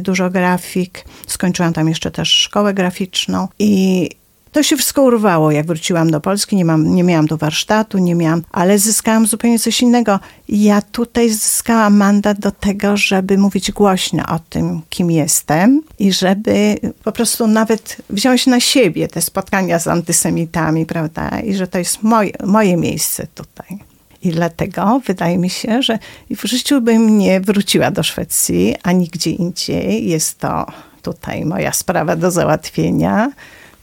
dużo 0.01 0.29
grafik. 0.29 1.05
Skończyłam 1.27 1.73
tam 1.73 1.89
jeszcze 1.89 2.11
też 2.11 2.29
szkołę 2.29 2.73
graficzną 2.73 3.47
i 3.59 4.09
to 4.51 4.63
się 4.63 4.77
wszystko 4.77 5.03
urwało, 5.03 5.51
jak 5.51 5.65
wróciłam 5.65 6.11
do 6.11 6.21
Polski, 6.21 6.55
nie, 6.55 6.65
mam, 6.65 6.95
nie 6.95 7.03
miałam 7.03 7.27
tu 7.27 7.37
warsztatu, 7.37 7.97
nie 7.97 8.15
miałam, 8.15 8.41
ale 8.51 8.79
zyskałam 8.79 9.27
zupełnie 9.27 9.59
coś 9.59 9.81
innego. 9.81 10.19
Ja 10.49 10.81
tutaj 10.81 11.29
zyskałam 11.29 11.97
mandat 11.97 12.39
do 12.39 12.51
tego, 12.51 12.97
żeby 12.97 13.37
mówić 13.37 13.71
głośno 13.71 14.23
o 14.27 14.39
tym, 14.49 14.81
kim 14.89 15.11
jestem 15.11 15.81
i 15.99 16.13
żeby 16.13 16.79
po 17.03 17.11
prostu 17.11 17.47
nawet 17.47 17.97
wziąć 18.09 18.47
na 18.47 18.59
siebie 18.59 19.07
te 19.07 19.21
spotkania 19.21 19.79
z 19.79 19.87
antysemitami, 19.87 20.85
prawda, 20.85 21.39
i 21.39 21.53
że 21.53 21.67
to 21.67 21.77
jest 21.77 22.03
moje, 22.03 22.31
moje 22.45 22.77
miejsce 22.77 23.27
tutaj. 23.35 23.79
I 24.21 24.29
dlatego 24.29 25.01
wydaje 25.05 25.37
mi 25.37 25.49
się, 25.49 25.81
że 25.81 25.99
w 26.29 26.47
życiu 26.47 26.81
bym 26.81 27.17
nie 27.17 27.41
wróciła 27.41 27.91
do 27.91 28.03
Szwecji, 28.03 28.75
ani 28.83 29.07
gdzie 29.07 29.31
indziej. 29.31 30.09
Jest 30.09 30.39
to 30.39 30.65
tutaj 31.01 31.45
moja 31.45 31.73
sprawa 31.73 32.15
do 32.15 32.31
załatwienia. 32.31 33.31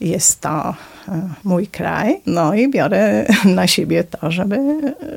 Jest 0.01 0.41
to 0.41 0.75
e, 1.09 1.29
mój 1.45 1.67
kraj. 1.67 2.21
No 2.27 2.55
i 2.55 2.71
biorę 2.71 3.27
na 3.45 3.67
siebie 3.67 4.05
to, 4.05 4.31
żeby, 4.31 4.57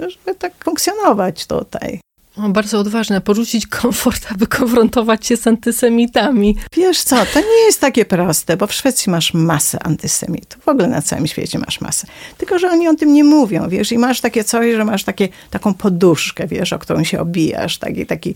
żeby 0.09 0.35
tak 0.39 0.53
funkcjonować 0.63 1.47
tutaj. 1.47 1.99
O, 2.37 2.49
bardzo 2.49 2.79
odważne, 2.79 3.21
porzucić 3.21 3.67
komfort, 3.67 4.27
aby 4.31 4.47
konfrontować 4.47 5.27
się 5.27 5.37
z 5.37 5.47
antysemitami. 5.47 6.57
Wiesz 6.77 7.03
co, 7.03 7.15
to 7.33 7.39
nie 7.39 7.65
jest 7.65 7.81
takie 7.81 8.05
proste, 8.05 8.57
bo 8.57 8.67
w 8.67 8.73
Szwecji 8.73 9.11
masz 9.11 9.33
masę 9.33 9.83
antysemitów. 9.83 10.63
W 10.63 10.67
ogóle 10.67 10.87
na 10.87 11.01
całym 11.01 11.27
świecie 11.27 11.59
masz 11.59 11.81
masę. 11.81 12.07
Tylko, 12.37 12.59
że 12.59 12.69
oni 12.69 12.87
o 12.87 12.95
tym 12.95 13.13
nie 13.13 13.23
mówią, 13.23 13.69
wiesz, 13.69 13.91
i 13.91 13.97
masz 13.97 14.21
takie 14.21 14.43
coś, 14.43 14.75
że 14.75 14.85
masz 14.85 15.03
takie, 15.03 15.29
taką 15.49 15.73
poduszkę, 15.73 16.47
wiesz, 16.47 16.73
o 16.73 16.79
którą 16.79 17.03
się 17.03 17.19
obijasz, 17.19 17.77
taki, 17.77 18.05
taki, 18.05 18.35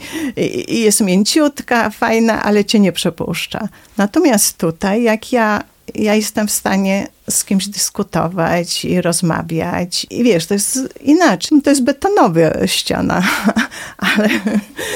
i 0.67 0.81
jest 0.81 1.01
mięciutka, 1.01 1.89
fajna, 1.89 2.43
ale 2.43 2.65
cię 2.65 2.79
nie 2.79 2.91
przepuszcza. 2.91 3.67
Natomiast 3.97 4.57
tutaj, 4.57 5.03
jak 5.03 5.31
ja 5.31 5.63
ja 5.95 6.15
jestem 6.15 6.47
w 6.47 6.51
stanie 6.51 7.07
z 7.29 7.45
kimś 7.45 7.67
dyskutować 7.67 8.85
i 8.85 9.01
rozmawiać. 9.01 10.07
I 10.09 10.23
wiesz, 10.23 10.45
to 10.45 10.53
jest 10.53 10.79
inaczej. 11.01 11.61
To 11.61 11.69
jest 11.69 11.83
betonowa 11.83 12.67
ściana, 12.67 13.23
ale 14.17 14.29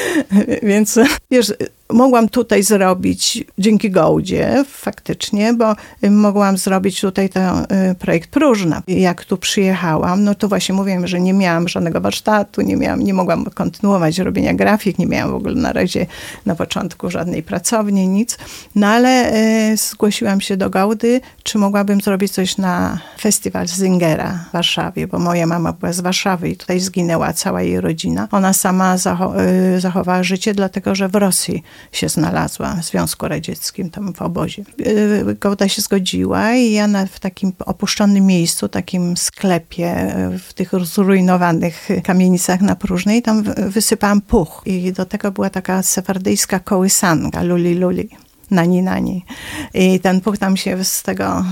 więc 0.64 1.00
wiesz, 1.32 1.54
mogłam 1.94 2.30
tutaj 2.30 2.64
zrobić 2.64 3.44
dzięki 3.58 3.92
Gołdzie 3.92 4.66
faktycznie, 4.68 5.54
bo 5.54 5.76
mogłam 6.10 6.58
zrobić 6.58 7.02
tutaj 7.02 7.30
ten 7.30 7.56
y, 7.92 7.96
projekt 7.96 8.30
próżna. 8.30 8.82
Jak 8.88 9.26
tu 9.26 9.38
przyjechałam, 9.38 10.24
no 10.24 10.36
to 10.36 10.48
właśnie 10.48 10.76
mówiłem, 10.76 11.08
że 11.08 11.20
nie 11.20 11.34
miałam 11.34 11.68
żadnego 11.68 12.02
warsztatu, 12.02 12.62
nie 12.62 12.76
miałam, 12.76 13.04
nie 13.04 13.14
mogłam 13.14 13.46
kontynuować 13.46 14.20
robienia 14.20 14.54
grafik, 14.54 15.00
nie 15.00 15.08
miałam 15.08 15.32
w 15.32 15.36
ogóle 15.36 15.56
na 15.56 15.74
razie 15.74 16.06
na 16.46 16.56
początku 16.56 17.10
żadnej 17.10 17.44
pracowni, 17.44 18.08
nic. 18.08 18.38
No 18.76 18.88
ale 18.88 19.34
y, 19.72 19.78
zgłosiłam 19.78 20.42
się 20.42 20.58
do 20.58 20.70
Gołdy, 20.70 21.22
czy 21.44 21.58
mogłabym 21.58 22.02
zrobić 22.02 22.17
coś 22.26 22.58
na 22.58 23.00
festiwal 23.20 23.68
Zingera 23.68 24.46
w 24.50 24.54
Warszawie, 24.54 25.08
bo 25.08 25.20
moja 25.20 25.48
mama 25.48 25.74
była 25.74 25.94
z 25.94 26.00
Warszawy 26.00 26.50
i 26.50 26.58
tutaj 26.58 26.80
zginęła 26.80 27.34
cała 27.34 27.62
jej 27.62 27.82
rodzina. 27.82 28.28
Ona 28.32 28.54
sama 28.54 28.98
zacho 28.98 29.42
y, 29.42 29.80
zachowała 29.80 30.24
życie, 30.24 30.54
dlatego 30.54 30.96
że 30.96 31.10
w 31.10 31.16
Rosji 31.16 31.64
się 31.92 32.10
znalazła 32.10 32.74
w 32.74 32.86
Związku 32.86 33.28
Radzieckim, 33.28 33.90
tam 33.90 34.14
w 34.14 34.22
obozie. 34.22 34.64
Y, 34.80 35.36
Gołda 35.40 35.68
się 35.68 35.82
zgodziła 35.82 36.54
i 36.54 36.72
ja 36.72 36.88
na, 36.88 37.06
w 37.06 37.20
takim 37.20 37.52
opuszczonym 37.66 38.26
miejscu, 38.26 38.68
takim 38.68 39.18
sklepie, 39.18 40.16
y, 40.36 40.40
w 40.40 40.54
tych 40.54 40.72
zrujnowanych 40.86 41.90
kamienicach 42.04 42.62
na 42.62 42.76
Próżnej, 42.76 43.22
tam 43.22 43.44
wysypałam 43.44 44.22
puch. 44.22 44.62
I 44.66 44.92
do 44.94 45.06
tego 45.06 45.32
była 45.32 45.50
taka 45.50 45.84
sefardyjska 45.84 46.60
kołysanka, 46.60 47.44
luli 47.44 47.76
luli 47.76 48.10
nani 48.52 48.82
nani. 48.82 49.26
I 49.74 50.00
ten 50.00 50.22
puch 50.22 50.38
tam 50.38 50.58
się 50.58 50.84
z 50.84 51.04
tego 51.04 51.46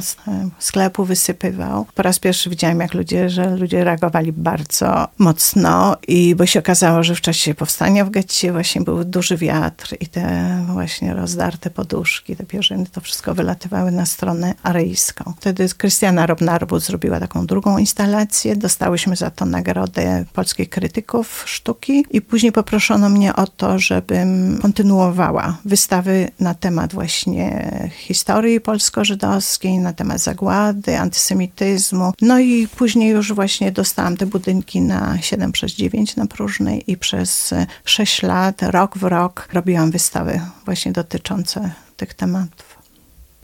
sklepu 0.59 1.05
wysypywał. 1.05 1.85
Po 1.95 2.03
raz 2.03 2.19
pierwszy 2.19 2.49
widziałem, 2.49 2.79
jak 2.79 2.93
ludzie, 2.93 3.29
że 3.29 3.55
ludzie 3.55 3.83
reagowali 3.83 4.31
bardzo 4.31 5.07
mocno 5.17 5.97
i 6.07 6.35
bo 6.35 6.45
się 6.45 6.59
okazało, 6.59 7.03
że 7.03 7.15
w 7.15 7.21
czasie 7.21 7.55
powstania 7.55 8.05
w 8.05 8.09
getcie 8.09 8.51
właśnie 8.51 8.81
był 8.81 9.03
duży 9.03 9.37
wiatr 9.37 9.95
i 9.99 10.07
te 10.07 10.57
właśnie 10.73 11.13
rozdarte 11.13 11.69
poduszki, 11.69 12.35
te 12.35 12.43
pierzyny, 12.43 12.85
to 12.91 13.01
wszystko 13.01 13.35
wylatywały 13.35 13.91
na 13.91 14.05
stronę 14.05 14.53
aryjską. 14.63 15.33
Wtedy 15.39 15.69
Krystiana 15.77 16.25
Robnarbut 16.25 16.83
zrobiła 16.83 17.19
taką 17.19 17.45
drugą 17.45 17.77
instalację. 17.77 18.55
Dostałyśmy 18.55 19.15
za 19.15 19.31
to 19.31 19.45
nagrodę 19.45 20.25
polskich 20.33 20.69
krytyków 20.69 21.43
sztuki 21.47 22.05
i 22.11 22.21
później 22.21 22.51
poproszono 22.51 23.09
mnie 23.09 23.35
o 23.35 23.47
to, 23.47 23.79
żebym 23.79 24.59
kontynuowała 24.61 25.57
wystawy 25.65 26.29
na 26.39 26.53
temat 26.53 26.84
temat 26.85 26.93
właśnie 26.93 27.89
historii 27.97 28.61
polsko-żydowskiej, 28.61 29.77
na 29.79 29.93
temat 29.93 30.19
zagłady, 30.19 30.97
antysemityzmu. 30.97 32.13
No 32.21 32.39
i 32.39 32.67
później 32.67 33.11
już 33.11 33.33
właśnie 33.33 33.71
dostałam 33.71 34.17
te 34.17 34.25
budynki 34.25 34.81
na 34.81 35.17
7 35.21 35.51
przez 35.51 35.71
9 35.71 36.15
na 36.15 36.27
Próżnej 36.27 36.91
i 36.91 36.97
przez 36.97 37.53
6 37.85 38.23
lat, 38.23 38.61
rok 38.61 38.97
w 38.97 39.03
rok 39.03 39.47
robiłam 39.53 39.91
wystawy 39.91 40.41
właśnie 40.65 40.91
dotyczące 40.91 41.71
tych 41.97 42.13
tematów. 42.13 42.77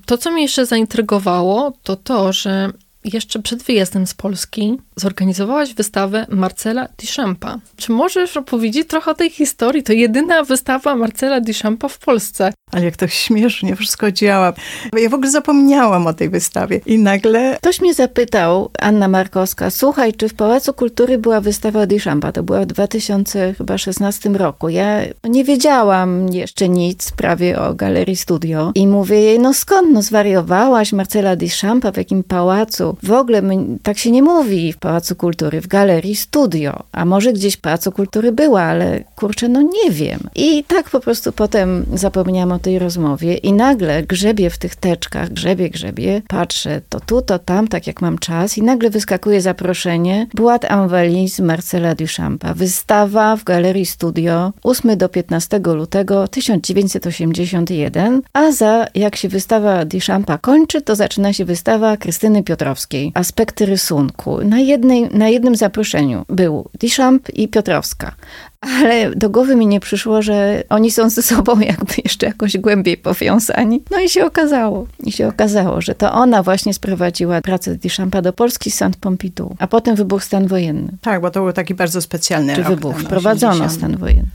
To, 0.05 0.17
co 0.17 0.31
mnie 0.31 0.41
jeszcze 0.41 0.65
zaintrygowało, 0.65 1.73
to 1.83 1.95
to, 1.95 2.33
że 2.33 2.71
jeszcze 3.03 3.41
przed 3.41 3.63
wyjazdem 3.63 4.07
z 4.07 4.13
Polski 4.13 4.77
zorganizowałaś 4.95 5.73
wystawę 5.73 6.25
Marcela 6.29 6.87
Duchampa. 6.97 7.59
Czy 7.77 7.91
możesz 7.91 8.37
opowiedzieć 8.37 8.87
trochę 8.87 9.11
o 9.11 9.13
tej 9.13 9.29
historii? 9.29 9.83
To 9.83 9.93
jedyna 9.93 10.43
wystawa 10.43 10.95
Marcela 10.95 11.41
Duchampa 11.41 11.87
w 11.87 11.99
Polsce. 11.99 12.53
Ale 12.71 12.85
jak 12.85 12.97
to 12.97 13.07
śmiesznie 13.07 13.75
wszystko 13.75 14.11
działa. 14.11 14.53
Ja 15.01 15.09
w 15.09 15.13
ogóle 15.13 15.31
zapomniałam 15.31 16.07
o 16.07 16.13
tej 16.13 16.29
wystawie 16.29 16.81
i 16.85 16.99
nagle... 16.99 17.57
Ktoś 17.57 17.81
mnie 17.81 17.93
zapytał, 17.93 18.69
Anna 18.79 19.07
Markowska, 19.07 19.69
słuchaj, 19.69 20.13
czy 20.13 20.29
w 20.29 20.33
Pałacu 20.33 20.73
Kultury 20.73 21.17
była 21.17 21.41
wystawa 21.41 21.85
Duchampa? 21.85 22.31
To 22.31 22.43
była 22.43 22.61
w 22.61 22.65
2016 22.65 24.29
roku. 24.29 24.69
Ja 24.69 25.01
nie 25.23 25.43
wiedziałam 25.43 26.33
jeszcze 26.33 26.69
nic 26.69 27.11
prawie 27.11 27.59
o 27.59 27.73
Galerii 27.73 28.15
Studio 28.15 28.71
i 28.75 28.87
mówię 28.87 29.21
jej, 29.21 29.39
no 29.39 29.53
skąd, 29.53 29.91
no 29.91 30.01
zwariowałaś 30.01 30.93
Marcela 30.93 31.35
Duchampa 31.35 31.91
w 31.91 31.97
jakim 31.97 32.23
pałacu? 32.23 32.97
W 33.03 33.11
ogóle 33.11 33.41
tak 33.83 33.97
się 33.97 34.11
nie 34.11 34.23
mówi 34.23 34.73
w 34.73 34.77
Pałacu 34.77 35.15
Kultury, 35.15 35.61
w 35.61 35.67
Galerii 35.67 36.15
Studio. 36.15 36.83
A 36.91 37.05
może 37.05 37.33
gdzieś 37.33 37.55
w 37.55 37.61
Pałacu 37.61 37.91
Kultury 37.91 38.31
była, 38.31 38.61
ale 38.61 39.03
kurczę, 39.15 39.47
no 39.47 39.61
nie 39.61 39.91
wiem. 39.91 40.19
I 40.35 40.63
tak 40.63 40.89
po 40.89 40.99
prostu 40.99 41.31
potem 41.31 41.85
zapomniałam 41.93 42.51
o 42.51 42.59
tej 42.61 42.79
rozmowie 42.79 43.33
i 43.33 43.53
nagle 43.53 44.03
grzebie 44.03 44.49
w 44.49 44.57
tych 44.57 44.75
teczkach, 44.75 45.29
grzebie, 45.33 45.69
grzebie, 45.69 46.21
patrzę 46.27 46.81
to 46.89 46.99
tu, 46.99 47.21
to 47.21 47.39
tam, 47.39 47.67
tak 47.67 47.87
jak 47.87 48.01
mam 48.01 48.17
czas 48.17 48.57
i 48.57 48.63
nagle 48.63 48.89
wyskakuje 48.89 49.41
zaproszenie 49.41 50.27
Buat 50.33 50.65
Envalis 50.65 51.39
Marcela 51.39 51.95
Duchampa. 51.95 52.53
Wystawa 52.53 53.35
w 53.35 53.43
Galerii 53.43 53.85
Studio 53.85 54.53
8 54.63 54.97
do 54.97 55.09
15 55.09 55.59
lutego 55.59 56.27
1981, 56.27 58.21
a 58.33 58.51
za 58.51 58.87
jak 58.95 59.15
się 59.15 59.29
wystawa 59.29 59.85
Duchampa 59.85 60.37
kończy, 60.37 60.81
to 60.81 60.95
zaczyna 60.95 61.33
się 61.33 61.45
wystawa 61.45 61.97
Krystyny 61.97 62.43
Piotrowskiej. 62.43 63.11
Aspekty 63.13 63.65
rysunku. 63.65 64.43
Na, 64.43 64.59
jednej, 64.59 65.09
na 65.09 65.29
jednym 65.29 65.55
zaproszeniu 65.55 66.25
był 66.29 66.69
Duchamp 66.79 67.29
i 67.29 67.47
Piotrowska 67.47 68.15
ale 68.61 69.15
do 69.15 69.29
głowy 69.29 69.55
mi 69.55 69.67
nie 69.67 69.79
przyszło, 69.79 70.21
że 70.21 70.63
oni 70.69 70.91
są 70.91 71.09
ze 71.09 71.21
sobą 71.21 71.59
jakby 71.59 71.93
jeszcze 72.03 72.25
jakoś 72.25 72.57
głębiej 72.57 72.97
powiązani. 72.97 73.83
No 73.91 73.99
i 73.99 74.09
się 74.09 74.25
okazało, 74.25 74.87
i 75.03 75.11
się 75.11 75.27
okazało, 75.27 75.81
że 75.81 75.95
to 75.95 76.11
ona 76.13 76.43
właśnie 76.43 76.73
sprowadziła 76.73 77.41
pracę 77.41 77.75
Duchampa 77.75 78.21
do 78.21 78.33
Polski 78.33 78.71
Saint 78.71 78.97
Pompidou, 78.97 79.55
a 79.59 79.67
potem 79.67 79.95
wybuch 79.95 80.23
stan 80.23 80.47
wojenny. 80.47 80.91
Tak, 81.01 81.21
bo 81.21 81.31
to 81.31 81.43
był 81.43 81.53
taki 81.53 81.73
bardzo 81.75 82.01
specjalny 82.01 82.55
Czy 82.55 82.63
rok. 82.63 82.69
wybuch, 82.69 82.99
wprowadzono 82.99 83.69
stan 83.69 83.97
wojenny. 83.97 84.27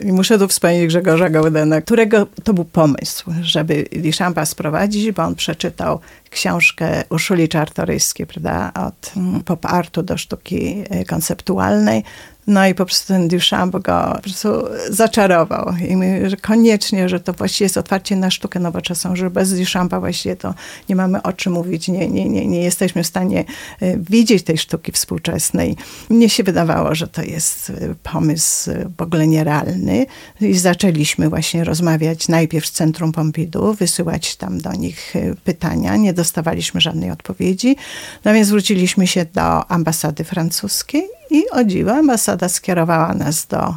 I 0.00 0.12
muszę 0.12 0.38
tu 0.38 0.48
wspomnieć 0.48 0.86
Grzegorza 0.86 1.30
Gaudena, 1.30 1.80
którego 1.80 2.26
to 2.44 2.54
był 2.54 2.64
pomysł, 2.64 3.30
żeby 3.42 3.84
Duchampa 4.04 4.46
sprowadzić, 4.46 5.12
bo 5.12 5.22
on 5.22 5.34
przeczytał 5.34 6.00
książkę 6.30 7.04
Uszuli 7.10 7.48
Czartoryskiej, 7.48 8.26
prawda, 8.26 8.72
od 8.86 9.12
pop 9.44 9.66
artu 9.66 10.02
do 10.02 10.16
sztuki 10.18 10.84
konceptualnej. 11.08 12.04
No 12.50 12.66
i 12.66 12.74
po 12.74 12.84
prostu 12.84 13.06
ten 13.06 13.28
Duchamp 13.28 13.72
go 13.72 14.12
po 14.14 14.22
prostu 14.22 14.48
zaczarował. 14.88 15.74
I 15.88 15.96
my, 15.96 16.30
że 16.30 16.36
koniecznie, 16.36 17.08
że 17.08 17.20
to 17.20 17.32
właściwie 17.32 17.64
jest 17.64 17.76
otwarcie 17.76 18.16
na 18.16 18.30
sztukę 18.30 18.60
nowoczesną, 18.60 19.16
że 19.16 19.30
bez 19.30 19.58
Duchampa 19.58 20.00
właściwie 20.00 20.36
to 20.36 20.54
nie 20.88 20.96
mamy 20.96 21.22
o 21.22 21.32
czym 21.32 21.52
mówić, 21.52 21.88
nie, 21.88 22.08
nie, 22.08 22.28
nie, 22.28 22.46
nie 22.46 22.62
jesteśmy 22.62 23.02
w 23.02 23.06
stanie 23.06 23.44
e, 23.80 23.98
widzieć 23.98 24.42
tej 24.42 24.58
sztuki 24.58 24.92
współczesnej. 24.92 25.76
Mnie 26.08 26.28
się 26.28 26.42
wydawało, 26.42 26.94
że 26.94 27.08
to 27.08 27.22
jest 27.22 27.70
e, 27.70 27.94
pomysł 28.02 28.70
w 28.98 29.02
ogóle 29.02 29.26
nierealny. 29.26 30.06
I 30.40 30.54
zaczęliśmy 30.54 31.28
właśnie 31.28 31.64
rozmawiać 31.64 32.28
najpierw 32.28 32.66
z 32.66 32.70
Centrum 32.72 33.12
Pompidou, 33.12 33.74
wysyłać 33.74 34.36
tam 34.36 34.60
do 34.60 34.72
nich 34.72 35.14
pytania. 35.44 35.96
Nie 35.96 36.12
dostawaliśmy 36.12 36.80
żadnej 36.80 37.10
odpowiedzi. 37.10 37.76
No 38.24 38.32
więc 38.32 38.46
zwróciliśmy 38.46 39.06
się 39.06 39.26
do 39.34 39.70
ambasady 39.70 40.24
francuskiej 40.24 41.19
i 41.30 41.50
o 41.50 41.64
dziwo 41.64 41.92
ambasada 41.92 42.48
skierowała 42.48 43.14
nas 43.14 43.46
do 43.46 43.74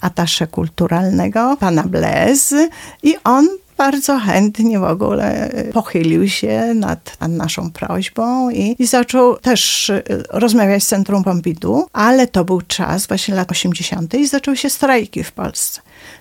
atasze 0.00 0.46
kulturalnego, 0.46 1.56
pana 1.60 1.82
Blaise 1.82 2.68
i 3.02 3.16
on 3.24 3.48
bardzo 3.76 4.18
chętnie 4.18 4.78
w 4.78 4.84
ogóle 4.84 5.50
pochylił 5.72 6.28
się 6.28 6.74
nad, 6.74 7.16
naszą 7.28 7.70
prośbą 7.70 8.50
i, 8.50 8.76
i, 8.78 8.86
zaczął 8.86 9.36
też 9.36 9.92
rozmawiać 10.30 10.84
z 10.84 10.86
Centrum 10.86 11.24
Pompidou, 11.24 11.86
ale 11.92 12.26
to 12.26 12.44
był 12.44 12.62
czas 12.62 13.06
właśnie 13.06 13.34
lat 13.34 13.50
80. 13.50 14.14
i 14.14 14.26
zaczęły 14.26 14.56
się 14.56 14.70
strajki 14.70 15.24
w 15.24 15.32
Polsce. 15.32 15.80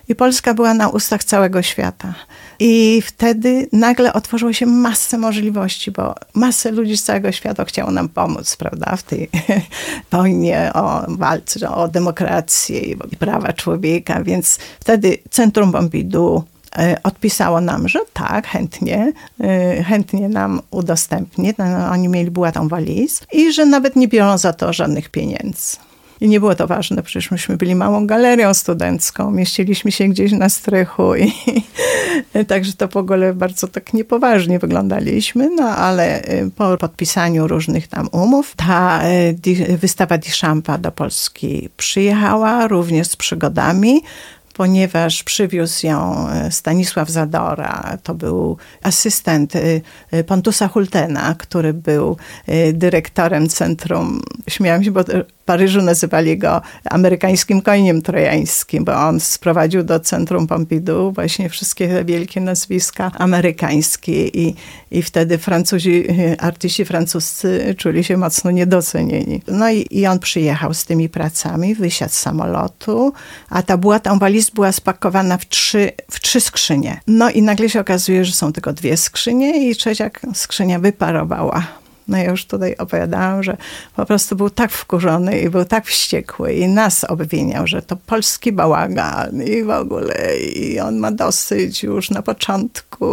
I 0.09 0.15
Polska 0.15 0.53
była 0.53 0.73
na 0.73 0.89
ustach 0.89 1.23
całego 1.23 1.61
świata. 1.61 2.13
I 2.59 3.01
wtedy 3.05 3.67
nagle 3.71 4.13
otworzyło 4.13 4.53
się 4.53 4.65
masę 4.65 5.17
możliwości, 5.17 5.91
bo 5.91 6.15
masę 6.33 6.71
ludzi 6.71 6.97
z 6.97 7.03
całego 7.03 7.31
świata 7.31 7.65
chciało 7.65 7.91
nam 7.91 8.09
pomóc, 8.09 8.55
prawda, 8.55 8.95
w 8.95 9.03
tej 9.03 9.29
wojnie 10.11 10.71
o 10.73 11.05
walce, 11.07 11.69
o 11.69 11.87
demokrację 11.87 12.79
i 12.79 13.17
prawa 13.19 13.53
człowieka. 13.53 14.23
Więc 14.23 14.59
wtedy 14.79 15.17
Centrum 15.29 15.71
Pompidou 15.71 16.43
e, 16.77 16.97
odpisało 17.03 17.61
nam, 17.61 17.87
że 17.87 17.99
tak, 18.13 18.47
chętnie, 18.47 19.13
e, 19.39 19.83
chętnie 19.83 20.29
nam 20.29 20.61
udostępni. 20.71 21.53
No, 21.57 21.89
oni 21.91 22.07
mieli, 22.07 22.31
była 22.31 22.51
tam 22.51 22.67
waliz 22.67 23.21
i 23.33 23.53
że 23.53 23.65
nawet 23.65 23.95
nie 23.95 24.07
biorą 24.07 24.37
za 24.37 24.53
to 24.53 24.73
żadnych 24.73 25.09
pieniędzy. 25.09 25.77
I 26.23 26.27
nie 26.27 26.39
było 26.39 26.55
to 26.55 26.67
ważne, 26.67 27.03
przecież 27.03 27.31
myśmy 27.31 27.57
byli 27.57 27.75
małą 27.75 28.07
galerią 28.07 28.53
studencką, 28.53 29.31
mieściliśmy 29.31 29.91
się 29.91 30.07
gdzieś 30.07 30.31
na 30.31 30.49
strychu 30.49 31.15
i 31.15 31.33
także 32.47 32.73
to 32.73 32.87
w 32.87 32.97
ogóle 32.97 33.33
bardzo 33.33 33.67
tak 33.67 33.93
niepoważnie 33.93 34.59
wyglądaliśmy, 34.59 35.49
no 35.49 35.63
ale 35.63 36.21
y, 36.21 36.51
po 36.55 36.77
podpisaniu 36.77 37.47
różnych 37.47 37.87
tam 37.87 38.09
umów, 38.11 38.53
ta 38.55 39.01
y, 39.47 39.77
wystawa 39.77 40.17
Duchampa 40.17 40.77
do 40.77 40.91
Polski 40.91 41.69
przyjechała, 41.77 42.67
również 42.67 43.07
z 43.07 43.15
przygodami, 43.15 44.01
ponieważ 44.53 45.23
przywiózł 45.23 45.87
ją 45.87 46.29
e, 46.29 46.51
Stanisław 46.51 47.09
Zadora, 47.09 47.97
to 48.03 48.13
był 48.13 48.57
asystent 48.83 49.53
Pontusa 50.27 50.67
Hultena, 50.67 51.35
który 51.37 51.73
był 51.73 52.17
dyrektorem 52.73 53.49
centrum, 53.49 54.21
śmiałam 54.47 54.83
się, 54.83 54.91
bo 54.91 55.03
Paryżu 55.45 55.81
nazywali 55.81 56.37
go 56.37 56.61
amerykańskim 56.89 57.61
koniem 57.61 58.01
trojańskim, 58.01 58.85
bo 58.85 58.93
on 58.93 59.19
sprowadził 59.19 59.83
do 59.83 59.99
centrum 59.99 60.47
Pompidou 60.47 61.11
właśnie 61.11 61.49
wszystkie 61.49 62.03
wielkie 62.05 62.41
nazwiska 62.41 63.11
amerykańskie 63.17 64.27
i, 64.27 64.55
i 64.91 65.01
wtedy 65.01 65.37
Francuzi, 65.37 66.07
artyści 66.39 66.85
francuscy 66.85 67.75
czuli 67.77 68.03
się 68.03 68.17
mocno 68.17 68.51
niedocenieni. 68.51 69.41
No 69.47 69.69
i, 69.69 69.87
i 69.91 70.07
on 70.07 70.19
przyjechał 70.19 70.73
z 70.73 70.85
tymi 70.85 71.09
pracami, 71.09 71.75
wysiadł 71.75 72.13
z 72.13 72.19
samolotu, 72.19 73.13
a 73.49 73.63
ta 73.63 73.77
była 73.77 73.99
tam 73.99 74.19
waliz 74.19 74.49
była 74.49 74.71
spakowana 74.71 75.37
w 75.37 75.45
trzy, 75.45 75.91
w 76.11 76.19
trzy 76.19 76.41
skrzynie. 76.41 76.99
No 77.07 77.29
i 77.29 77.41
nagle 77.41 77.69
się 77.69 77.79
okazuje, 77.79 78.25
że 78.25 78.31
są 78.31 78.53
tylko 78.53 78.73
dwie 78.73 78.97
skrzynie 78.97 79.69
i 79.69 79.75
trzecia 79.75 80.09
skrzynia 80.33 80.79
wyparowała 80.79 81.82
no 82.07 82.17
ja 82.17 82.31
już 82.31 82.45
tutaj 82.45 82.75
opowiadałam, 82.77 83.43
że 83.43 83.57
po 83.95 84.05
prostu 84.05 84.35
był 84.35 84.49
tak 84.49 84.71
wkurzony 84.71 85.39
i 85.39 85.49
był 85.49 85.65
tak 85.65 85.85
wściekły 85.85 86.53
i 86.53 86.67
nas 86.67 87.03
obwiniał, 87.03 87.67
że 87.67 87.81
to 87.81 87.95
polski 87.95 88.51
bałagan 88.51 89.43
i 89.43 89.63
w 89.63 89.69
ogóle 89.69 90.37
i 90.37 90.79
on 90.79 90.97
ma 90.97 91.11
dosyć 91.11 91.83
już 91.83 92.09
na 92.09 92.21
początku. 92.21 93.05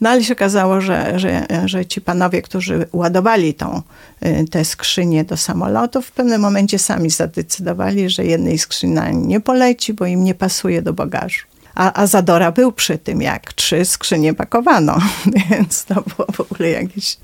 No 0.00 0.10
ale 0.10 0.24
się 0.24 0.32
okazało, 0.32 0.80
że, 0.80 1.18
że, 1.18 1.46
że 1.64 1.86
ci 1.86 2.00
panowie, 2.00 2.42
którzy 2.42 2.86
ładowali 2.92 3.54
tą, 3.54 3.82
y, 4.26 4.44
te 4.50 4.64
skrzynie 4.64 5.24
do 5.24 5.36
samolotów, 5.36 6.06
w 6.06 6.12
pewnym 6.12 6.40
momencie 6.40 6.78
sami 6.78 7.10
zadecydowali, 7.10 8.10
że 8.10 8.24
jednej 8.24 8.58
skrzyni 8.58 8.94
nie 9.14 9.40
poleci, 9.40 9.94
bo 9.94 10.06
im 10.06 10.24
nie 10.24 10.34
pasuje 10.34 10.82
do 10.82 10.92
bagażu. 10.92 11.53
A, 11.74 12.02
a 12.02 12.06
Zadora 12.06 12.52
był 12.52 12.72
przy 12.72 12.98
tym, 12.98 13.22
jak 13.22 13.52
trzy 13.52 13.84
skrzynie 13.84 14.34
pakowano, 14.34 14.98
więc 15.50 15.84
to 15.84 15.94
było 15.94 16.26
w 16.32 16.40
ogóle 16.40 16.70
jakieś 16.70 17.16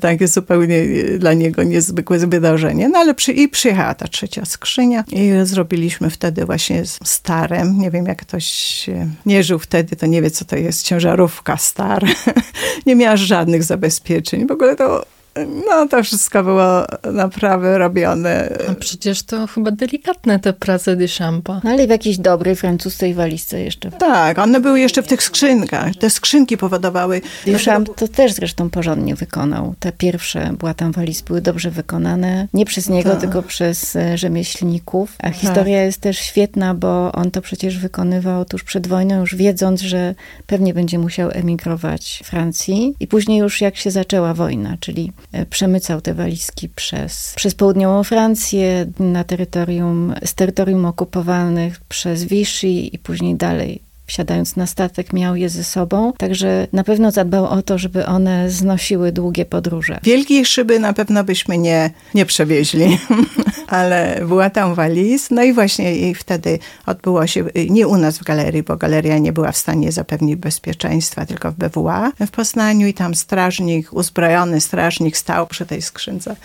takie 0.00 0.28
zupełnie 0.28 0.82
dla 1.18 1.32
niego 1.32 1.62
niezwykłe 1.62 2.18
wydarzenie. 2.18 2.88
No 2.88 2.98
ale 2.98 3.14
przy, 3.14 3.32
i 3.32 3.48
przyjechała 3.48 3.94
ta 3.94 4.08
trzecia 4.08 4.44
skrzynia 4.44 5.04
i 5.12 5.30
zrobiliśmy 5.42 6.10
wtedy 6.10 6.44
właśnie 6.44 6.86
z 6.86 6.98
starem. 7.04 7.78
Nie 7.78 7.90
wiem, 7.90 8.06
jak 8.06 8.18
ktoś 8.18 8.86
nie 9.26 9.42
żył 9.42 9.58
wtedy, 9.58 9.96
to 9.96 10.06
nie 10.06 10.22
wie, 10.22 10.30
co 10.30 10.44
to 10.44 10.56
jest 10.56 10.82
ciężarówka 10.82 11.56
star. 11.56 12.04
nie 12.86 12.96
miała 12.96 13.16
żadnych 13.16 13.64
zabezpieczeń. 13.64 14.46
W 14.46 14.50
ogóle 14.50 14.76
to 14.76 15.04
no 15.46 15.88
to 15.88 16.02
wszystko 16.02 16.44
było 16.44 16.84
naprawdę 17.12 17.78
robione. 17.78 18.58
No 18.68 18.74
przecież 18.74 19.22
to 19.22 19.46
chyba 19.46 19.70
delikatne 19.70 20.38
te 20.38 20.52
prace 20.52 20.96
Duchampa. 20.96 21.60
No 21.64 21.70
ale 21.70 21.86
w 21.86 21.90
jakiejś 21.90 22.18
dobrej 22.18 22.56
francuskiej 22.56 23.14
walizce 23.14 23.60
jeszcze. 23.60 23.90
Tak, 23.90 24.38
one 24.38 24.60
były 24.60 24.80
jeszcze 24.80 25.02
w 25.02 25.06
tych 25.06 25.22
skrzynkach. 25.22 25.96
Te 25.96 26.10
skrzynki 26.10 26.56
powodowały... 26.56 27.20
Duchamp 27.46 27.94
to 27.96 28.08
też 28.08 28.32
zresztą 28.32 28.70
porządnie 28.70 29.14
wykonał. 29.14 29.74
Te 29.80 29.92
pierwsze 29.92 30.50
była 30.58 30.74
tam 30.74 30.92
waliz 30.92 31.22
były 31.22 31.40
dobrze 31.40 31.70
wykonane. 31.70 32.48
Nie 32.54 32.64
przez 32.64 32.88
niego, 32.88 33.10
tak. 33.10 33.20
tylko 33.20 33.42
przez 33.42 33.96
e, 33.96 34.18
rzemieślników. 34.18 35.16
A 35.18 35.22
tak. 35.22 35.34
historia 35.34 35.78
tak. 35.78 35.86
jest 35.86 36.00
też 36.00 36.18
świetna, 36.18 36.74
bo 36.74 37.12
on 37.12 37.30
to 37.30 37.42
przecież 37.42 37.78
wykonywał 37.78 38.44
tuż 38.44 38.64
przed 38.64 38.86
wojną, 38.86 39.20
już 39.20 39.34
wiedząc, 39.34 39.80
że 39.80 40.14
pewnie 40.46 40.74
będzie 40.74 40.98
musiał 40.98 41.30
emigrować 41.32 42.22
Francji. 42.24 42.94
I 43.00 43.06
później 43.06 43.38
już 43.38 43.60
jak 43.60 43.76
się 43.76 43.90
zaczęła 43.90 44.34
wojna, 44.34 44.76
czyli 44.80 45.12
przemycał 45.50 46.00
te 46.00 46.14
walizki 46.14 46.68
przez, 46.68 47.32
przez 47.36 47.54
południową 47.54 48.04
Francję, 48.04 48.86
na 48.98 49.24
terytorium, 49.24 50.14
z 50.24 50.34
terytorium 50.34 50.84
okupowanych 50.84 51.80
przez 51.88 52.24
Vichy 52.24 52.68
i 52.68 52.98
później 52.98 53.34
dalej 53.34 53.88
wsiadając 54.08 54.56
na 54.56 54.66
statek, 54.66 55.12
miał 55.12 55.36
je 55.36 55.48
ze 55.48 55.64
sobą. 55.64 56.12
Także 56.12 56.66
na 56.72 56.84
pewno 56.84 57.10
zadbał 57.10 57.46
o 57.46 57.62
to, 57.62 57.78
żeby 57.78 58.06
one 58.06 58.50
znosiły 58.50 59.12
długie 59.12 59.44
podróże. 59.44 59.98
Wielkiej 60.02 60.44
szyby 60.44 60.78
na 60.78 60.92
pewno 60.92 61.24
byśmy 61.24 61.58
nie, 61.58 61.90
nie 62.14 62.26
przewieźli, 62.26 62.98
ale 63.68 64.20
była 64.26 64.50
tam 64.50 64.74
waliz. 64.74 65.30
No 65.30 65.42
i 65.42 65.52
właśnie 65.52 65.96
i 65.96 66.14
wtedy 66.14 66.58
odbyło 66.86 67.26
się, 67.26 67.44
nie 67.70 67.88
u 67.88 67.96
nas 67.96 68.18
w 68.18 68.24
galerii, 68.24 68.62
bo 68.62 68.76
galeria 68.76 69.18
nie 69.18 69.32
była 69.32 69.52
w 69.52 69.56
stanie 69.56 69.92
zapewnić 69.92 70.36
bezpieczeństwa, 70.36 71.26
tylko 71.26 71.52
w 71.52 71.54
BWA 71.54 72.12
w 72.26 72.30
Poznaniu 72.30 72.86
i 72.86 72.94
tam 72.94 73.14
strażnik, 73.14 73.92
uzbrojony 73.92 74.60
strażnik 74.60 75.16
stał 75.16 75.46
przy 75.46 75.66
tej 75.66 75.82
skrzynce 75.82 76.36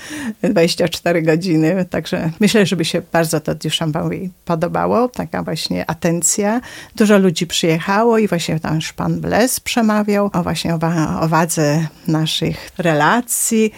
24 0.44 1.22
godziny. 1.22 1.86
Także 1.90 2.32
myślę, 2.40 2.66
żeby 2.66 2.86
się 2.86 3.02
bardzo 3.12 3.40
to 3.40 3.56
Duchampowi 3.56 4.30
podobało. 4.46 5.08
Taka 5.08 5.44
właśnie 5.44 5.90
atencja. 5.90 6.62
Dużo 6.96 7.18
ludzi 7.18 7.48
przyjechało 7.48 8.18
i 8.18 8.28
właśnie 8.28 8.60
tam 8.60 8.80
pan 8.96 9.22
Bles 9.22 9.60
przemawiał 9.60 10.30
o 10.34 10.44
właśnie 10.44 10.76
o, 10.76 10.80
o 11.20 11.28
wadze 11.28 11.88
naszych 12.08 12.70
relacji. 12.78 13.72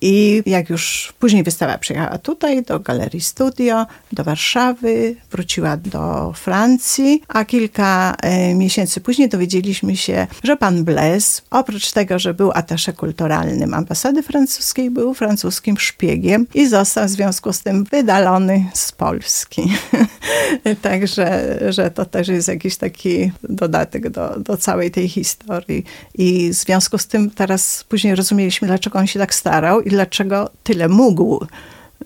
I 0.00 0.42
jak 0.46 0.70
już 0.70 1.12
później 1.18 1.42
wystawa 1.42 1.78
przyjechała 1.78 2.18
tutaj, 2.18 2.62
do 2.62 2.80
Galerii 2.80 3.20
Studio, 3.20 3.86
do 4.12 4.24
Warszawy, 4.24 5.16
wróciła 5.30 5.76
do 5.76 6.32
Francji, 6.32 7.22
a 7.28 7.44
kilka 7.44 8.16
e, 8.22 8.54
miesięcy 8.54 9.00
później 9.00 9.28
dowiedzieliśmy 9.28 9.96
się, 9.96 10.26
że 10.44 10.56
pan 10.56 10.84
Bles, 10.84 11.42
oprócz 11.50 11.92
tego, 11.92 12.18
że 12.18 12.34
był 12.34 12.50
atasze 12.54 12.92
kulturalnym 12.92 13.74
ambasady 13.74 14.22
francuskiej, 14.22 14.90
był 14.90 15.14
francuskim 15.14 15.78
szpiegiem 15.78 16.46
i 16.54 16.68
został 16.68 17.06
w 17.06 17.10
związku 17.10 17.52
z 17.52 17.60
tym 17.62 17.84
wydalony 17.84 18.64
z 18.74 18.92
Polski. 18.92 19.62
Także, 20.82 21.58
że 21.68 21.90
to 21.90 22.04
też 22.04 22.28
jest 22.28 22.48
jakiś 22.48 22.76
taki 22.76 23.32
dodatek 23.42 24.10
do, 24.10 24.40
do 24.40 24.56
całej 24.56 24.90
tej 24.90 25.08
historii. 25.08 25.84
I 26.14 26.48
w 26.48 26.54
związku 26.54 26.98
z 26.98 27.06
tym 27.06 27.30
teraz 27.30 27.84
później 27.88 28.14
rozumieliśmy, 28.14 28.68
dlaczego 28.68 28.98
on 28.98 29.06
się 29.06 29.18
tak 29.18 29.34
starał 29.34 29.80
dlaczego 29.90 30.50
tyle 30.62 30.88
mógł 30.88 31.46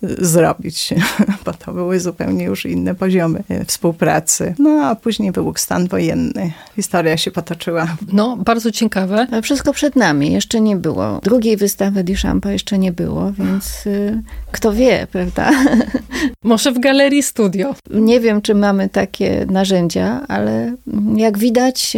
zrobić, 0.03 0.95
bo 1.45 1.53
to 1.53 1.73
były 1.73 2.01
zupełnie 2.01 2.45
już 2.45 2.67
inne 2.67 2.95
poziomy 2.95 3.45
e, 3.49 3.65
współpracy. 3.65 4.55
No 4.59 4.71
a 4.71 4.95
później 4.95 5.33
był 5.33 5.53
stan 5.57 5.89
wojenny. 5.89 6.53
Historia 6.77 7.17
się 7.17 7.31
potoczyła. 7.31 7.97
No, 8.13 8.37
bardzo 8.37 8.71
ciekawe. 8.71 9.27
Ale 9.33 9.43
wszystko 9.43 9.73
przed 9.73 9.97
nami. 9.97 10.33
Jeszcze 10.33 10.61
nie 10.61 10.77
było. 10.77 11.21
Drugiej 11.23 11.57
wystawy 11.57 12.05
Duchampa 12.05 12.53
jeszcze 12.53 12.79
nie 12.79 12.93
było, 12.93 13.33
więc 13.33 13.87
y, 13.87 14.23
kto 14.53 14.73
wie, 14.73 15.07
prawda? 15.13 15.51
Może 16.43 16.73
w 16.73 16.79
galerii 16.79 17.23
studio. 17.23 17.75
Nie 17.91 18.21
wiem, 18.21 18.43
czy 18.43 18.55
mamy 18.55 18.89
takie 18.89 19.47
narzędzia, 19.51 20.25
ale 20.29 20.75
jak 21.17 21.39
widać, 21.39 21.97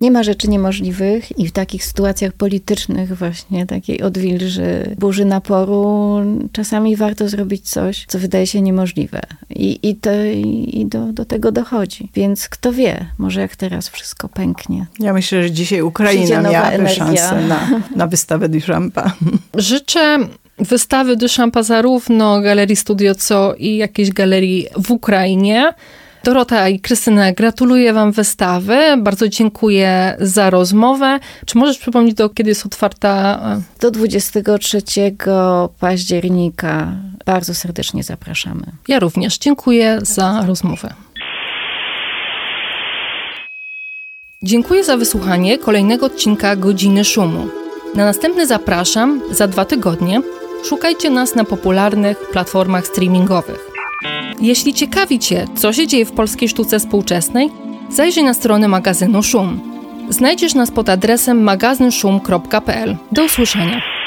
nie 0.00 0.10
ma 0.10 0.22
rzeczy 0.22 0.48
niemożliwych 0.48 1.38
i 1.38 1.48
w 1.48 1.52
takich 1.52 1.84
sytuacjach 1.84 2.32
politycznych 2.32 3.16
właśnie, 3.18 3.66
takiej 3.66 4.02
odwilży, 4.02 4.96
burzy 4.98 5.24
naporu, 5.24 6.20
czasami 6.52 6.96
warto 6.96 7.28
zrobić 7.30 7.70
coś, 7.70 8.04
co 8.08 8.18
wydaje 8.18 8.46
się 8.46 8.60
niemożliwe. 8.60 9.20
I, 9.50 9.78
i, 9.82 9.96
to, 9.96 10.10
i 10.66 10.86
do, 10.88 11.12
do 11.12 11.24
tego 11.24 11.52
dochodzi. 11.52 12.10
Więc 12.14 12.48
kto 12.48 12.72
wie, 12.72 13.06
może 13.18 13.40
jak 13.40 13.56
teraz 13.56 13.88
wszystko 13.88 14.28
pęknie. 14.28 14.86
Ja 15.00 15.12
myślę, 15.12 15.42
że 15.42 15.50
dzisiaj 15.50 15.82
Ukraina 15.82 16.50
miałaby 16.50 16.88
szansę 16.88 17.40
na, 17.48 17.82
na 17.96 18.06
wystawę 18.06 18.48
Duchampa. 18.48 19.12
Życzę 19.54 20.18
wystawy 20.58 21.16
Duchampa 21.16 21.62
zarówno 21.62 22.40
Galerii 22.40 22.76
Studio, 22.76 23.14
co 23.14 23.54
i 23.54 23.76
jakiejś 23.76 24.10
galerii 24.10 24.66
w 24.76 24.90
Ukrainie. 24.90 25.72
Dorota 26.24 26.68
i 26.68 26.80
Krystyna, 26.80 27.32
gratuluję 27.32 27.92
Wam 27.92 28.12
wystawy. 28.12 28.78
Bardzo 28.98 29.28
dziękuję 29.28 30.16
za 30.20 30.50
rozmowę. 30.50 31.18
Czy 31.46 31.58
możesz 31.58 31.78
przypomnieć, 31.78 32.14
do 32.14 32.28
kiedy 32.28 32.50
jest 32.50 32.66
otwarta? 32.66 33.40
Do 33.80 33.90
23 33.90 34.82
października. 35.80 36.92
Bardzo 37.26 37.54
serdecznie 37.54 38.02
zapraszamy. 38.02 38.62
Ja 38.88 38.98
również 38.98 39.38
dziękuję 39.38 39.98
za 40.02 40.44
rozmowę. 40.46 40.94
Dziękuję 44.42 44.84
za 44.84 44.96
wysłuchanie 44.96 45.58
kolejnego 45.58 46.06
odcinka 46.06 46.56
Godziny 46.56 47.04
Szumu. 47.04 47.48
Na 47.94 48.04
następny 48.04 48.46
zapraszam 48.46 49.20
za 49.30 49.46
dwa 49.46 49.64
tygodnie. 49.64 50.22
Szukajcie 50.64 51.10
nas 51.10 51.34
na 51.34 51.44
popularnych 51.44 52.18
platformach 52.32 52.86
streamingowych. 52.86 53.69
Jeśli 54.40 54.74
ciekawi 54.74 55.18
Cię, 55.18 55.44
co 55.54 55.72
się 55.72 55.86
dzieje 55.86 56.04
w 56.04 56.12
polskiej 56.12 56.48
sztuce 56.48 56.78
współczesnej, 56.78 57.50
zajrzyj 57.90 58.24
na 58.24 58.34
stronę 58.34 58.68
magazynu 58.68 59.22
Szum. 59.22 59.60
Znajdziesz 60.08 60.54
nas 60.54 60.70
pod 60.70 60.88
adresem 60.88 61.42
magazynszum.pl. 61.42 62.96
Do 63.12 63.24
usłyszenia. 63.24 63.99